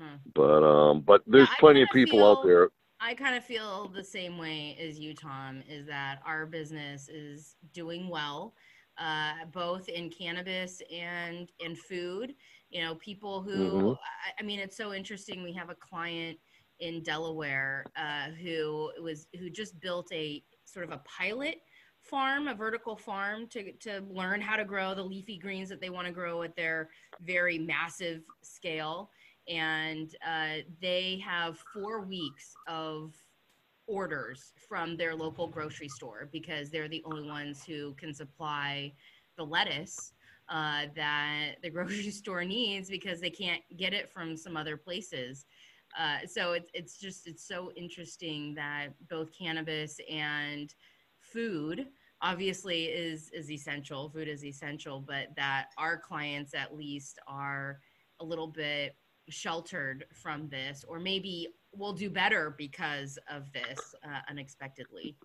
Hmm. 0.00 0.16
But 0.34 0.64
um, 0.64 1.00
but 1.06 1.22
there's 1.26 1.48
I 1.50 1.56
plenty 1.60 1.82
of 1.82 1.88
people 1.92 2.24
out 2.24 2.44
there. 2.44 2.70
I 3.02 3.14
kind 3.14 3.34
of 3.34 3.42
feel 3.42 3.88
the 3.88 4.04
same 4.04 4.36
way 4.36 4.76
as 4.78 4.98
you, 4.98 5.14
Tom, 5.14 5.62
is 5.66 5.86
that 5.86 6.20
our 6.26 6.44
business 6.44 7.08
is 7.08 7.56
doing 7.72 8.08
well, 8.08 8.52
uh, 9.00 9.46
both 9.52 9.88
in 9.88 10.10
cannabis 10.10 10.82
and 10.92 11.50
in 11.60 11.74
food. 11.76 12.36
You 12.70 12.82
know, 12.82 12.96
people 12.96 13.42
who, 13.42 13.92
Mhm. 13.92 13.96
I, 14.26 14.32
I 14.40 14.42
mean, 14.44 14.60
it's 14.60 14.76
so 14.76 14.92
interesting. 14.94 15.42
We 15.42 15.54
have 15.54 15.70
a 15.70 15.76
client 15.76 16.38
in 16.80 17.02
Delaware 17.02 17.90
uh, 17.96 18.30
who 18.30 18.92
was 19.02 19.28
who 19.38 19.50
just 19.50 19.80
built 19.80 20.12
a 20.12 20.44
sort 20.64 20.86
of 20.86 20.92
a 20.92 20.98
pilot 20.98 21.56
farm, 21.98 22.48
a 22.48 22.54
vertical 22.54 22.96
farm 22.96 23.48
to 23.48 23.72
to 23.78 24.00
learn 24.08 24.40
how 24.40 24.56
to 24.56 24.64
grow 24.64 24.94
the 24.94 25.02
leafy 25.04 25.38
greens 25.38 25.68
that 25.70 25.80
they 25.80 25.90
want 25.90 26.06
to 26.06 26.12
grow 26.12 26.42
at 26.42 26.56
their 26.56 26.90
very 27.20 27.58
massive 27.58 28.22
scale 28.42 29.10
and 29.48 30.14
uh, 30.26 30.56
they 30.80 31.18
have 31.24 31.58
four 31.72 32.02
weeks 32.02 32.58
of 32.66 33.14
orders 33.90 34.52
from 34.68 34.96
their 34.96 35.14
local 35.14 35.48
grocery 35.48 35.88
store 35.88 36.28
because 36.32 36.70
they're 36.70 36.88
the 36.88 37.02
only 37.04 37.28
ones 37.28 37.64
who 37.64 37.92
can 37.94 38.14
supply 38.14 38.92
the 39.36 39.44
lettuce 39.44 40.12
uh, 40.48 40.86
that 40.94 41.56
the 41.62 41.70
grocery 41.76 42.10
store 42.10 42.44
needs 42.44 42.88
because 42.88 43.20
they 43.20 43.30
can't 43.30 43.62
get 43.76 43.92
it 43.92 44.10
from 44.10 44.36
some 44.36 44.56
other 44.56 44.76
places. 44.76 45.44
Uh, 45.98 46.18
so 46.24 46.52
it's 46.52 46.70
it's 46.72 46.98
just 46.98 47.26
it's 47.26 47.46
so 47.46 47.72
interesting 47.76 48.54
that 48.54 48.88
both 49.08 49.28
cannabis 49.36 49.98
and 50.08 50.74
food 51.18 51.88
obviously 52.22 52.84
is 52.84 53.30
is 53.32 53.50
essential. 53.50 54.08
Food 54.10 54.28
is 54.28 54.44
essential, 54.44 55.00
but 55.00 55.28
that 55.36 55.66
our 55.78 55.98
clients 55.98 56.54
at 56.54 56.76
least 56.76 57.18
are 57.26 57.80
a 58.20 58.24
little 58.24 58.46
bit 58.46 58.94
sheltered 59.28 60.04
from 60.12 60.48
this, 60.48 60.84
or 60.86 61.00
maybe 61.00 61.48
will 61.76 61.92
do 61.92 62.10
better 62.10 62.54
because 62.56 63.18
of 63.30 63.52
this 63.52 63.94
uh, 64.04 64.20
unexpectedly. 64.28 65.16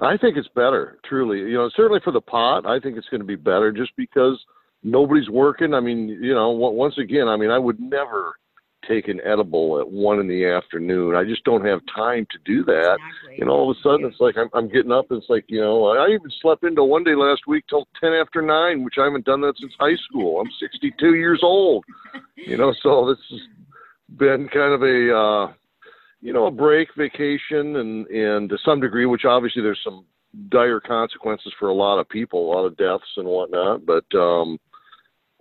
I 0.00 0.16
think 0.16 0.36
it's 0.36 0.48
better, 0.54 0.98
truly. 1.04 1.38
You 1.38 1.54
know, 1.54 1.70
certainly 1.74 2.00
for 2.04 2.12
the 2.12 2.20
pot, 2.20 2.66
I 2.66 2.78
think 2.78 2.96
it's 2.96 3.08
going 3.08 3.20
to 3.20 3.26
be 3.26 3.36
better 3.36 3.72
just 3.72 3.90
because 3.96 4.38
nobody's 4.82 5.28
working. 5.28 5.74
I 5.74 5.80
mean, 5.80 6.08
you 6.08 6.34
know, 6.34 6.50
once 6.50 6.98
again, 6.98 7.26
I 7.26 7.36
mean, 7.36 7.50
I 7.50 7.58
would 7.58 7.80
never 7.80 8.34
take 8.86 9.08
an 9.08 9.20
edible 9.24 9.80
at 9.80 9.90
one 9.90 10.20
in 10.20 10.28
the 10.28 10.46
afternoon. 10.46 11.16
I 11.16 11.24
just 11.24 11.44
don't 11.44 11.64
have 11.64 11.80
time 11.94 12.26
to 12.30 12.38
do 12.44 12.64
that. 12.64 12.94
Exactly. 12.94 13.38
And 13.40 13.50
all 13.50 13.70
of 13.70 13.76
a 13.76 13.80
sudden, 13.82 14.06
it's 14.06 14.20
like 14.20 14.36
I'm, 14.38 14.48
I'm 14.54 14.68
getting 14.68 14.92
up. 14.92 15.10
And 15.10 15.20
it's 15.20 15.28
like 15.28 15.44
you 15.48 15.60
know, 15.60 15.86
I 15.86 16.08
even 16.08 16.30
slept 16.40 16.64
into 16.64 16.84
one 16.84 17.02
day 17.02 17.14
last 17.16 17.42
week 17.46 17.64
till 17.68 17.86
ten 18.00 18.12
after 18.12 18.40
nine, 18.40 18.84
which 18.84 18.94
I 18.98 19.04
haven't 19.04 19.24
done 19.24 19.40
that 19.42 19.54
since 19.60 19.72
high 19.78 19.96
school. 20.08 20.40
I'm 20.40 20.50
62 20.60 21.14
years 21.14 21.40
old. 21.42 21.84
You 22.36 22.56
know, 22.56 22.72
so 22.82 23.08
this 23.08 23.18
has 23.30 23.40
been 24.16 24.48
kind 24.48 24.72
of 24.72 24.82
a 24.82 25.16
uh, 25.16 25.52
you 26.20 26.32
know 26.32 26.46
a 26.46 26.50
break, 26.50 26.88
vacation, 26.96 27.76
and 27.76 28.06
and 28.06 28.48
to 28.48 28.58
some 28.64 28.80
degree, 28.80 29.06
which 29.06 29.24
obviously 29.24 29.62
there's 29.62 29.80
some 29.84 30.04
dire 30.50 30.80
consequences 30.80 31.52
for 31.58 31.68
a 31.68 31.74
lot 31.74 31.98
of 31.98 32.08
people, 32.08 32.50
a 32.50 32.54
lot 32.54 32.64
of 32.64 32.76
deaths 32.76 33.10
and 33.16 33.26
whatnot. 33.26 33.84
But 33.86 34.04
um, 34.16 34.58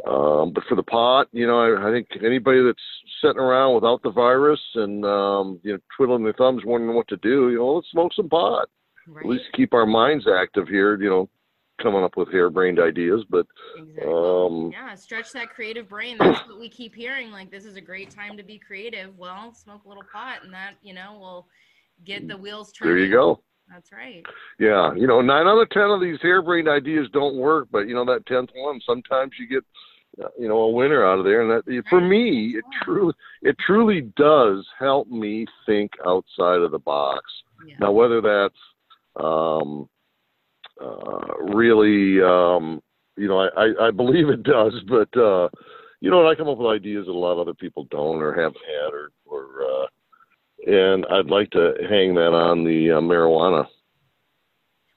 um, 0.07 0.53
but 0.53 0.63
for 0.69 0.75
the 0.75 0.83
pot, 0.83 1.27
you 1.31 1.47
know, 1.47 1.59
I, 1.59 1.89
I 1.89 1.91
think 1.91 2.07
anybody 2.23 2.63
that's 2.63 2.77
sitting 3.21 3.41
around 3.41 3.75
without 3.75 4.03
the 4.03 4.11
virus 4.11 4.59
and 4.75 5.03
um, 5.05 5.59
you 5.63 5.73
know 5.73 5.79
twiddling 5.95 6.23
their 6.23 6.33
thumbs, 6.33 6.63
wondering 6.65 6.95
what 6.95 7.07
to 7.09 7.17
do, 7.17 7.49
you 7.49 7.57
know, 7.57 7.75
let's 7.75 7.89
smoke 7.91 8.13
some 8.15 8.29
pot. 8.29 8.69
right? 9.07 9.25
At 9.25 9.29
least 9.29 9.45
keep 9.55 9.73
our 9.73 9.85
minds 9.85 10.25
active 10.27 10.67
here. 10.67 11.01
You 11.01 11.09
know, 11.09 11.29
coming 11.81 12.03
up 12.03 12.17
with 12.17 12.31
harebrained 12.31 12.79
ideas, 12.79 13.23
but 13.29 13.45
Exactly. 13.77 14.11
um, 14.11 14.71
yeah, 14.71 14.95
stretch 14.95 15.31
that 15.33 15.49
creative 15.49 15.87
brain. 15.87 16.17
That's 16.17 16.47
what 16.47 16.59
we 16.59 16.69
keep 16.69 16.93
hearing. 16.95 17.31
Like, 17.31 17.51
this 17.51 17.65
is 17.65 17.75
a 17.75 17.81
great 17.81 18.09
time 18.09 18.37
to 18.37 18.43
be 18.43 18.57
creative. 18.57 19.17
Well, 19.17 19.53
smoke 19.53 19.85
a 19.85 19.87
little 19.87 20.03
pot, 20.11 20.43
and 20.43 20.53
that 20.53 20.73
you 20.81 20.93
know 20.93 21.17
will 21.19 21.47
get 22.05 22.27
the 22.27 22.37
wheels 22.37 22.71
turning. 22.71 22.95
there 22.95 23.05
you 23.05 23.11
go. 23.11 23.41
That's 23.69 23.91
right. 23.91 24.23
Yeah, 24.59 24.93
you 24.95 25.07
know, 25.07 25.21
nine 25.21 25.45
out 25.45 25.59
of 25.59 25.69
ten 25.69 25.89
of 25.89 26.01
these 26.01 26.19
harebrained 26.21 26.69
ideas 26.69 27.07
don't 27.11 27.35
work, 27.37 27.67
but 27.71 27.87
you 27.87 27.95
know 27.95 28.05
that 28.05 28.25
tenth 28.25 28.49
one, 28.55 28.79
sometimes 28.85 29.33
you 29.39 29.47
get, 29.47 29.63
uh, 30.23 30.29
you 30.39 30.47
know, 30.47 30.57
a 30.59 30.71
winner 30.71 31.05
out 31.05 31.19
of 31.19 31.25
there, 31.25 31.41
and 31.41 31.51
that 31.51 31.83
for 31.89 31.99
me, 31.99 32.55
it 32.57 32.63
truly, 32.83 33.13
it 33.41 33.57
truly 33.65 34.01
does 34.15 34.65
help 34.79 35.09
me 35.09 35.45
think 35.65 35.91
outside 36.05 36.61
of 36.61 36.71
the 36.71 36.79
box. 36.79 37.23
Yeah. 37.67 37.75
Now, 37.81 37.91
whether 37.91 38.21
that's 38.21 38.55
um, 39.23 39.89
really, 41.39 42.21
um, 42.21 42.81
you 43.17 43.27
know, 43.27 43.39
I, 43.39 43.47
I, 43.57 43.87
I 43.87 43.91
believe 43.91 44.29
it 44.29 44.43
does, 44.43 44.73
but 44.87 45.15
uh, 45.17 45.49
you 45.99 46.11
know, 46.11 46.27
I 46.27 46.35
come 46.35 46.47
up 46.47 46.57
with 46.57 46.67
ideas 46.67 47.05
that 47.07 47.11
a 47.11 47.17
lot 47.17 47.33
of 47.33 47.39
other 47.39 47.53
people 47.53 47.87
don't 47.89 48.21
or 48.21 48.33
haven't 48.33 48.57
had, 48.65 48.93
or, 48.93 49.09
or 49.25 49.63
uh, 49.63 49.87
and 50.67 51.05
I'd 51.11 51.29
like 51.29 51.49
to 51.51 51.73
hang 51.89 52.13
that 52.15 52.33
on 52.33 52.63
the 52.63 52.91
uh, 52.91 52.99
marijuana. 52.99 53.65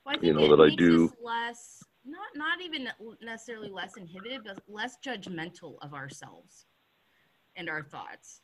Well, 0.04 0.08
I 0.08 0.12
think 0.12 0.24
you 0.24 0.34
know, 0.34 0.52
it 0.52 0.56
that 0.56 0.62
I 0.62 0.74
do- 0.74 1.12
less 1.22 1.82
not 2.04 2.28
not 2.34 2.60
even 2.60 2.88
necessarily 3.22 3.70
less 3.70 3.96
inhibited, 3.96 4.42
but 4.44 4.62
less 4.68 4.96
judgmental 5.04 5.74
of 5.82 5.94
ourselves 5.94 6.66
and 7.56 7.68
our 7.68 7.82
thoughts. 7.82 8.40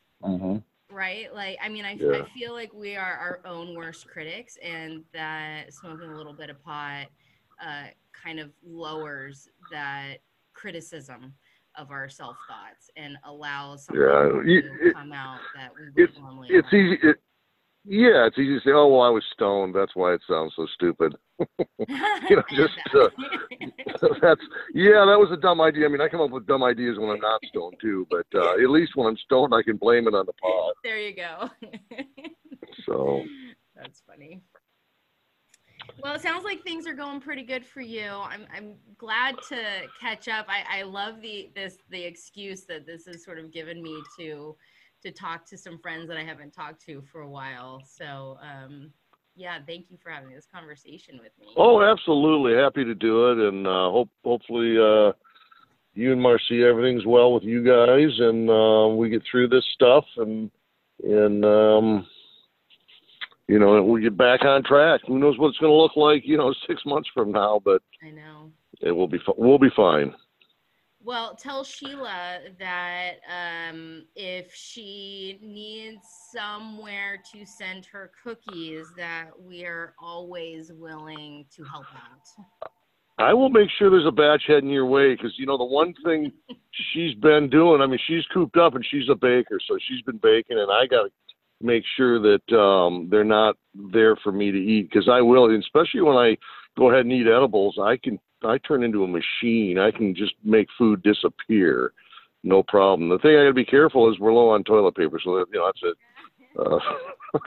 Right? 0.89 1.33
Like, 1.33 1.57
I 1.61 1.67
mean, 1.67 1.83
I, 1.83 1.91
I 1.91 2.25
feel 2.33 2.53
like 2.53 2.73
we 2.73 2.95
are 2.95 3.13
our 3.13 3.41
own 3.45 3.75
worst 3.75 4.07
critics, 4.07 4.57
and 4.63 5.03
that 5.13 5.73
smoking 5.73 6.09
a 6.09 6.15
little 6.15 6.33
bit 6.33 6.49
of 6.49 6.63
pot 6.63 7.07
uh, 7.65 7.85
kind 8.13 8.39
of 8.39 8.51
lowers 8.65 9.49
that 9.71 10.17
criticism 10.53 11.33
of 11.77 11.91
our 11.91 12.09
self 12.09 12.35
thoughts 12.47 12.89
and 12.95 13.17
allows 13.25 13.85
something 13.85 14.01
Yeah, 14.01 14.41
to 14.61 14.87
it- 14.87 14.93
come 14.93 15.11
out 15.13 15.39
that 15.55 15.71
we 15.77 15.85
would 15.89 15.99
it's- 15.99 16.19
normally. 16.19 16.47
It's 16.51 16.67
easy. 16.73 16.97
It, 17.03 17.17
yeah, 17.89 18.25
it's 18.27 18.37
easy 18.37 18.55
to 18.55 18.59
say, 18.65 18.71
"Oh, 18.73 18.87
well, 18.87 19.01
I 19.01 19.09
was 19.09 19.23
stoned. 19.31 19.73
That's 19.73 19.95
why 19.95 20.13
it 20.13 20.21
sounds 20.29 20.51
so 20.57 20.65
stupid." 20.73 21.15
you 21.39 22.35
know, 22.35 22.43
just, 22.51 22.73
uh, 22.93 23.07
That's 24.21 24.41
yeah, 24.73 25.05
that 25.05 25.17
was 25.17 25.29
a 25.31 25.37
dumb 25.37 25.61
idea. 25.61 25.85
I 25.85 25.87
mean, 25.87 26.01
I 26.01 26.09
come 26.09 26.19
up 26.19 26.31
with 26.31 26.45
dumb 26.47 26.63
ideas 26.63 26.97
when 26.99 27.09
I'm 27.11 27.19
not 27.21 27.39
stoned 27.45 27.75
too, 27.79 28.05
but 28.11 28.25
uh, 28.35 28.53
at 28.55 28.69
least 28.69 28.95
when 28.95 29.07
I'm 29.07 29.15
stoned, 29.17 29.53
I 29.53 29.61
can 29.63 29.77
blame 29.77 30.05
it 30.07 30.13
on 30.15 30.25
the 30.25 30.33
pot. 30.33 30.73
there 30.83 30.97
you 30.99 31.15
go. 31.15 31.49
So 32.85 33.23
That's 33.75 34.01
funny. 34.05 34.41
Well, 36.01 36.13
it 36.13 36.21
sounds 36.21 36.43
like 36.43 36.63
things 36.63 36.85
are 36.85 36.93
going 36.93 37.19
pretty 37.19 37.43
good 37.43 37.65
for 37.65 37.81
you. 37.81 38.09
I'm 38.09 38.45
I'm 38.55 38.73
glad 38.97 39.35
to 39.49 39.83
catch 39.99 40.27
up. 40.27 40.45
I, 40.47 40.81
I 40.81 40.83
love 40.83 41.21
the 41.21 41.49
this 41.55 41.77
the 41.89 42.03
excuse 42.03 42.63
that 42.65 42.85
this 42.85 43.05
has 43.07 43.23
sort 43.23 43.39
of 43.39 43.51
given 43.51 43.81
me 43.81 44.01
to 44.19 44.55
to 45.03 45.11
talk 45.11 45.45
to 45.47 45.57
some 45.57 45.79
friends 45.79 46.07
that 46.07 46.17
I 46.17 46.23
haven't 46.23 46.51
talked 46.51 46.85
to 46.85 47.01
for 47.11 47.21
a 47.21 47.29
while. 47.29 47.81
So 47.85 48.37
um 48.41 48.91
yeah, 49.37 49.59
thank 49.67 49.85
you 49.91 49.97
for 50.01 50.09
having 50.09 50.31
this 50.31 50.47
conversation 50.51 51.19
with 51.21 51.31
me. 51.39 51.47
oh, 51.55 51.83
absolutely 51.83 52.55
happy 52.55 52.83
to 52.83 52.95
do 52.95 53.31
it, 53.31 53.47
and 53.47 53.67
uh, 53.67 53.91
hope 53.91 54.09
hopefully 54.23 54.75
uh, 54.77 55.13
you 55.93 56.11
and 56.11 56.21
Marcia 56.21 56.65
everything's 56.67 57.05
well 57.05 57.31
with 57.33 57.43
you 57.43 57.63
guys, 57.63 58.19
and 58.19 58.49
uh, 58.49 58.87
we 58.95 59.09
get 59.09 59.21
through 59.29 59.47
this 59.49 59.63
stuff, 59.73 60.05
and 60.17 60.49
and 61.03 61.45
um, 61.45 62.07
you 63.47 63.59
know 63.59 63.81
we 63.83 64.01
get 64.01 64.17
back 64.17 64.43
on 64.43 64.63
track. 64.63 65.01
Who 65.07 65.19
knows 65.19 65.37
what 65.37 65.49
it's 65.49 65.57
going 65.57 65.71
to 65.71 65.77
look 65.77 65.95
like, 65.95 66.23
you 66.25 66.37
know, 66.37 66.53
six 66.67 66.81
months 66.85 67.09
from 67.13 67.31
now, 67.31 67.61
but 67.63 67.81
I 68.05 68.11
know. 68.11 68.51
it 68.81 68.91
will 68.91 69.07
be 69.07 69.19
we'll 69.37 69.59
be 69.59 69.71
fine. 69.75 70.13
Well, 71.03 71.35
tell 71.35 71.63
Sheila 71.63 72.39
that 72.59 73.11
um, 73.31 74.07
if 74.15 74.53
she 74.53 75.39
needs 75.41 76.01
somewhere 76.33 77.21
to 77.33 77.45
send 77.45 77.85
her 77.85 78.11
cookies, 78.21 78.87
that 78.97 79.29
we 79.39 79.63
are 79.63 79.93
always 80.01 80.71
willing 80.73 81.45
to 81.55 81.63
help 81.63 81.85
out. 81.95 82.69
I 83.19 83.33
will 83.33 83.49
make 83.49 83.69
sure 83.77 83.89
there's 83.89 84.05
a 84.05 84.11
batch 84.11 84.43
heading 84.47 84.69
your 84.69 84.85
way 84.85 85.15
because 85.15 85.33
you 85.37 85.45
know 85.45 85.57
the 85.57 85.63
one 85.63 85.93
thing 86.03 86.31
she's 86.93 87.15
been 87.15 87.49
doing. 87.49 87.81
I 87.81 87.87
mean, 87.87 87.99
she's 88.05 88.25
cooped 88.33 88.57
up 88.57 88.75
and 88.75 88.85
she's 88.91 89.07
a 89.09 89.15
baker, 89.15 89.59
so 89.65 89.77
she's 89.87 90.01
been 90.01 90.19
baking, 90.21 90.59
and 90.59 90.71
I 90.71 90.87
got 90.87 91.09
make 91.61 91.83
sure 91.95 92.19
that 92.19 92.55
um, 92.57 93.07
they're 93.09 93.23
not 93.23 93.55
there 93.73 94.15
for 94.17 94.31
me 94.31 94.51
to 94.51 94.57
eat 94.57 94.89
because 94.89 95.09
I 95.09 95.21
will, 95.21 95.55
especially 95.57 96.01
when 96.01 96.17
I 96.17 96.37
go 96.77 96.91
ahead 96.91 97.05
and 97.05 97.11
eat 97.11 97.27
edibles. 97.27 97.77
I 97.81 97.97
can 97.97 98.19
I 98.43 98.57
turn 98.59 98.83
into 98.83 99.03
a 99.03 99.07
machine. 99.07 99.79
I 99.79 99.91
can 99.91 100.13
just 100.15 100.33
make 100.43 100.67
food 100.77 101.01
disappear, 101.01 101.93
no 102.43 102.61
problem. 102.63 103.09
The 103.09 103.17
thing 103.19 103.35
I 103.35 103.43
got 103.43 103.47
to 103.47 103.53
be 103.53 103.65
careful 103.65 104.11
is 104.11 104.19
we're 104.19 104.33
low 104.33 104.49
on 104.49 104.63
toilet 104.63 104.95
paper, 104.95 105.19
so 105.23 105.37
that, 105.37 105.45
you 105.51 105.59
know 105.59 105.65
that's. 105.65 105.97
Uh, 106.57 106.79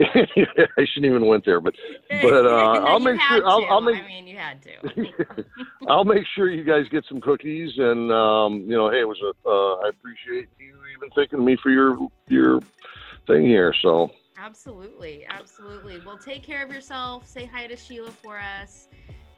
I 0.00 0.84
shouldn't 0.86 1.06
even 1.06 1.26
went 1.26 1.44
there, 1.44 1.60
but 1.60 1.74
But, 2.22 2.46
uh, 2.46 2.80
I'll 2.84 2.98
make 3.00 3.20
sure- 3.20 3.46
I'll- 3.46 3.66
I'll 3.66 3.80
make- 3.80 4.02
I 4.02 4.06
mean, 4.06 4.26
you 4.26 4.36
had 4.36 4.62
to. 4.62 5.44
I'll 5.88 6.04
make 6.04 6.24
sure 6.34 6.50
you 6.50 6.64
guys 6.64 6.86
get 6.90 7.04
some 7.08 7.20
cookies, 7.20 7.72
and 7.78 8.10
um, 8.12 8.60
you 8.62 8.76
know, 8.76 8.90
hey, 8.90 9.00
it 9.00 9.08
was 9.08 9.20
a. 9.22 9.48
Uh, 9.48 9.74
I 9.86 9.88
appreciate 9.90 10.48
you 10.58 10.76
even 10.96 11.10
thinking 11.14 11.38
of 11.38 11.44
me 11.44 11.56
for 11.62 11.70
your 11.70 11.98
your 12.28 12.60
thing 13.26 13.42
here. 13.46 13.74
So 13.82 14.10
Absolutely, 14.38 15.26
absolutely. 15.28 16.00
Well, 16.04 16.16
take 16.16 16.42
care 16.42 16.64
of 16.64 16.72
yourself. 16.72 17.26
Say 17.28 17.44
hi 17.44 17.66
to 17.66 17.76
Sheila 17.76 18.10
for 18.10 18.38
us, 18.40 18.88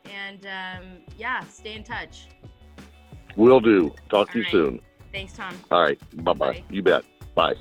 and 0.04 0.46
um, 0.46 0.86
yeah, 1.18 1.40
stay 1.46 1.74
in 1.74 1.82
touch. 1.82 2.28
we'll 3.36 3.60
do. 3.60 3.92
Talk 4.10 4.30
to 4.32 4.38
you 4.38 4.44
All 4.52 4.60
right. 4.60 4.72
soon. 4.72 4.80
Thanks, 5.12 5.32
Tom. 5.34 5.54
All 5.72 5.82
right. 5.82 5.98
Bye 6.24 6.32
bye. 6.32 6.52
Bye. 6.52 6.64
You 6.70 6.82
bet. 6.82 7.02
Bye. 7.34 7.54